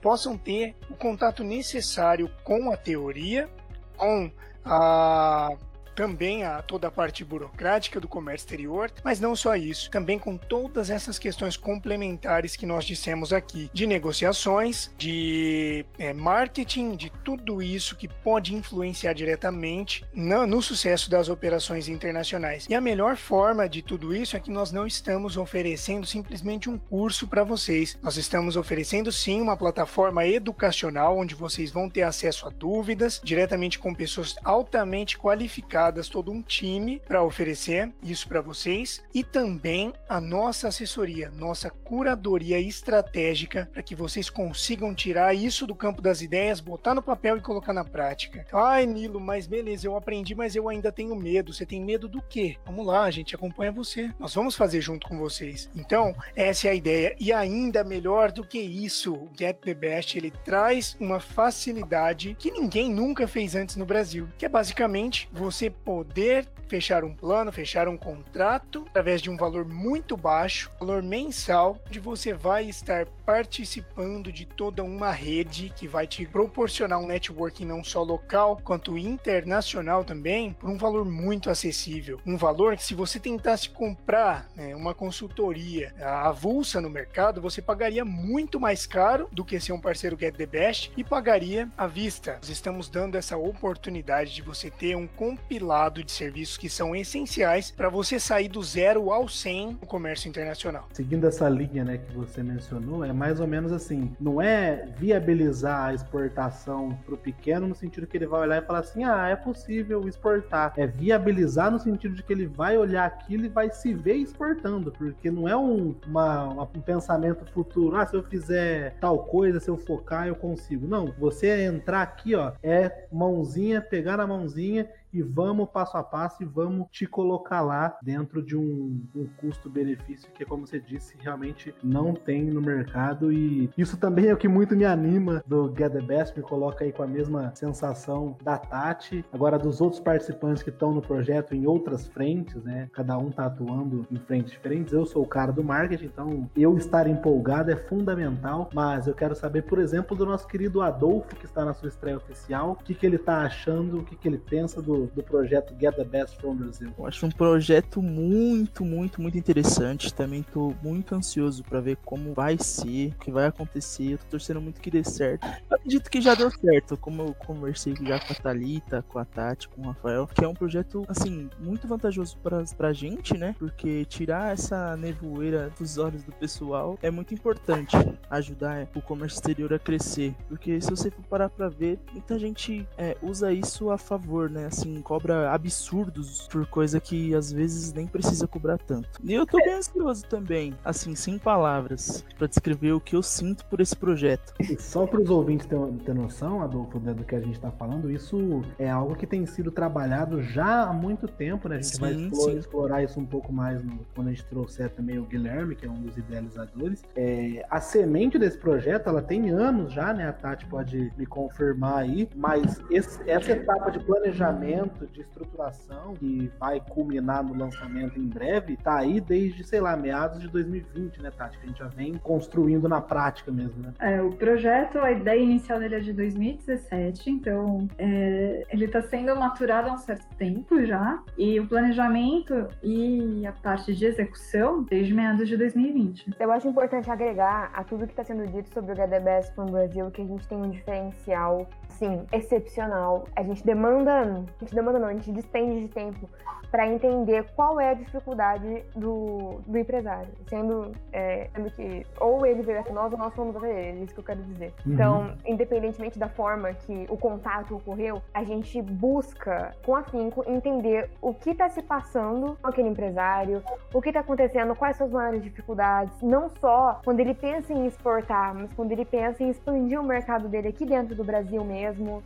possam 0.00 0.38
ter 0.38 0.76
o 0.88 0.94
contato 0.94 1.42
necessário 1.42 2.30
com 2.44 2.70
a 2.70 2.76
teoria, 2.76 3.48
com 3.96 4.30
a 4.64 5.56
também 5.96 6.44
a 6.44 6.60
toda 6.60 6.88
a 6.88 6.90
parte 6.90 7.24
burocrática 7.24 7.98
do 7.98 8.06
comércio 8.06 8.44
exterior, 8.44 8.92
mas 9.02 9.18
não 9.18 9.34
só 9.34 9.56
isso, 9.56 9.90
também 9.90 10.18
com 10.18 10.36
todas 10.36 10.90
essas 10.90 11.18
questões 11.18 11.56
complementares 11.56 12.54
que 12.54 12.66
nós 12.66 12.84
dissemos 12.84 13.32
aqui, 13.32 13.70
de 13.72 13.86
negociações, 13.86 14.90
de 14.98 15.86
é, 15.98 16.12
marketing, 16.12 16.96
de 16.96 17.10
tudo 17.24 17.62
isso 17.62 17.96
que 17.96 18.06
pode 18.06 18.54
influenciar 18.54 19.14
diretamente 19.14 20.04
no, 20.14 20.46
no 20.46 20.60
sucesso 20.60 21.10
das 21.10 21.30
operações 21.30 21.88
internacionais. 21.88 22.66
E 22.68 22.74
a 22.74 22.80
melhor 22.80 23.16
forma 23.16 23.66
de 23.66 23.80
tudo 23.80 24.14
isso 24.14 24.36
é 24.36 24.40
que 24.40 24.50
nós 24.50 24.70
não 24.70 24.86
estamos 24.86 25.38
oferecendo 25.38 26.06
simplesmente 26.06 26.68
um 26.68 26.76
curso 26.76 27.26
para 27.26 27.42
vocês, 27.42 27.98
nós 28.02 28.18
estamos 28.18 28.54
oferecendo 28.56 29.10
sim 29.10 29.40
uma 29.40 29.56
plataforma 29.56 30.26
educacional 30.26 31.16
onde 31.16 31.34
vocês 31.34 31.70
vão 31.70 31.88
ter 31.88 32.02
acesso 32.02 32.46
a 32.46 32.50
dúvidas 32.50 33.18
diretamente 33.24 33.78
com 33.78 33.94
pessoas 33.94 34.36
altamente 34.44 35.16
qualificadas 35.16 35.85
todo 36.08 36.30
um 36.30 36.42
time 36.42 37.00
para 37.06 37.22
oferecer 37.22 37.92
isso 38.02 38.28
para 38.28 38.40
vocês 38.40 39.02
e 39.14 39.24
também 39.24 39.92
a 40.08 40.20
nossa 40.20 40.68
assessoria, 40.68 41.30
nossa 41.30 41.70
curadoria 41.70 42.60
estratégica 42.60 43.68
para 43.72 43.82
que 43.82 43.94
vocês 43.94 44.28
consigam 44.28 44.94
tirar 44.94 45.34
isso 45.34 45.66
do 45.66 45.74
campo 45.74 46.02
das 46.02 46.20
ideias, 46.20 46.60
botar 46.60 46.94
no 46.94 47.02
papel 47.02 47.36
e 47.36 47.40
colocar 47.40 47.72
na 47.72 47.84
prática. 47.84 48.46
Ai, 48.52 48.86
Nilo, 48.86 49.20
mas 49.20 49.46
beleza, 49.46 49.86
eu 49.86 49.96
aprendi, 49.96 50.34
mas 50.34 50.54
eu 50.54 50.68
ainda 50.68 50.92
tenho 50.92 51.14
medo. 51.14 51.52
Você 51.52 51.64
tem 51.64 51.82
medo 51.82 52.08
do 52.08 52.20
quê? 52.22 52.56
Vamos 52.64 52.86
lá, 52.86 53.04
a 53.04 53.10
gente 53.10 53.34
acompanha 53.34 53.72
você. 53.72 54.10
Nós 54.18 54.34
vamos 54.34 54.56
fazer 54.56 54.80
junto 54.80 55.08
com 55.08 55.18
vocês. 55.18 55.70
Então, 55.74 56.14
essa 56.34 56.68
é 56.68 56.70
a 56.70 56.74
ideia. 56.74 57.14
E 57.18 57.32
ainda 57.32 57.84
melhor 57.84 58.32
do 58.32 58.46
que 58.46 58.58
isso, 58.58 59.14
o 59.14 59.30
Get 59.36 59.58
the 59.58 59.74
Best, 59.74 60.16
ele 60.16 60.32
traz 60.44 60.96
uma 61.00 61.20
facilidade 61.20 62.36
que 62.38 62.50
ninguém 62.50 62.90
nunca 62.92 63.26
fez 63.28 63.54
antes 63.54 63.76
no 63.76 63.86
Brasil, 63.86 64.28
que 64.38 64.46
é 64.46 64.48
basicamente 64.48 65.28
você 65.32 65.70
poder 65.84 66.48
fechar 66.68 67.04
um 67.04 67.14
plano, 67.14 67.52
fechar 67.52 67.88
um 67.88 67.96
contrato 67.96 68.84
através 68.90 69.22
de 69.22 69.30
um 69.30 69.36
valor 69.36 69.64
muito 69.64 70.16
baixo, 70.16 70.70
valor 70.80 71.02
mensal, 71.02 71.78
onde 71.86 72.00
você 72.00 72.32
vai 72.32 72.64
estar 72.68 73.06
participando 73.24 74.32
de 74.32 74.44
toda 74.44 74.82
uma 74.82 75.10
rede 75.10 75.72
que 75.74 75.86
vai 75.86 76.06
te 76.06 76.26
proporcionar 76.26 76.98
um 76.98 77.06
networking 77.06 77.64
não 77.64 77.82
só 77.82 78.02
local 78.02 78.60
quanto 78.64 78.98
internacional 78.98 80.04
também, 80.04 80.52
por 80.52 80.70
um 80.70 80.76
valor 80.76 81.04
muito 81.04 81.50
acessível. 81.50 82.20
Um 82.26 82.36
valor 82.36 82.76
que 82.76 82.84
se 82.84 82.94
você 82.94 83.18
tentasse 83.18 83.68
comprar 83.68 84.48
né, 84.54 84.74
uma 84.74 84.94
consultoria 84.94 85.94
avulsa 86.00 86.80
no 86.80 86.90
mercado, 86.90 87.40
você 87.40 87.62
pagaria 87.62 88.04
muito 88.04 88.60
mais 88.60 88.86
caro 88.86 89.28
do 89.32 89.44
que 89.44 89.60
ser 89.60 89.72
um 89.72 89.80
parceiro 89.80 90.18
Get 90.18 90.34
the 90.36 90.46
Best 90.46 90.92
e 90.96 91.04
pagaria 91.04 91.68
à 91.76 91.86
vista. 91.86 92.34
Nós 92.34 92.48
estamos 92.48 92.88
dando 92.88 93.16
essa 93.16 93.36
oportunidade 93.36 94.34
de 94.34 94.42
você 94.42 94.70
ter 94.70 94.96
um 94.96 95.06
compilado 95.06 95.65
de 96.04 96.12
serviços 96.12 96.56
que 96.56 96.68
são 96.68 96.94
essenciais 96.94 97.70
para 97.70 97.88
você 97.88 98.20
sair 98.20 98.48
do 98.48 98.62
zero 98.62 99.10
ao 99.10 99.28
100 99.28 99.78
no 99.80 99.86
comércio 99.86 100.28
internacional. 100.28 100.88
Seguindo 100.92 101.26
essa 101.26 101.48
linha 101.48 101.84
né, 101.84 101.98
que 101.98 102.14
você 102.14 102.42
mencionou, 102.42 103.04
é 103.04 103.12
mais 103.12 103.40
ou 103.40 103.46
menos 103.46 103.72
assim: 103.72 104.14
não 104.20 104.40
é 104.40 104.88
viabilizar 104.96 105.86
a 105.86 105.94
exportação 105.94 106.96
para 107.04 107.14
o 107.14 107.18
pequeno 107.18 107.66
no 107.66 107.74
sentido 107.74 108.06
que 108.06 108.16
ele 108.16 108.26
vai 108.26 108.42
olhar 108.42 108.62
e 108.62 108.66
falar 108.66 108.78
assim, 108.80 109.04
ah, 109.04 109.28
é 109.28 109.34
possível 109.34 110.08
exportar. 110.08 110.72
É 110.76 110.86
viabilizar 110.86 111.70
no 111.70 111.78
sentido 111.78 112.14
de 112.14 112.22
que 112.22 112.32
ele 112.32 112.46
vai 112.46 112.78
olhar 112.78 113.04
aquilo 113.04 113.44
e 113.44 113.48
vai 113.48 113.70
se 113.70 113.92
ver 113.92 114.14
exportando, 114.14 114.92
porque 114.92 115.30
não 115.30 115.48
é 115.48 115.56
um, 115.56 115.94
uma, 116.06 116.48
um 116.62 116.80
pensamento 116.80 117.44
futuro, 117.52 117.96
ah, 117.96 118.06
se 118.06 118.14
eu 118.14 118.22
fizer 118.22 118.96
tal 119.00 119.24
coisa, 119.24 119.58
se 119.58 119.68
eu 119.68 119.76
focar, 119.76 120.28
eu 120.28 120.36
consigo. 120.36 120.86
Não, 120.86 121.12
você 121.18 121.64
entrar 121.64 122.02
aqui, 122.02 122.34
ó, 122.34 122.52
é 122.62 123.06
mãozinha, 123.10 123.80
pegar 123.80 124.16
na 124.16 124.26
mãozinha 124.26 124.88
e 125.16 125.22
vamos 125.22 125.55
passo 125.64 125.96
a 125.96 126.02
passo 126.02 126.42
e 126.42 126.44
vamos 126.44 126.88
te 126.90 127.06
colocar 127.06 127.60
lá 127.60 127.96
dentro 128.02 128.42
de 128.42 128.56
um, 128.56 129.00
um 129.14 129.26
custo-benefício 129.36 130.28
que, 130.32 130.44
como 130.44 130.66
você 130.66 130.80
disse, 130.80 131.16
realmente 131.20 131.72
não 131.80 132.12
tem 132.12 132.46
no 132.46 132.60
mercado. 132.60 133.32
E 133.32 133.70
isso 133.78 133.96
também 133.96 134.26
é 134.26 134.34
o 134.34 134.36
que 134.36 134.48
muito 134.48 134.74
me 134.74 134.84
anima 134.84 135.44
do 135.46 135.72
Get 135.76 135.92
the 135.92 136.00
Best, 136.00 136.36
me 136.36 136.42
coloca 136.42 136.84
aí 136.84 136.92
com 136.92 137.04
a 137.04 137.06
mesma 137.06 137.54
sensação 137.54 138.36
da 138.42 138.58
Tati, 138.58 139.24
agora 139.32 139.56
dos 139.56 139.80
outros 139.80 140.00
participantes 140.00 140.64
que 140.64 140.70
estão 140.70 140.92
no 140.92 141.00
projeto 141.00 141.54
em 141.54 141.64
outras 141.64 142.08
frentes, 142.08 142.64
né? 142.64 142.90
Cada 142.92 143.16
um 143.16 143.30
tá 143.30 143.46
atuando 143.46 144.04
em 144.10 144.18
frentes 144.18 144.50
diferentes. 144.50 144.92
Eu 144.92 145.06
sou 145.06 145.22
o 145.22 145.28
cara 145.28 145.52
do 145.52 145.62
marketing, 145.62 146.06
então 146.06 146.50
eu 146.56 146.76
estar 146.76 147.06
empolgado 147.06 147.70
é 147.70 147.76
fundamental, 147.76 148.68
mas 148.74 149.06
eu 149.06 149.14
quero 149.14 149.36
saber, 149.36 149.62
por 149.62 149.78
exemplo, 149.78 150.16
do 150.16 150.26
nosso 150.26 150.48
querido 150.48 150.82
Adolfo, 150.82 151.36
que 151.36 151.44
está 151.44 151.64
na 151.64 151.72
sua 151.72 151.88
estreia 151.88 152.16
oficial, 152.16 152.72
o 152.72 152.76
que, 152.76 152.92
que 152.92 153.06
ele 153.06 153.18
tá 153.18 153.42
achando, 153.42 154.00
o 154.00 154.04
que, 154.04 154.16
que 154.16 154.26
ele 154.26 154.38
pensa 154.38 154.82
do 154.82 154.96
do, 155.14 155.22
projeto 155.22 155.45
Get 155.46 155.94
the 155.96 156.04
Best 156.04 156.36
from 156.36 156.56
Brazil? 156.56 156.92
Eu 156.98 157.06
acho 157.06 157.26
um 157.26 157.30
projeto 157.30 158.02
muito, 158.02 158.84
muito, 158.84 159.20
muito 159.20 159.36
interessante. 159.36 160.12
Também 160.12 160.42
tô 160.42 160.74
muito 160.82 161.14
ansioso 161.14 161.62
para 161.64 161.80
ver 161.80 161.96
como 162.04 162.32
vai 162.32 162.56
ser, 162.58 163.08
o 163.08 163.18
que 163.24 163.30
vai 163.30 163.46
acontecer. 163.46 164.12
Eu 164.12 164.18
tô 164.18 164.24
torcendo 164.30 164.60
muito 164.60 164.80
que 164.80 164.90
dê 164.90 165.04
certo. 165.04 165.46
Eu 165.70 165.76
acredito 165.76 166.10
que 166.10 166.20
já 166.20 166.34
deu 166.34 166.50
certo, 166.50 166.96
como 166.96 167.22
eu 167.22 167.34
conversei 167.34 167.94
já 168.02 168.18
com 168.18 168.32
a 168.32 168.36
Thalita, 168.36 169.02
com 169.08 169.18
a 169.18 169.24
Tati, 169.24 169.68
com 169.68 169.82
o 169.82 169.84
Rafael, 169.86 170.26
que 170.26 170.44
é 170.44 170.48
um 170.48 170.54
projeto, 170.54 171.04
assim, 171.08 171.48
muito 171.58 171.86
vantajoso 171.86 172.36
pra, 172.38 172.62
pra 172.76 172.92
gente, 172.92 173.36
né? 173.36 173.54
Porque 173.58 174.04
tirar 174.04 174.52
essa 174.52 174.96
nevoeira 174.96 175.72
dos 175.78 175.98
olhos 175.98 176.22
do 176.22 176.32
pessoal 176.32 176.98
é 177.02 177.10
muito 177.10 177.34
importante. 177.34 177.96
Ajudar 178.30 178.88
o 178.94 179.00
comércio 179.00 179.36
exterior 179.36 179.72
a 179.72 179.78
crescer. 179.78 180.34
Porque 180.48 180.80
se 180.80 180.90
você 180.90 181.10
for 181.10 181.22
parar 181.24 181.48
pra 181.48 181.68
ver, 181.68 181.98
muita 182.12 182.38
gente 182.38 182.86
é, 182.96 183.16
usa 183.22 183.52
isso 183.52 183.90
a 183.90 183.98
favor, 183.98 184.50
né? 184.50 184.66
Assim, 184.66 185.00
cobra 185.02 185.25
absurdos 185.30 186.48
por 186.48 186.66
coisa 186.66 187.00
que 187.00 187.34
às 187.34 187.52
vezes 187.52 187.92
nem 187.92 188.06
precisa 188.06 188.46
cobrar 188.46 188.78
tanto. 188.78 189.08
E 189.22 189.32
eu 189.32 189.46
tô 189.46 189.58
bem 189.58 189.74
ansioso 189.74 190.24
também, 190.26 190.74
assim, 190.84 191.14
sem 191.14 191.38
palavras, 191.38 192.24
para 192.36 192.46
descrever 192.46 192.92
o 192.92 193.00
que 193.00 193.16
eu 193.16 193.22
sinto 193.22 193.64
por 193.66 193.80
esse 193.80 193.96
projeto. 193.96 194.54
E 194.60 194.80
só 194.80 195.06
para 195.06 195.20
os 195.20 195.30
ouvintes 195.30 195.66
terem 195.66 195.96
ter 195.98 196.14
noção, 196.14 196.62
Adolfo, 196.62 196.98
né, 196.98 197.12
do 197.12 197.24
que 197.24 197.34
a 197.34 197.40
gente 197.40 197.58
tá 197.60 197.70
falando, 197.70 198.10
isso 198.10 198.62
é 198.78 198.90
algo 198.90 199.14
que 199.14 199.26
tem 199.26 199.44
sido 199.46 199.70
trabalhado 199.70 200.42
já 200.42 200.84
há 200.84 200.92
muito 200.92 201.28
tempo, 201.28 201.68
né? 201.68 201.76
A 201.76 201.80
gente 201.80 201.96
sim, 201.96 202.00
vai 202.00 202.12
explorar, 202.12 202.58
explorar, 202.58 203.02
isso 203.02 203.20
um 203.20 203.26
pouco 203.26 203.52
mais 203.52 203.82
no, 203.82 203.98
quando 204.14 204.28
a 204.28 204.30
gente 204.30 204.44
trouxer 204.46 204.90
também 204.90 205.18
o 205.18 205.24
Guilherme, 205.24 205.74
que 205.74 205.86
é 205.86 205.90
um 205.90 206.00
dos 206.00 206.16
idealizadores. 206.16 207.02
É, 207.14 207.64
a 207.70 207.80
semente 207.80 208.38
desse 208.38 208.58
projeto, 208.58 209.08
ela 209.08 209.22
tem 209.22 209.50
anos 209.50 209.92
já, 209.92 210.12
né? 210.12 210.28
A 210.28 210.32
Tati 210.32 210.66
pode 210.66 211.12
me 211.16 211.26
confirmar 211.26 211.98
aí, 211.98 212.28
mas 212.34 212.82
esse, 212.90 213.28
essa 213.28 213.52
etapa 213.52 213.90
de 213.90 214.00
planejamento 214.00 215.06
de 215.16 215.22
estruturação 215.22 216.14
que 216.14 216.50
vai 216.60 216.80
culminar 216.80 217.42
no 217.42 217.56
lançamento 217.56 218.18
em 218.18 218.26
breve, 218.26 218.76
tá 218.76 218.98
aí 218.98 219.20
desde, 219.20 219.64
sei 219.64 219.80
lá, 219.80 219.96
meados 219.96 220.40
de 220.40 220.48
2020, 220.48 221.22
né, 221.22 221.30
Tati? 221.30 221.58
Que 221.58 221.64
a 221.64 221.68
gente 221.68 221.78
já 221.78 221.88
vem 221.88 222.14
construindo 222.14 222.88
na 222.88 223.00
prática 223.00 223.50
mesmo, 223.50 223.82
né? 223.82 223.92
É, 223.98 224.20
o 224.20 224.30
projeto, 224.32 224.98
a 224.98 225.10
ideia 225.10 225.40
inicial 225.40 225.78
dele 225.78 225.96
é 225.96 226.00
de 226.00 226.12
2017, 226.12 227.30
então 227.30 227.88
é, 227.98 228.66
ele 228.70 228.84
está 228.84 229.02
sendo 229.02 229.34
maturado 229.36 229.88
há 229.88 229.94
um 229.94 229.98
certo 229.98 230.26
tempo 230.36 230.84
já, 230.84 231.22
e 231.38 231.58
o 231.58 231.66
planejamento 231.66 232.68
e 232.82 233.46
a 233.46 233.52
parte 233.52 233.94
de 233.94 234.04
execução 234.04 234.82
desde 234.82 235.14
meados 235.14 235.48
de 235.48 235.56
2020. 235.56 236.34
Eu 236.38 236.52
acho 236.52 236.68
importante 236.68 237.10
agregar 237.10 237.70
a 237.72 237.82
tudo 237.82 238.06
que 238.06 238.12
está 238.12 238.24
sendo 238.24 238.46
dito 238.46 238.72
sobre 238.72 238.92
o 238.92 238.94
HDBS 238.94 239.50
para 239.50 239.64
o 239.64 239.70
Brasil 239.70 240.10
que 240.10 240.22
a 240.22 240.26
gente 240.26 240.46
tem 240.46 240.58
um 240.58 240.70
diferencial, 240.70 241.66
sim, 241.90 242.26
excepcional. 242.32 243.26
A 243.34 243.42
gente 243.42 243.64
demanda, 243.64 244.20
a 244.20 244.64
gente 244.64 244.74
demanda 244.74 244.98
não, 244.98 245.08
a 245.08 245.12
gente 245.12 245.32
despende 245.32 245.80
de 245.80 245.88
tempo 245.88 246.28
para 246.70 246.86
entender 246.86 247.46
qual 247.54 247.80
é 247.80 247.90
a 247.90 247.94
dificuldade 247.94 248.84
do, 248.94 249.60
do 249.66 249.78
empresário, 249.78 250.28
sendo, 250.48 250.92
é, 251.12 251.48
sendo 251.54 251.70
que 251.70 252.04
ou 252.20 252.44
ele 252.44 252.62
veio 252.62 252.80
até 252.80 252.92
nós 252.92 253.12
ou 253.12 253.18
nós 253.18 253.34
fomos 253.34 253.56
até 253.56 253.88
ele, 253.88 254.00
é 254.00 254.04
isso 254.04 254.14
que 254.14 254.20
eu 254.20 254.24
quero 254.24 254.42
dizer. 254.42 254.74
Uhum. 254.84 254.92
Então, 254.92 255.34
independentemente 255.46 256.18
da 256.18 256.28
forma 256.28 256.72
que 256.72 257.06
o 257.08 257.16
contato 257.16 257.76
ocorreu, 257.76 258.20
a 258.34 258.42
gente 258.44 258.80
busca 258.82 259.74
com 259.84 259.94
afinco 259.94 260.44
entender 260.46 261.10
o 261.20 261.32
que 261.32 261.50
está 261.50 261.68
se 261.68 261.82
passando 261.82 262.58
com 262.60 262.68
aquele 262.68 262.88
empresário, 262.88 263.62
o 263.92 264.02
que 264.02 264.08
está 264.08 264.20
acontecendo, 264.20 264.74
quais 264.74 264.96
são 264.96 265.06
as 265.06 265.12
maiores 265.12 265.42
dificuldades, 265.42 266.20
não 266.20 266.48
só 266.48 267.00
quando 267.04 267.20
ele 267.20 267.34
pensa 267.34 267.72
em 267.72 267.86
exportar, 267.86 268.54
mas 268.54 268.72
quando 268.74 268.92
ele 268.92 269.04
pensa 269.04 269.42
em 269.42 269.50
expandir 269.50 270.00
o 270.00 270.04
mercado 270.04 270.48
dele 270.48 270.68
aqui 270.68 270.84
dentro 270.84 271.14
do 271.14 271.24
Brasil 271.24 271.64
mesmo. 271.64 271.75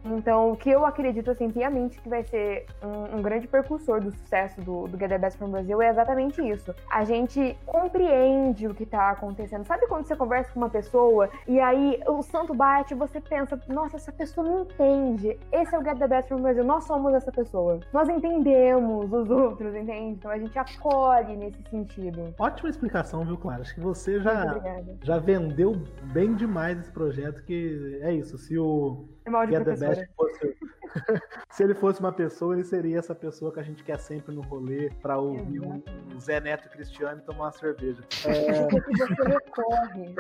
Então, 0.05 0.53
o 0.53 0.57
que 0.57 0.71
eu 0.71 0.85
acredito 0.85 1.31
assim 1.31 1.51
piamente 1.51 2.01
que 2.01 2.09
vai 2.09 2.23
ser 2.25 2.67
um, 2.83 3.19
um 3.19 3.23
grande 3.23 3.47
percursor 3.47 4.01
do 4.01 4.11
sucesso 4.11 4.61
do, 4.61 4.87
do 4.87 4.99
Get 4.99 5.09
the 5.09 5.19
Best 5.19 5.39
from 5.39 5.51
Brasil 5.51 5.81
é 5.83 5.89
exatamente 5.89 6.41
isso. 6.47 6.75
A 6.91 7.05
gente 7.05 7.57
compreende 7.67 8.67
o 8.67 8.75
que 8.75 8.87
tá 8.87 9.11
acontecendo. 9.11 9.65
Sabe 9.65 9.87
quando 9.87 10.07
você 10.07 10.17
conversa 10.17 10.53
com 10.53 10.61
uma 10.61 10.71
pessoa 10.71 11.29
e 11.47 11.59
aí 11.61 12.01
o 12.07 12.23
santo 12.23 12.55
bate 12.55 12.95
e 12.95 12.97
você 12.97 13.21
pensa, 13.21 13.61
nossa, 13.69 13.97
essa 13.97 14.13
pessoa 14.13 14.47
me 14.49 14.63
entende. 14.63 15.39
Esse 15.53 15.75
é 15.75 15.79
o 15.79 15.85
Get 15.85 15.99
the 15.99 16.09
Best 16.09 16.29
from 16.29 16.43
Brasil. 16.43 16.65
Nós 16.65 16.85
somos 16.85 17.15
essa 17.15 17.33
pessoa. 17.33 17.81
Nós 17.93 18.09
entendemos 18.09 19.13
os 19.13 19.31
outros, 19.31 19.75
entende? 19.75 20.15
Então 20.15 20.31
a 20.31 20.39
gente 20.39 20.59
acolhe 20.59 21.37
nesse 21.37 21.63
sentido. 21.71 22.35
Ótima 22.39 22.69
explicação, 22.69 23.25
viu, 23.25 23.37
Clara? 23.37 23.63
Acho 23.63 23.75
que 23.75 23.81
você 23.81 24.21
já, 24.21 24.61
já 25.03 25.19
vendeu 25.19 25.77
bem 26.13 26.35
demais 26.35 26.79
esse 26.79 26.91
projeto, 26.91 27.43
que 27.45 27.99
é 28.03 28.13
isso. 28.13 28.39
Se 28.39 28.59
o 28.59 29.05
é 29.31 29.33
mal 29.33 29.47
de 29.47 29.55
professora. 29.55 30.09
Fosse. 30.17 30.57
Se 31.51 31.63
ele 31.63 31.75
fosse 31.75 32.01
uma 32.01 32.13
pessoa, 32.13 32.55
ele 32.55 32.65
seria 32.65 32.99
essa 32.99 33.15
pessoa 33.15 33.53
que 33.53 33.61
a 33.61 33.63
gente 33.63 33.85
quer 33.85 33.99
sempre 33.99 34.35
no 34.35 34.41
rolê 34.43 34.91
pra 35.01 35.19
ouvir 35.19 35.61
um, 35.61 35.83
um 36.13 36.21
Zé 36.21 36.41
Neto 36.41 36.69
Cristiano 36.69 37.21
e 37.21 37.25
tomar 37.25 37.45
uma 37.45 37.53
cerveja. 37.53 38.03
É, 38.27 38.67
você 38.67 39.23
recorre. 39.29 40.15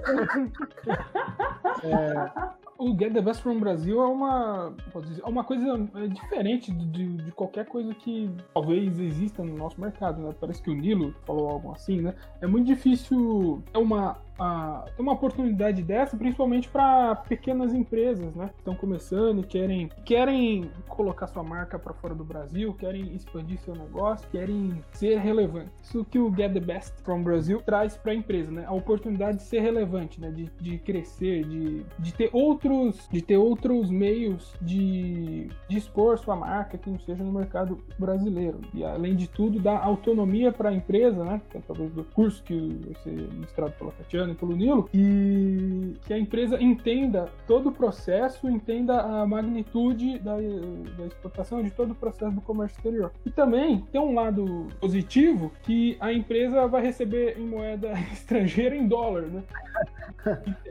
O 2.81 2.97
Get 2.99 3.12
the 3.12 3.20
Best 3.20 3.43
from 3.43 3.59
Brasil 3.61 4.01
é 4.01 4.07
uma, 4.07 4.72
dizer, 5.05 5.22
é 5.22 5.28
uma 5.28 5.45
coisa 5.45 5.87
é, 5.97 6.07
diferente 6.09 6.72
de, 6.72 7.16
de 7.18 7.33
qualquer 7.33 7.66
coisa 7.66 7.95
que 7.95 8.31
talvez 8.55 8.99
exista 8.99 9.45
no 9.45 9.55
nosso 9.55 9.78
mercado, 9.78 10.22
né? 10.22 10.35
Parece 10.41 10.62
que 10.62 10.70
o 10.70 10.74
Nilo 10.74 11.14
falou 11.26 11.51
algo 11.51 11.72
assim, 11.72 12.01
né? 12.01 12.14
É 12.41 12.47
muito 12.47 12.66
difícil 12.66 13.62
ter 13.70 13.78
uma, 13.78 14.16
a- 14.39 14.87
ter 14.97 15.03
uma 15.03 15.12
oportunidade 15.12 15.83
dessa, 15.83 16.16
principalmente 16.16 16.70
para 16.70 17.16
pequenas 17.16 17.74
empresas, 17.74 18.35
né? 18.35 18.49
Que 18.55 18.61
estão 18.61 18.74
começando 18.74 19.41
e 19.41 19.45
querem, 19.45 19.91
querem 20.07 20.70
colocar 20.89 21.26
sua 21.26 21.43
marca 21.43 21.78
para 21.78 21.93
fora 21.93 22.14
do 22.14 22.24
Brasil, 22.24 22.72
querem 22.72 23.14
expandir 23.14 23.59
seu 23.61 23.74
negócio, 23.74 24.26
querem 24.31 24.83
ser 24.93 25.18
relevantes. 25.18 25.70
Isso 25.83 26.03
que 26.07 26.18
o 26.18 26.35
Get 26.35 26.55
the 26.55 26.61
Best 26.61 26.95
from 27.03 27.22
Brasil 27.22 27.61
traz 27.61 27.95
para 27.99 28.12
a 28.12 28.14
empresa, 28.14 28.51
né? 28.51 28.64
A 28.66 28.72
oportunidade 28.72 29.37
de 29.37 29.43
ser 29.43 29.61
relevante, 29.61 30.18
né? 30.18 30.31
De, 30.31 30.51
de 30.59 30.78
crescer, 30.78 31.45
de, 31.45 31.85
de 31.99 32.14
ter 32.14 32.31
outros 32.71 33.09
de 33.11 33.23
ter 33.23 33.37
outros 33.37 33.91
meios 33.91 34.55
de, 34.61 35.49
de 35.68 35.77
expor 35.79 36.18
sua 36.18 36.37
marca 36.37 36.79
que 36.79 36.89
não 36.91 36.99
seja 36.99 37.23
no 37.23 37.33
mercado 37.33 37.79
brasileiro. 37.99 38.61
E 38.75 38.85
além 38.85 39.14
de 39.16 39.29
tudo, 39.29 39.59
dar 39.61 39.79
autonomia 39.83 40.53
para 40.53 40.71
a 40.71 40.73
empresa, 40.73 41.25
né? 41.25 41.41
Que 41.51 41.57
é 41.57 41.61
através 41.61 41.91
do 41.93 42.05
curso 42.05 42.43
que 42.43 42.55
vai 42.85 42.95
ser 43.03 43.12
ministrado 43.33 43.73
pela 43.73 43.91
Tatiana 43.93 44.33
e 44.33 44.35
pelo 44.35 44.57
Nilo, 44.57 44.89
e 44.95 45.95
que 46.07 46.12
a 46.12 46.18
empresa 46.18 46.61
entenda 46.62 47.29
todo 47.47 47.68
o 47.68 47.73
processo, 47.73 48.49
entenda 48.49 49.01
a 49.01 49.27
magnitude 49.27 50.18
da, 50.18 50.37
da 50.37 51.07
exportação 51.07 51.62
de 51.62 51.71
todo 51.71 51.93
o 51.93 51.95
processo 51.95 52.33
do 52.33 52.41
comércio 52.41 52.77
exterior. 52.77 53.12
E 53.25 53.31
também 53.31 53.81
tem 53.93 54.01
um 54.01 54.14
lado 54.14 54.68
positivo 54.81 55.51
que 55.62 55.97
a 56.01 56.12
empresa 56.12 56.66
vai 56.66 56.83
receber 56.83 57.39
em 57.39 57.47
moeda 57.47 57.93
estrangeira 58.12 58.75
em 58.77 58.87
dólar, 58.87 59.23
né? 59.23 59.43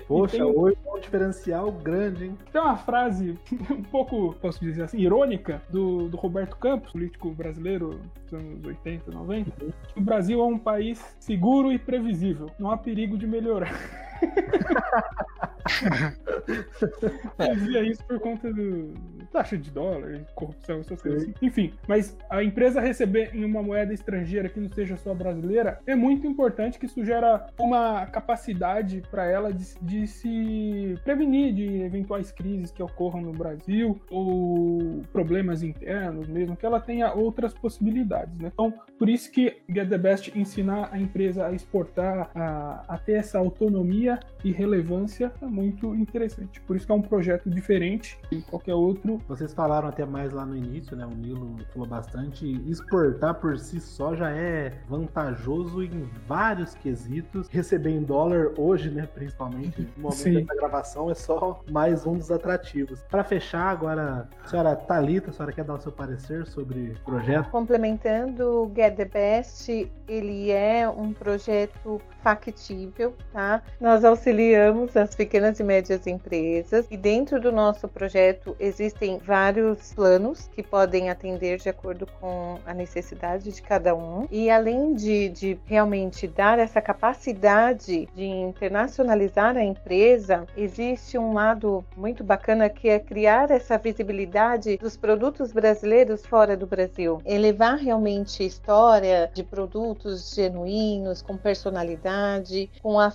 Poxa, 0.07 0.37
tem- 0.37 0.43
hoje 0.43 0.77
é 0.85 0.89
um 0.91 0.99
diferencial 0.99 1.71
grande, 1.89 2.25
hein? 2.25 2.37
Tem 2.51 2.61
uma 2.61 2.77
frase 2.77 3.37
um 3.71 3.83
pouco, 3.83 4.35
posso 4.41 4.59
dizer 4.59 4.83
assim, 4.83 4.99
irônica 4.99 5.61
do, 5.69 6.07
do 6.07 6.17
Roberto 6.17 6.55
Campos, 6.57 6.91
político 6.91 7.31
brasileiro 7.31 7.99
dos 8.23 8.33
anos 8.33 8.65
80, 8.65 9.11
90, 9.11 9.51
que 9.51 9.99
o 9.99 10.01
Brasil 10.01 10.39
é 10.39 10.45
um 10.45 10.57
país 10.57 11.15
seguro 11.19 11.71
e 11.71 11.79
previsível. 11.79 12.49
Não 12.59 12.71
há 12.71 12.77
perigo 12.77 13.17
de 13.17 13.25
melhorar. 13.25 13.73
Dizia 17.53 17.83
isso 17.83 18.03
por 18.05 18.19
conta 18.19 18.51
do 18.51 18.93
taxa 19.31 19.57
de 19.57 19.71
dólar, 19.71 20.25
corrupção, 20.33 20.79
essas 20.79 21.01
coisas 21.01 21.23
assim. 21.23 21.33
Enfim, 21.41 21.73
mas 21.87 22.17
a 22.29 22.43
empresa 22.43 22.81
receber 22.81 23.33
em 23.33 23.45
uma 23.45 23.61
moeda 23.61 23.93
estrangeira 23.93 24.49
que 24.49 24.59
não 24.59 24.69
seja 24.69 24.97
só 24.97 25.13
brasileira 25.13 25.79
é 25.85 25.95
muito 25.95 26.25
importante 26.25 26.79
que 26.79 26.85
isso 26.85 27.03
gera 27.05 27.47
uma 27.59 28.05
capacidade 28.07 29.03
para 29.11 29.27
ela 29.27 29.53
de, 29.53 29.65
de 29.81 30.07
se 30.07 30.97
prevenir 31.03 31.53
de 31.53 31.81
eventuais 31.81 32.31
crises 32.31 32.71
que 32.71 32.81
ocorram 32.81 33.21
no 33.21 33.31
Brasil 33.31 33.99
ou 34.09 35.01
problemas 35.11 35.61
internos 35.61 36.27
mesmo, 36.27 36.55
que 36.55 36.65
ela 36.65 36.79
tenha 36.79 37.13
outras 37.13 37.53
possibilidades, 37.53 38.37
né? 38.39 38.49
Então, 38.51 38.73
por 38.97 39.09
isso 39.09 39.31
que 39.31 39.61
Get 39.69 39.89
the 39.89 39.97
Best 39.97 40.31
ensinar 40.35 40.89
a 40.91 40.99
empresa 40.99 41.45
a 41.45 41.53
exportar, 41.53 42.31
a, 42.33 42.83
a 42.87 42.97
ter 42.97 43.13
essa 43.13 43.37
autonomia 43.37 44.08
e 44.43 44.51
relevância 44.51 45.31
é 45.41 45.45
muito 45.45 45.93
interessante. 45.95 46.61
Por 46.61 46.77
isso 46.77 46.85
que 46.85 46.91
é 46.91 46.95
um 46.95 47.01
projeto 47.01 47.49
diferente 47.49 48.17
de 48.31 48.41
qualquer 48.43 48.73
outro. 48.73 49.21
Vocês 49.27 49.53
falaram 49.53 49.89
até 49.89 50.05
mais 50.05 50.31
lá 50.31 50.45
no 50.45 50.55
início, 50.55 50.95
né? 50.95 51.05
O 51.05 51.13
Nilo 51.15 51.57
falou 51.73 51.87
bastante. 51.87 52.45
Exportar 52.69 53.35
por 53.35 53.57
si 53.59 53.79
só 53.81 54.15
já 54.15 54.31
é 54.31 54.73
vantajoso 54.87 55.83
em 55.83 56.09
vários 56.25 56.73
quesitos. 56.75 57.47
Receber 57.49 57.91
em 57.91 58.03
dólar 58.03 58.53
hoje, 58.57 58.89
né? 58.89 59.07
Principalmente 59.13 59.81
no 59.97 60.03
momento 60.03 60.15
Sim. 60.15 60.33
dessa 60.33 60.55
gravação, 60.55 61.11
é 61.11 61.15
só 61.15 61.61
mais 61.69 62.05
um 62.05 62.17
dos 62.17 62.31
atrativos. 62.31 63.03
Para 63.09 63.23
fechar, 63.23 63.69
agora, 63.69 64.29
a 64.43 64.47
senhora 64.47 64.75
Thalita, 64.75 65.31
a 65.31 65.33
senhora 65.33 65.51
quer 65.51 65.65
dar 65.65 65.75
o 65.75 65.81
seu 65.81 65.91
parecer 65.91 66.45
sobre 66.47 66.91
o 66.91 67.03
projeto? 67.03 67.49
Complementando, 67.49 68.63
o 68.63 68.71
Get 68.73 68.95
the 68.95 69.05
Best, 69.05 69.91
ele 70.07 70.51
é 70.51 70.87
um 70.87 71.11
projeto 71.13 72.01
factível, 72.21 73.15
tá? 73.31 73.61
Nós 73.79 73.98
auxiliamos 74.03 74.95
as 74.95 75.15
pequenas 75.15 75.59
e 75.59 75.63
médias 75.63 76.05
empresas 76.07 76.85
e 76.89 76.97
dentro 76.97 77.39
do 77.39 77.51
nosso 77.51 77.87
projeto 77.87 78.55
existem 78.59 79.17
vários 79.17 79.93
planos 79.93 80.49
que 80.53 80.63
podem 80.63 81.09
atender 81.09 81.57
de 81.57 81.69
acordo 81.69 82.07
com 82.19 82.59
a 82.65 82.73
necessidade 82.73 83.51
de 83.51 83.61
cada 83.61 83.95
um. 83.95 84.27
E 84.31 84.49
além 84.49 84.93
de, 84.93 85.29
de 85.29 85.59
realmente 85.65 86.27
dar 86.27 86.59
essa 86.59 86.81
capacidade 86.81 88.07
de 88.15 88.25
internacionalizar 88.25 89.57
a 89.57 89.63
empresa, 89.63 90.45
existe 90.55 91.17
um 91.17 91.33
lado 91.33 91.83
muito 91.95 92.23
bacana 92.23 92.69
que 92.69 92.89
é 92.89 92.99
criar 92.99 93.51
essa 93.51 93.77
visibilidade 93.77 94.77
dos 94.77 94.95
produtos 94.97 95.51
brasileiros 95.51 96.25
fora 96.25 96.55
do 96.55 96.67
Brasil, 96.67 97.21
elevar 97.25 97.77
realmente 97.77 98.43
a 98.43 98.45
história 98.45 99.31
de 99.33 99.43
produtos 99.43 100.33
genuínos, 100.33 101.21
com 101.21 101.37
personalidade, 101.37 102.69
com 102.81 102.99
a 102.99 103.09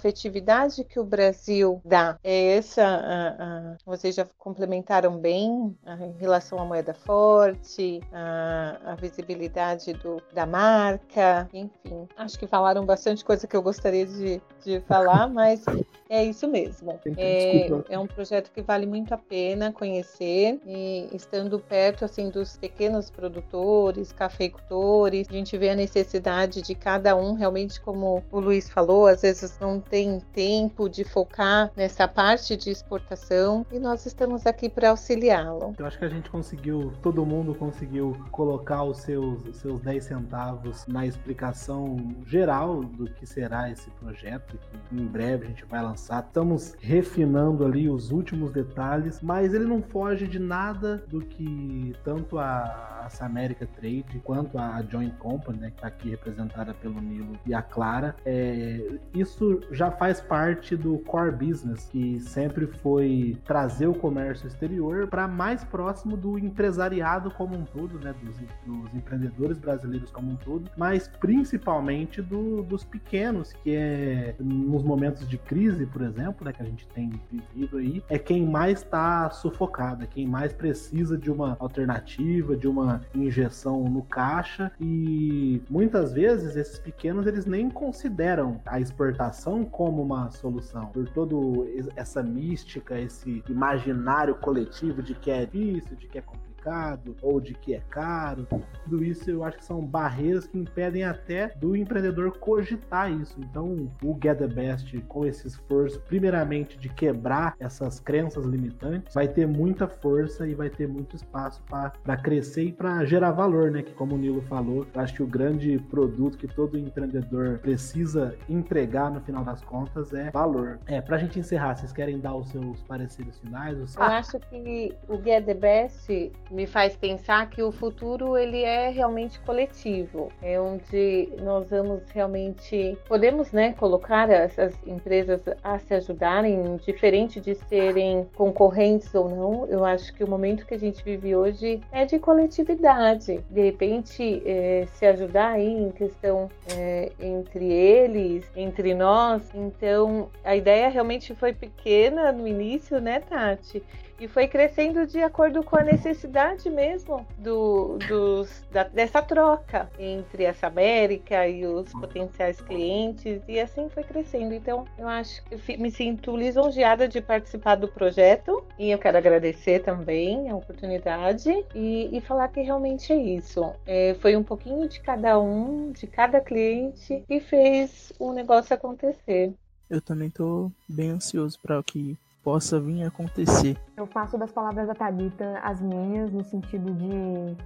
afetividade 0.75 0.85
que 0.85 0.99
o 0.99 1.05
Brasil 1.05 1.81
dá. 1.85 2.19
É 2.25 2.57
essa, 2.57 2.83
a- 2.83 3.29
a- 3.29 3.77
vocês 3.87 4.15
já 4.15 4.27
complementaram 4.39 5.17
bem 5.19 5.77
em 6.01 6.13
relação 6.19 6.59
à 6.59 6.65
moeda 6.65 6.95
forte, 6.95 8.01
a, 8.13 8.93
a 8.93 8.95
visibilidade 8.97 9.93
do, 9.95 10.21
da 10.33 10.47
marca, 10.47 11.49
enfim. 11.53 12.09
Acho 12.17 12.39
que 12.39 12.47
falaram 12.47 12.85
bastante 12.85 13.25
coisa 13.25 13.47
que 13.47 13.57
eu 13.57 13.63
gostaria 13.63 14.07
de, 14.07 14.41
de 14.65 14.81
falar, 14.81 15.29
mas 15.29 15.65
é 16.09 16.25
isso 16.25 16.49
mesmo. 16.49 16.99
É, 17.17 17.69
é 17.89 17.99
um 17.99 18.07
projeto 18.07 18.51
que 18.53 18.63
vale 18.63 18.87
muito 18.87 19.13
a 19.15 19.19
pena 19.19 19.73
conhecer 19.73 20.61
e 20.67 21.09
estando 21.13 21.59
perto 21.59 22.05
assim 22.05 22.31
dos 22.31 22.57
pequenos 22.57 23.11
produtores, 23.11 24.13
cafeicultores, 24.13 25.29
a 25.29 25.33
gente 25.33 25.57
vê 25.57 25.71
a 25.71 25.75
necessidade 25.75 26.63
de 26.63 26.75
cada 26.75 27.17
um 27.17 27.35
realmente 27.35 27.81
como 27.81 28.23
o 28.31 28.41
Luiz 28.41 28.69
falou, 28.69 29.07
às 29.07 29.23
vezes 29.23 29.59
não 29.59 29.81
tem 29.81 30.21
tempo 30.33 30.64
de 30.91 31.05
focar 31.05 31.71
nessa 31.77 32.07
parte 32.07 32.57
de 32.57 32.71
exportação 32.71 33.67
e 33.73 33.79
nós 33.79 34.07
estamos 34.07 34.47
aqui 34.47 34.69
para 34.69 34.91
auxiliá-lo. 34.91 35.75
Eu 35.79 35.87
acho 35.87 35.99
que 35.99 36.05
a 36.05 36.09
gente 36.09 36.31
conseguiu, 36.31 36.93
todo 37.03 37.25
mundo 37.25 37.55
conseguiu 37.55 38.17
colocar 38.31 38.83
os 38.83 38.99
seus, 38.99 39.45
os 39.45 39.57
seus 39.57 39.81
10 39.81 40.05
centavos 40.05 40.87
na 40.87 41.07
explicação 41.07 41.97
geral 42.27 42.83
do 42.83 43.07
que 43.07 43.27
será 43.27 43.71
esse 43.71 43.91
projeto, 43.93 44.59
que 44.89 44.97
em 44.97 45.07
breve 45.07 45.45
a 45.45 45.49
gente 45.49 45.65
vai 45.65 45.83
lançar. 45.83 46.25
Estamos 46.25 46.75
refinando 46.81 47.65
ali 47.65 47.89
os 47.89 48.11
últimos 48.11 48.53
detalhes, 48.53 49.21
mas 49.23 49.55
ele 49.55 49.65
não 49.65 49.83
foge 49.83 50.27
de 50.27 50.39
nada 50.39 51.05
do 51.09 51.21
que 51.21 51.95
tanto 52.05 52.39
a, 52.39 53.09
a 53.21 53.25
América 53.25 53.67
Trade 53.67 54.21
quanto 54.25 54.59
a 54.59 54.83
Joint 54.83 55.15
Company, 55.19 55.59
né, 55.59 55.71
que 55.71 55.77
está 55.77 55.89
aqui 55.89 56.11
representada 56.11 56.75
pelo 56.75 57.01
Nilo 57.01 57.39
e 57.47 57.55
a 57.55 57.63
Clara, 57.63 58.15
é, 58.25 58.99
isso 59.15 59.61
já 59.71 59.91
faz 59.91 60.21
parte 60.21 60.54
do 60.77 60.99
core 60.99 61.33
business, 61.33 61.89
que 61.91 62.19
sempre 62.21 62.67
foi 62.67 63.37
trazer 63.45 63.87
o 63.87 63.95
comércio 63.95 64.47
exterior 64.47 65.07
para 65.09 65.27
mais 65.27 65.65
próximo 65.65 66.17
do 66.17 66.39
empresariado 66.39 67.31
como 67.31 67.57
um 67.57 67.65
todo, 67.65 67.99
né, 67.99 68.15
dos, 68.23 68.37
dos 68.65 68.95
empreendedores 68.95 69.59
brasileiros 69.59 70.11
como 70.11 70.31
um 70.33 70.37
todo, 70.37 70.71
mas 70.77 71.09
principalmente 71.21 72.23
do- 72.23 72.63
dos 72.63 72.85
pequenos, 72.85 73.53
que 73.53 73.75
é 73.75 74.35
nos 74.39 74.83
momentos 74.83 75.29
de 75.29 75.37
crise, 75.37 75.85
por 75.87 76.03
exemplo, 76.03 76.45
né, 76.45 76.53
que 76.53 76.63
a 76.63 76.65
gente 76.65 76.87
tem 76.89 77.11
vivido 77.31 77.79
aí, 77.79 78.03
é 78.09 78.19
quem 78.19 78.47
mais 78.47 78.79
está 78.83 79.29
sufocado, 79.31 80.05
é 80.05 80.07
quem 80.07 80.27
mais 80.27 80.53
precisa 80.53 81.19
de 81.19 81.31
uma 81.31 81.57
alternativa, 81.59 82.57
de 82.57 82.69
uma 82.69 83.01
injeção 83.15 83.85
no 83.89 84.03
caixa 84.03 84.71
e 84.81 85.61
muitas 85.69 86.13
vezes 86.13 86.57
esses 86.57 86.79
pequenos 86.79 87.27
eles 87.27 87.45
nem 87.47 87.69
consideram 87.69 88.61
a 88.67 88.81
exportação 88.81 89.65
como 89.65 90.03
uma 90.03 90.31
solução. 90.45 90.87
Por 90.89 91.09
todo 91.09 91.67
essa 91.97 92.23
mística, 92.23 93.01
esse 93.01 93.43
imaginário 93.49 94.35
coletivo 94.35 95.03
de 95.03 95.15
que 95.15 95.31
é 95.31 95.47
difícil, 95.47 95.97
de 95.97 96.07
que 96.07 96.19
é 96.19 96.21
complicado 96.21 96.54
mercado 96.65 97.15
ou 97.23 97.41
de 97.41 97.55
que 97.55 97.75
é 97.75 97.83
caro. 97.91 98.47
Tudo 98.85 99.05
isso 99.05 99.31
eu 99.31 99.45
acho 99.45 99.59
que 99.59 99.65
são 99.65 99.85
barreiras 99.85 100.47
que 100.47 100.59
impedem 100.59 101.05
até 101.05 101.53
do 101.57 101.77
empreendedor 101.77 102.39
cogitar 102.39 103.13
isso. 103.13 103.39
Então, 103.41 103.91
o 104.03 104.19
Get 104.23 104.39
the 104.39 104.47
Best, 104.47 104.99
com 105.03 105.27
esse 105.27 105.47
esforço, 105.47 106.01
primeiramente 106.01 106.79
de 106.79 106.89
quebrar 106.89 107.55
essas 107.61 108.01
crenças 108.01 108.45
limitantes, 108.45 109.15
vai 109.15 109.29
ter 109.29 109.47
muita 109.47 109.87
força 109.87 110.47
e 110.47 110.55
vai 110.55 110.71
ter 110.71 110.89
muito 110.89 111.17
espaço 111.17 111.63
para 111.69 112.17
crescer 112.17 112.65
e 112.65 112.73
para 112.73 113.05
gerar 113.05 113.33
valor, 113.33 113.71
né? 113.71 113.83
Que, 113.83 113.93
como 113.93 114.15
o 114.15 114.19
Nilo 114.19 114.43
falou, 114.43 114.87
acho 114.95 115.15
que 115.15 115.23
o 115.23 115.27
grande 115.27 115.79
produto 115.91 116.39
que 116.39 116.47
todo 116.47 116.79
empreendedor 116.79 117.59
precisa 117.59 118.35
entregar 118.49 119.11
no 119.11 119.21
final 119.21 119.45
das 119.45 119.63
contas 119.63 120.13
é 120.13 120.31
valor. 120.31 120.79
É, 120.87 121.01
pra 121.01 121.19
gente 121.19 121.39
encerrar, 121.39 121.77
vocês 121.77 121.93
querem 121.93 122.19
dar 122.19 122.35
os 122.35 122.49
seus 122.49 122.83
pareceres 122.83 123.39
finais? 123.39 123.79
Os... 123.79 123.97
Eu 123.97 124.03
acho 124.03 124.39
que 124.39 124.95
o 125.09 125.17
Get 125.23 125.45
the 125.45 125.55
Best 125.55 126.33
me 126.55 126.67
faz 126.67 126.97
pensar 126.97 127.51
que 127.51 127.63
o 127.63 127.73
futuro 127.73 128.39
ele 128.39 128.63
é 128.63 128.89
realmente 128.89 129.41
coletivo, 129.41 130.31
é 130.41 130.59
onde 130.61 131.29
nós 131.43 131.69
vamos 131.69 132.03
realmente 132.11 132.97
podemos, 133.09 133.51
né, 133.51 133.73
colocar 133.73 134.31
essas 134.31 134.75
empresas 134.87 135.43
a 135.63 135.79
se 135.81 135.95
ajudarem, 135.95 136.77
diferente 136.77 137.41
de 137.41 137.55
serem 137.55 138.27
concorrentes 138.37 139.13
ou 139.15 139.29
não. 139.29 139.67
Eu 139.67 139.85
acho 139.85 140.15
que 140.15 140.23
o 140.23 140.29
momento 140.29 140.65
que 140.65 140.75
a 140.75 140.79
gente 140.79 141.03
vive 141.03 141.35
hoje 141.35 141.81
é 141.91 142.05
de 142.05 142.19
coletividade. 142.19 143.41
De 143.51 143.63
repente, 143.63 144.43
é, 144.47 144.87
se 144.93 145.05
ajudar 145.07 145.53
aí 145.53 145.67
em 145.67 145.91
questão 145.91 146.49
é, 146.77 147.11
entre 147.19 147.73
eles, 147.73 148.49
entre 148.55 148.95
nós. 148.95 149.51
Então, 149.55 150.31
a 150.45 150.55
ideia 150.55 150.89
realmente 150.89 151.35
foi 151.35 151.53
pequena 151.53 152.31
no 152.31 152.47
início, 152.47 153.01
né, 153.01 153.21
Tati? 153.21 153.83
E 154.19 154.29
foi 154.29 154.47
crescendo 154.47 155.07
de 155.07 155.21
acordo 155.23 155.63
com 155.63 155.77
a 155.77 155.83
necessidade 155.83 156.69
mesmo 156.71 157.27
do, 157.39 157.99
dos, 158.09 158.65
da, 158.71 158.85
dessa 158.85 159.21
troca 159.23 159.91
entre 159.99 160.45
essa 160.45 160.69
América 160.69 161.49
e 161.49 161.67
os 161.67 161.91
potenciais 161.93 162.61
clientes 162.61 163.43
e 163.49 163.59
assim 163.59 163.89
foi 163.89 164.05
crescendo. 164.05 164.55
Então 164.55 164.85
eu 164.99 165.09
acho 165.09 165.43
que 165.45 165.77
me 165.77 165.91
sinto 165.91 166.37
lisonjeada 166.37 167.09
de 167.09 167.21
participar 167.21 167.77
do 167.77 167.89
projeto 167.89 168.65
e 168.79 168.91
eu 168.91 168.99
quero 168.99 169.19
agradecer 169.19 169.81
também 169.81 170.49
a 170.51 170.57
oportunidade 170.57 171.51
e, 171.75 172.17
e 172.17 172.21
falar 172.21 172.49
que 172.49 172.61
realmente 172.61 173.13
é 173.13 173.17
isso. 173.17 173.73
É, 173.87 174.15
foi 174.21 174.37
um 174.37 174.43
pouquinho 174.43 174.89
de 174.89 175.01
cada 175.01 175.39
um, 175.41 175.93
de 175.93 176.07
cada 176.07 176.41
cliente 176.41 177.25
e 177.29 177.41
fez 177.41 178.13
o 178.19 178.33
negócio 178.33 178.75
acontecer. 178.75 179.53
Eu 179.89 180.01
também 180.01 180.29
estou 180.29 180.73
bem 180.89 181.11
ansioso 181.11 181.59
para 181.61 181.79
o 181.79 181.85
que 181.85 182.17
possa 182.45 182.79
vir 182.79 183.03
a 183.03 183.09
acontecer. 183.09 183.77
Eu 183.97 184.07
faço 184.07 184.39
das 184.39 184.53
palavras 184.53 184.87
da 184.87 184.95
Thalita 184.95 185.59
as 185.63 185.81
minhas, 185.81 186.31
no 186.31 186.45
sentido 186.45 186.93
de 186.93 187.57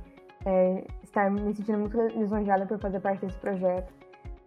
é, 0.47 0.87
estar 1.03 1.31
me 1.31 1.53
sentindo 1.55 1.79
muito 1.79 2.01
lisonjeada 2.17 2.65
por 2.65 2.79
fazer 2.79 3.01
parte 3.01 3.27
desse 3.27 3.39
projeto. 3.39 3.93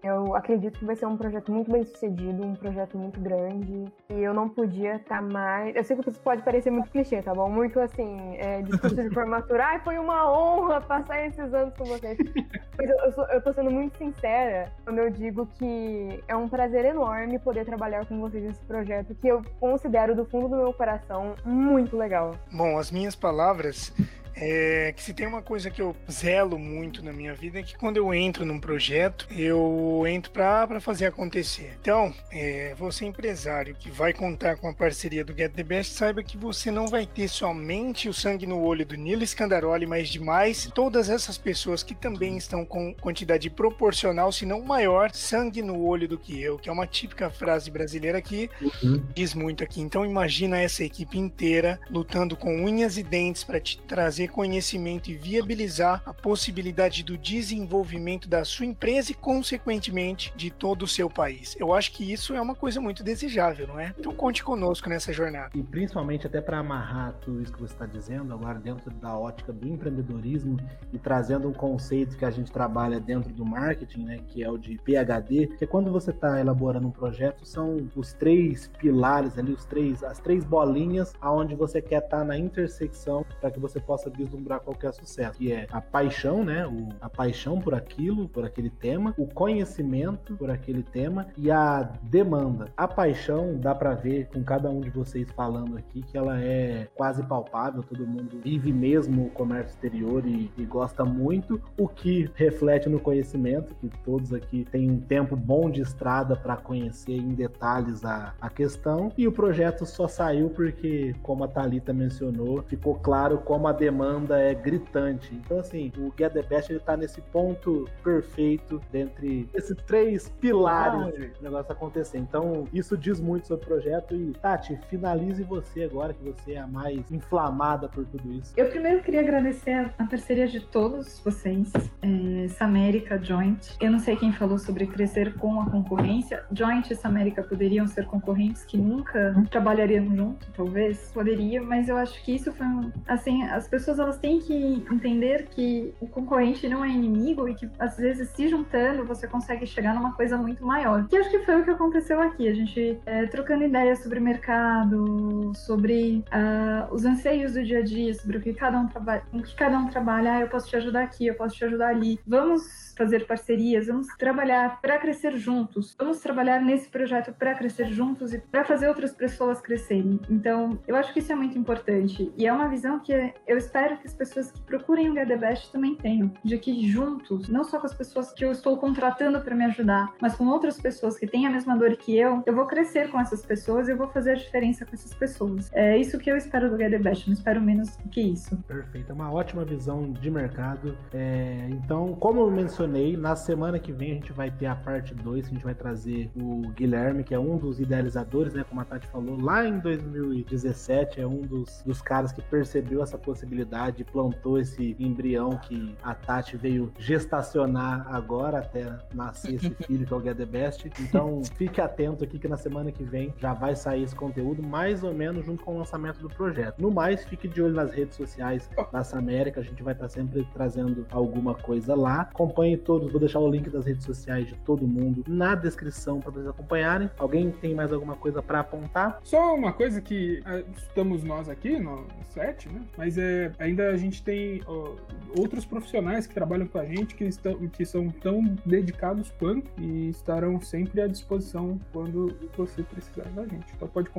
Eu 0.03 0.35
acredito 0.35 0.79
que 0.79 0.85
vai 0.85 0.95
ser 0.95 1.05
um 1.05 1.15
projeto 1.15 1.51
muito 1.51 1.71
bem 1.71 1.83
sucedido, 1.83 2.43
um 2.43 2.55
projeto 2.55 2.97
muito 2.97 3.19
grande. 3.19 3.85
E 4.09 4.19
eu 4.19 4.33
não 4.33 4.49
podia 4.49 4.95
estar 4.95 5.17
tá 5.17 5.21
mais. 5.21 5.75
Eu 5.75 5.83
sei 5.83 5.95
que 5.95 6.09
isso 6.09 6.19
pode 6.19 6.41
parecer 6.41 6.71
muito 6.71 6.89
clichê, 6.89 7.21
tá 7.21 7.33
bom? 7.33 7.49
Muito 7.49 7.79
assim, 7.79 8.35
é, 8.37 8.61
discurso 8.63 8.95
de 8.95 9.09
formatura. 9.13 9.65
Ai, 9.65 9.79
foi 9.79 9.99
uma 9.99 10.31
honra 10.31 10.81
passar 10.81 11.25
esses 11.25 11.53
anos 11.53 11.73
com 11.77 11.85
vocês. 11.85 12.17
Mas 12.77 12.89
eu, 12.89 12.97
eu, 12.97 13.11
sou, 13.11 13.25
eu 13.25 13.41
tô 13.41 13.53
sendo 13.53 13.69
muito 13.69 13.95
sincera 13.97 14.71
quando 14.83 14.97
eu 14.97 15.11
digo 15.11 15.45
que 15.57 16.23
é 16.27 16.35
um 16.35 16.49
prazer 16.49 16.85
enorme 16.85 17.37
poder 17.37 17.63
trabalhar 17.63 18.05
com 18.07 18.19
vocês 18.19 18.43
nesse 18.43 18.61
projeto, 18.61 19.13
que 19.13 19.27
eu 19.27 19.43
considero 19.59 20.15
do 20.15 20.25
fundo 20.25 20.47
do 20.47 20.55
meu 20.55 20.73
coração 20.73 21.35
muito 21.45 21.95
legal. 21.95 22.35
Bom, 22.51 22.79
as 22.79 22.91
minhas 22.91 23.15
palavras 23.15 23.93
é 24.35 24.93
que 24.95 25.03
se 25.03 25.13
tem 25.13 25.27
uma 25.27 25.41
coisa 25.41 25.69
que 25.69 25.81
eu 25.81 25.95
zelo 26.09 26.57
muito 26.57 27.03
na 27.03 27.13
minha 27.13 27.33
vida 27.33 27.59
é 27.59 27.63
que 27.63 27.77
quando 27.77 27.97
eu 27.97 28.13
entro 28.13 28.45
num 28.45 28.59
projeto, 28.59 29.27
eu 29.31 30.03
entro 30.07 30.31
para 30.31 30.79
fazer 30.79 31.05
acontecer. 31.05 31.77
Então, 31.79 32.13
é, 32.31 32.73
você 32.75 33.05
empresário 33.05 33.75
que 33.75 33.89
vai 33.89 34.13
contar 34.13 34.57
com 34.57 34.67
a 34.67 34.73
parceria 34.73 35.23
do 35.23 35.35
Get 35.35 35.53
the 35.53 35.63
Best, 35.63 35.93
saiba 35.93 36.23
que 36.23 36.37
você 36.37 36.71
não 36.71 36.87
vai 36.87 37.05
ter 37.05 37.27
somente 37.27 38.09
o 38.09 38.13
sangue 38.13 38.47
no 38.47 38.61
olho 38.61 38.85
do 38.85 38.95
Nilo 38.95 39.25
Scandaroli, 39.25 39.85
mas 39.85 40.09
demais 40.09 40.69
todas 40.73 41.09
essas 41.09 41.37
pessoas 41.37 41.83
que 41.83 41.93
também 41.93 42.37
estão 42.37 42.65
com 42.65 42.93
quantidade 42.93 43.49
proporcional, 43.49 44.31
se 44.31 44.45
não 44.45 44.61
maior, 44.61 45.11
sangue 45.11 45.61
no 45.61 45.83
olho 45.83 46.07
do 46.07 46.17
que 46.17 46.41
eu, 46.41 46.57
que 46.57 46.69
é 46.69 46.71
uma 46.71 46.87
típica 46.87 47.29
frase 47.29 47.69
brasileira 47.69 48.21
que 48.21 48.49
uhum. 48.61 49.03
diz 49.13 49.33
muito 49.33 49.63
aqui. 49.63 49.81
Então, 49.81 50.05
imagina 50.05 50.59
essa 50.59 50.83
equipe 50.83 51.17
inteira 51.17 51.79
lutando 51.89 52.35
com 52.35 52.63
unhas 52.63 52.97
e 52.97 53.03
dentes 53.03 53.43
para 53.43 53.59
te 53.59 53.77
trazer 53.79 54.20
trazer 54.21 54.27
conhecimento 54.29 55.09
e 55.09 55.15
viabilizar 55.15 56.01
a 56.05 56.13
possibilidade 56.13 57.03
do 57.03 57.17
desenvolvimento 57.17 58.27
da 58.27 58.43
sua 58.43 58.65
empresa 58.65 59.11
e, 59.11 59.15
consequentemente, 59.15 60.33
de 60.35 60.51
todo 60.51 60.83
o 60.83 60.87
seu 60.87 61.09
país. 61.09 61.55
Eu 61.59 61.73
acho 61.73 61.91
que 61.91 62.11
isso 62.11 62.33
é 62.33 62.41
uma 62.41 62.55
coisa 62.55 62.79
muito 62.79 63.03
desejável, 63.03 63.67
não 63.67 63.79
é? 63.79 63.93
Então 63.97 64.13
conte 64.13 64.43
conosco 64.43 64.89
nessa 64.89 65.13
jornada. 65.13 65.51
E 65.55 65.63
principalmente 65.63 66.27
até 66.27 66.41
para 66.41 66.59
amarrar 66.59 67.13
tudo 67.21 67.41
isso 67.41 67.53
que 67.53 67.59
você 67.59 67.73
está 67.73 67.85
dizendo, 67.85 68.33
agora 68.33 68.59
dentro 68.59 68.91
da 68.91 69.17
ótica 69.17 69.51
do 69.51 69.67
empreendedorismo 69.67 70.57
e 70.91 70.99
trazendo 70.99 71.47
um 71.47 71.53
conceito 71.53 72.17
que 72.17 72.25
a 72.25 72.31
gente 72.31 72.51
trabalha 72.51 72.99
dentro 72.99 73.31
do 73.33 73.45
marketing, 73.45 74.03
né, 74.03 74.19
que 74.27 74.43
é 74.43 74.49
o 74.49 74.57
de 74.57 74.77
PHD, 74.77 75.47
que 75.57 75.63
é 75.63 75.67
quando 75.67 75.91
você 75.91 76.11
está 76.11 76.39
elaborando 76.39 76.87
um 76.87 76.91
projeto, 76.91 77.45
são 77.45 77.89
os 77.95 78.13
três 78.13 78.67
pilares 78.79 79.37
ali, 79.37 79.53
os 79.53 79.65
três, 79.65 80.03
as 80.03 80.19
três 80.19 80.43
bolinhas 80.43 81.13
aonde 81.21 81.55
você 81.55 81.81
quer 81.81 82.03
estar 82.03 82.19
tá 82.19 82.23
na 82.23 82.37
intersecção 82.37 83.25
para 83.39 83.49
que 83.49 83.59
você 83.59 83.79
possa 83.79 84.10
vislumbrar 84.17 84.59
qualquer 84.59 84.93
sucesso, 84.93 85.37
que 85.37 85.51
é 85.51 85.67
a 85.71 85.81
paixão, 85.81 86.43
né? 86.43 86.65
O, 86.67 86.89
a 86.99 87.09
paixão 87.09 87.59
por 87.59 87.73
aquilo, 87.73 88.27
por 88.27 88.45
aquele 88.45 88.69
tema, 88.69 89.13
o 89.17 89.25
conhecimento 89.25 90.35
por 90.35 90.49
aquele 90.49 90.83
tema 90.83 91.27
e 91.37 91.51
a 91.51 91.89
demanda. 92.03 92.69
A 92.75 92.87
paixão 92.87 93.57
dá 93.57 93.73
para 93.73 93.93
ver 93.93 94.27
com 94.27 94.43
cada 94.43 94.69
um 94.69 94.81
de 94.81 94.89
vocês 94.89 95.29
falando 95.31 95.77
aqui 95.77 96.01
que 96.01 96.17
ela 96.17 96.39
é 96.41 96.87
quase 96.95 97.23
palpável, 97.23 97.83
todo 97.83 98.05
mundo 98.05 98.39
vive 98.43 98.71
mesmo 98.71 99.25
o 99.25 99.29
comércio 99.29 99.73
exterior 99.73 100.25
e, 100.25 100.51
e 100.57 100.65
gosta 100.65 101.05
muito, 101.05 101.61
o 101.77 101.87
que 101.87 102.29
reflete 102.35 102.89
no 102.89 102.99
conhecimento, 102.99 103.75
que 103.75 103.89
todos 104.03 104.33
aqui 104.33 104.65
têm 104.71 104.89
um 104.89 104.99
tempo 104.99 105.35
bom 105.35 105.69
de 105.69 105.81
estrada 105.81 106.35
para 106.35 106.57
conhecer 106.57 107.15
em 107.15 107.29
detalhes 107.29 108.03
a, 108.03 108.33
a 108.39 108.49
questão, 108.49 109.11
e 109.17 109.27
o 109.27 109.31
projeto 109.31 109.85
só 109.85 110.07
saiu 110.07 110.49
porque, 110.49 111.15
como 111.21 111.43
a 111.43 111.47
Thalita 111.47 111.93
mencionou, 111.93 112.61
ficou 112.63 112.95
claro 112.95 113.39
como 113.39 113.67
a 113.67 113.71
demanda 113.71 114.00
demanda 114.01 114.39
é 114.39 114.53
gritante. 114.55 115.33
Então, 115.33 115.59
assim, 115.59 115.91
o 115.97 116.11
Get 116.17 116.33
the 116.33 116.41
Best 116.41 116.71
ele 116.71 116.79
tá 116.79 116.97
nesse 116.97 117.21
ponto 117.21 117.87
perfeito 118.03 118.81
dentre 118.91 119.47
esses 119.53 119.77
três 119.85 120.27
pilares 120.39 121.13
do 121.37 121.43
negócio 121.43 121.71
acontecer. 121.71 122.17
Então, 122.17 122.67
isso 122.73 122.97
diz 122.97 123.19
muito 123.19 123.47
sobre 123.47 123.63
o 123.63 123.67
projeto. 123.67 124.15
E, 124.15 124.31
Tati, 124.33 124.79
finalize 124.89 125.43
você 125.43 125.83
agora, 125.83 126.13
que 126.13 126.23
você 126.23 126.53
é 126.53 126.59
a 126.59 126.67
mais 126.67 127.11
inflamada 127.11 127.87
por 127.87 128.05
tudo 128.05 128.31
isso. 128.33 128.53
Eu 128.57 128.69
primeiro 128.69 129.03
queria 129.03 129.21
agradecer 129.21 129.91
a 129.97 130.05
parceria 130.05 130.47
de 130.47 130.61
todos 130.61 131.19
vocês, 131.23 131.71
é, 132.01 132.47
Samérica, 132.49 133.21
Joint. 133.21 133.75
Eu 133.79 133.91
não 133.91 133.99
sei 133.99 134.15
quem 134.15 134.33
falou 134.33 134.57
sobre 134.57 134.87
crescer 134.87 135.35
com 135.35 135.61
a 135.61 135.69
concorrência. 135.69 136.43
Joint 136.51 136.89
e 136.89 136.95
Samérica 136.95 137.43
poderiam 137.43 137.87
ser 137.87 138.05
concorrentes 138.05 138.65
que 138.65 138.77
nunca 138.77 139.35
trabalhariam 139.51 140.15
junto, 140.15 140.47
talvez. 140.55 141.11
Poderia, 141.13 141.61
mas 141.61 141.87
eu 141.87 141.97
acho 141.97 142.23
que 142.23 142.35
isso 142.35 142.51
foi, 142.51 142.65
assim, 143.07 143.43
as 143.43 143.67
pessoas 143.67 143.90
pessoas 143.91 143.99
elas 143.99 144.17
têm 144.17 144.39
que 144.39 144.85
entender 144.91 145.47
que 145.49 145.93
o 145.99 146.07
concorrente 146.07 146.67
não 146.67 146.83
é 146.83 146.89
inimigo 146.89 147.47
e 147.47 147.55
que 147.55 147.69
às 147.79 147.97
vezes 147.97 148.29
se 148.29 148.47
juntando 148.47 149.05
você 149.05 149.27
consegue 149.27 149.65
chegar 149.65 149.93
numa 149.93 150.13
coisa 150.13 150.37
muito 150.37 150.65
maior. 150.65 151.07
Que 151.07 151.17
acho 151.17 151.29
que 151.29 151.39
foi 151.39 151.61
o 151.61 151.63
que 151.63 151.71
aconteceu 151.71 152.21
aqui. 152.21 152.47
A 152.47 152.53
gente 152.53 152.99
é, 153.05 153.25
trocando 153.27 153.63
ideias 153.63 153.99
sobre 153.99 154.19
mercado, 154.19 155.51
sobre 155.55 156.23
uh, 156.27 156.93
os 156.93 157.05
anseios 157.05 157.53
do 157.53 157.63
dia 157.63 157.79
a 157.79 157.83
dia, 157.83 158.13
sobre 158.13 158.37
o 158.37 158.41
que 158.41 158.53
cada 158.53 158.79
um 158.79 158.87
trabalha, 158.87 159.23
o 159.33 159.41
que 159.41 159.55
cada 159.55 159.77
um 159.77 159.87
trabalha. 159.87 160.33
Ah, 160.33 160.41
eu 160.41 160.47
posso 160.47 160.67
te 160.67 160.75
ajudar 160.75 161.03
aqui, 161.03 161.27
eu 161.27 161.35
posso 161.35 161.55
te 161.55 161.65
ajudar 161.65 161.89
ali. 161.89 162.19
Vamos 162.25 162.93
fazer 162.97 163.25
parcerias, 163.25 163.87
vamos 163.87 164.07
trabalhar 164.17 164.79
para 164.81 164.97
crescer 164.99 165.35
juntos, 165.37 165.95
vamos 165.97 166.19
trabalhar 166.19 166.61
nesse 166.61 166.89
projeto 166.89 167.33
para 167.33 167.55
crescer 167.55 167.87
juntos 167.87 168.33
e 168.33 168.39
para 168.39 168.63
fazer 168.63 168.87
outras 168.87 169.13
pessoas 169.13 169.59
crescerem. 169.59 170.19
Então, 170.29 170.79
eu 170.87 170.95
acho 170.95 171.11
que 171.11 171.19
isso 171.19 171.31
é 171.31 171.35
muito 171.35 171.57
importante 171.57 172.31
e 172.37 172.45
é 172.45 172.53
uma 172.53 172.67
visão 172.67 172.99
que 172.99 173.11
eu 173.47 173.57
espero 173.57 173.80
que 173.97 174.07
as 174.07 174.13
pessoas 174.13 174.51
que 174.51 174.61
procurem 174.61 175.09
o 175.09 175.13
Get 175.13 175.27
the 175.27 175.37
Best 175.37 175.71
também 175.71 175.95
tenham, 175.95 176.31
de 176.43 176.57
que 176.57 176.87
juntos, 176.87 177.49
não 177.49 177.63
só 177.63 177.79
com 177.79 177.85
as 177.85 177.93
pessoas 177.93 178.31
que 178.31 178.43
eu 178.43 178.51
estou 178.51 178.77
contratando 178.77 179.39
para 179.41 179.55
me 179.55 179.65
ajudar, 179.65 180.13
mas 180.21 180.35
com 180.35 180.47
outras 180.47 180.79
pessoas 180.79 181.17
que 181.17 181.27
têm 181.27 181.45
a 181.45 181.49
mesma 181.49 181.75
dor 181.77 181.95
que 181.97 182.17
eu, 182.17 182.43
eu 182.45 182.55
vou 182.55 182.65
crescer 182.65 183.09
com 183.09 183.19
essas 183.19 183.45
pessoas 183.45 183.87
e 183.87 183.91
eu 183.91 183.97
vou 183.97 184.07
fazer 184.07 184.31
a 184.31 184.35
diferença 184.35 184.85
com 184.85 184.93
essas 184.93 185.13
pessoas. 185.13 185.69
É 185.73 185.97
isso 185.97 186.17
que 186.17 186.29
eu 186.29 186.37
espero 186.37 186.69
do 186.69 186.77
Get 186.77 186.91
the 186.91 186.99
Best, 186.99 187.27
não 187.27 187.33
espero 187.33 187.61
menos 187.61 187.95
que 188.11 188.21
isso. 188.21 188.55
Perfeito, 188.67 189.11
é 189.11 189.13
uma 189.13 189.31
ótima 189.31 189.65
visão 189.65 190.11
de 190.11 190.29
mercado. 190.29 190.97
É, 191.13 191.67
então, 191.69 192.15
como 192.15 192.41
eu 192.41 192.51
mencionei 192.51 193.17
na 193.17 193.35
semana 193.35 193.79
que 193.79 193.91
vem 193.91 194.11
a 194.11 194.13
gente 194.15 194.33
vai 194.33 194.51
ter 194.51 194.65
a 194.65 194.75
parte 194.75 195.13
2, 195.13 195.45
que 195.45 195.51
a 195.51 195.53
gente 195.55 195.63
vai 195.63 195.75
trazer 195.75 196.29
o 196.35 196.69
Guilherme, 196.75 197.23
que 197.23 197.33
é 197.33 197.39
um 197.39 197.57
dos 197.57 197.79
idealizadores, 197.79 198.53
né? 198.53 198.63
Como 198.67 198.81
a 198.81 198.85
Tati 198.85 199.07
falou, 199.07 199.39
lá 199.39 199.65
em 199.65 199.79
2017 199.79 201.21
é 201.21 201.27
um 201.27 201.41
dos, 201.41 201.81
dos 201.85 202.01
caras 202.01 202.31
que 202.31 202.41
percebeu 202.41 203.01
essa 203.01 203.17
possibilidade 203.17 203.70
plantou 204.03 204.59
esse 204.59 204.95
embrião 204.99 205.57
que 205.57 205.95
a 206.03 206.13
Tati 206.13 206.57
veio 206.57 206.91
gestacionar 206.97 208.05
agora 208.13 208.59
até 208.59 208.97
nascer 209.13 209.55
esse 209.55 209.69
filho 209.85 210.05
que 210.05 210.13
é 210.13 210.15
o 210.15 210.21
Get 210.21 210.37
the 210.37 210.45
Best. 210.45 210.91
Então, 210.99 211.41
fique 211.55 211.79
atento 211.79 212.23
aqui 212.23 212.37
que 212.37 212.47
na 212.47 212.57
semana 212.57 212.91
que 212.91 213.03
vem 213.03 213.33
já 213.37 213.53
vai 213.53 213.75
sair 213.75 214.03
esse 214.03 214.15
conteúdo, 214.15 214.61
mais 214.61 215.03
ou 215.03 215.13
menos 215.13 215.45
junto 215.45 215.63
com 215.63 215.75
o 215.75 215.77
lançamento 215.77 216.19
do 216.19 216.29
projeto. 216.29 216.81
No 216.81 216.91
mais, 216.91 217.23
fique 217.25 217.47
de 217.47 217.61
olho 217.61 217.73
nas 217.73 217.91
redes 217.91 218.15
sociais 218.15 218.69
da 218.91 219.01
América, 219.17 219.59
a 219.59 219.63
gente 219.63 219.81
vai 219.83 219.93
estar 219.93 220.09
sempre 220.09 220.47
trazendo 220.53 221.05
alguma 221.11 221.55
coisa 221.55 221.95
lá. 221.95 222.21
Acompanhe 222.21 222.77
todos, 222.77 223.11
vou 223.11 223.19
deixar 223.19 223.39
o 223.39 223.49
link 223.49 223.69
das 223.69 223.85
redes 223.85 224.05
sociais 224.05 224.47
de 224.47 224.55
todo 224.55 224.87
mundo 224.87 225.23
na 225.27 225.55
descrição 225.55 226.19
para 226.19 226.31
vocês 226.31 226.47
acompanharem. 226.47 227.09
Alguém 227.17 227.51
tem 227.51 227.75
mais 227.75 227.91
alguma 227.91 228.15
coisa 228.15 228.41
para 228.41 228.59
apontar? 228.59 229.19
Só 229.23 229.55
uma 229.55 229.73
coisa 229.73 230.01
que 230.01 230.41
ah, 230.45 230.61
estamos 230.75 231.23
nós 231.23 231.49
aqui 231.49 231.79
no 231.79 232.05
set, 232.29 232.69
né? 232.69 232.81
Mas 232.97 233.17
é, 233.17 233.51
ainda 233.61 233.89
a 233.89 233.97
gente 233.97 234.23
tem 234.23 234.61
ó, 234.65 234.95
outros 235.37 235.65
profissionais 235.65 236.27
que 236.27 236.33
trabalham 236.33 236.67
com 236.67 236.79
a 236.79 236.85
gente 236.85 237.15
que, 237.15 237.23
estão, 237.23 237.55
que 237.69 237.85
são 237.85 238.09
tão 238.09 238.43
dedicados 238.65 239.31
quanto 239.39 239.69
e 239.79 240.09
estarão 240.09 240.59
sempre 240.59 241.01
à 241.01 241.07
disposição 241.07 241.79
quando 241.93 242.35
você 242.57 242.83
precisar 242.83 243.29
da 243.29 243.45
gente. 243.47 243.71
Então 243.75 243.87
pode 243.87 244.09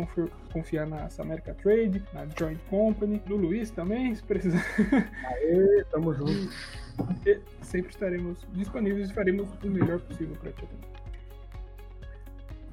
confiar 0.53 0.86
na 0.86 1.09
America 1.18 1.55
Trade, 1.55 2.03
na 2.12 2.26
Joint 2.38 2.59
Company, 2.70 3.20
no 3.26 3.36
Luiz 3.36 3.70
também, 3.70 4.14
se 4.14 4.22
precisar. 4.22 4.64
Aê, 5.24 5.84
tamo 5.90 6.14
junto. 6.14 6.32
E 7.26 7.40
sempre 7.62 7.90
estaremos 7.90 8.47
disponíveis 8.53 9.09
e 9.09 9.14
faremos 9.14 9.49
o 9.64 9.66
melhor 9.66 9.99
possível 10.01 10.36
para 10.36 10.53
ti 10.53 10.66
também. 10.66 10.91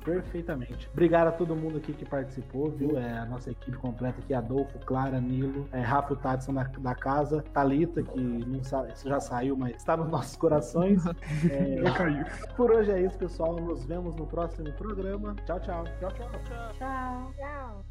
Perfeitamente. 0.09 0.89
Obrigado 0.91 1.27
a 1.27 1.31
todo 1.31 1.55
mundo 1.55 1.77
aqui 1.77 1.93
que 1.93 2.05
participou, 2.05 2.71
viu? 2.71 2.97
É 2.97 3.19
a 3.19 3.25
nossa 3.25 3.51
equipe 3.51 3.77
completa 3.77 4.19
aqui, 4.19 4.33
Adolfo, 4.33 4.79
Clara, 4.79 5.19
Nilo, 5.19 5.67
é, 5.71 5.79
Rafa 5.81 6.13
e 6.13 6.17
Tadson 6.17 6.53
da, 6.53 6.63
da 6.63 6.95
casa, 6.95 7.43
Talita, 7.53 8.01
que 8.01 8.19
não 8.19 8.63
sabe, 8.63 8.93
já 9.03 9.19
saiu, 9.19 9.55
mas 9.55 9.75
está 9.75 9.95
nos 9.95 10.09
nossos 10.09 10.35
corações. 10.35 11.03
É, 11.49 11.81
já 11.83 11.93
caiu. 11.93 12.25
Por 12.55 12.71
hoje 12.71 12.91
é 12.91 13.01
isso, 13.01 13.17
pessoal. 13.17 13.55
Nos 13.55 13.85
vemos 13.85 14.15
no 14.15 14.25
próximo 14.25 14.71
programa. 14.73 15.35
Tchau, 15.45 15.59
tchau. 15.59 15.83
Tchau, 15.99 16.11
tchau. 16.11 16.29
Tchau. 16.77 17.33
Tchau. 17.37 17.88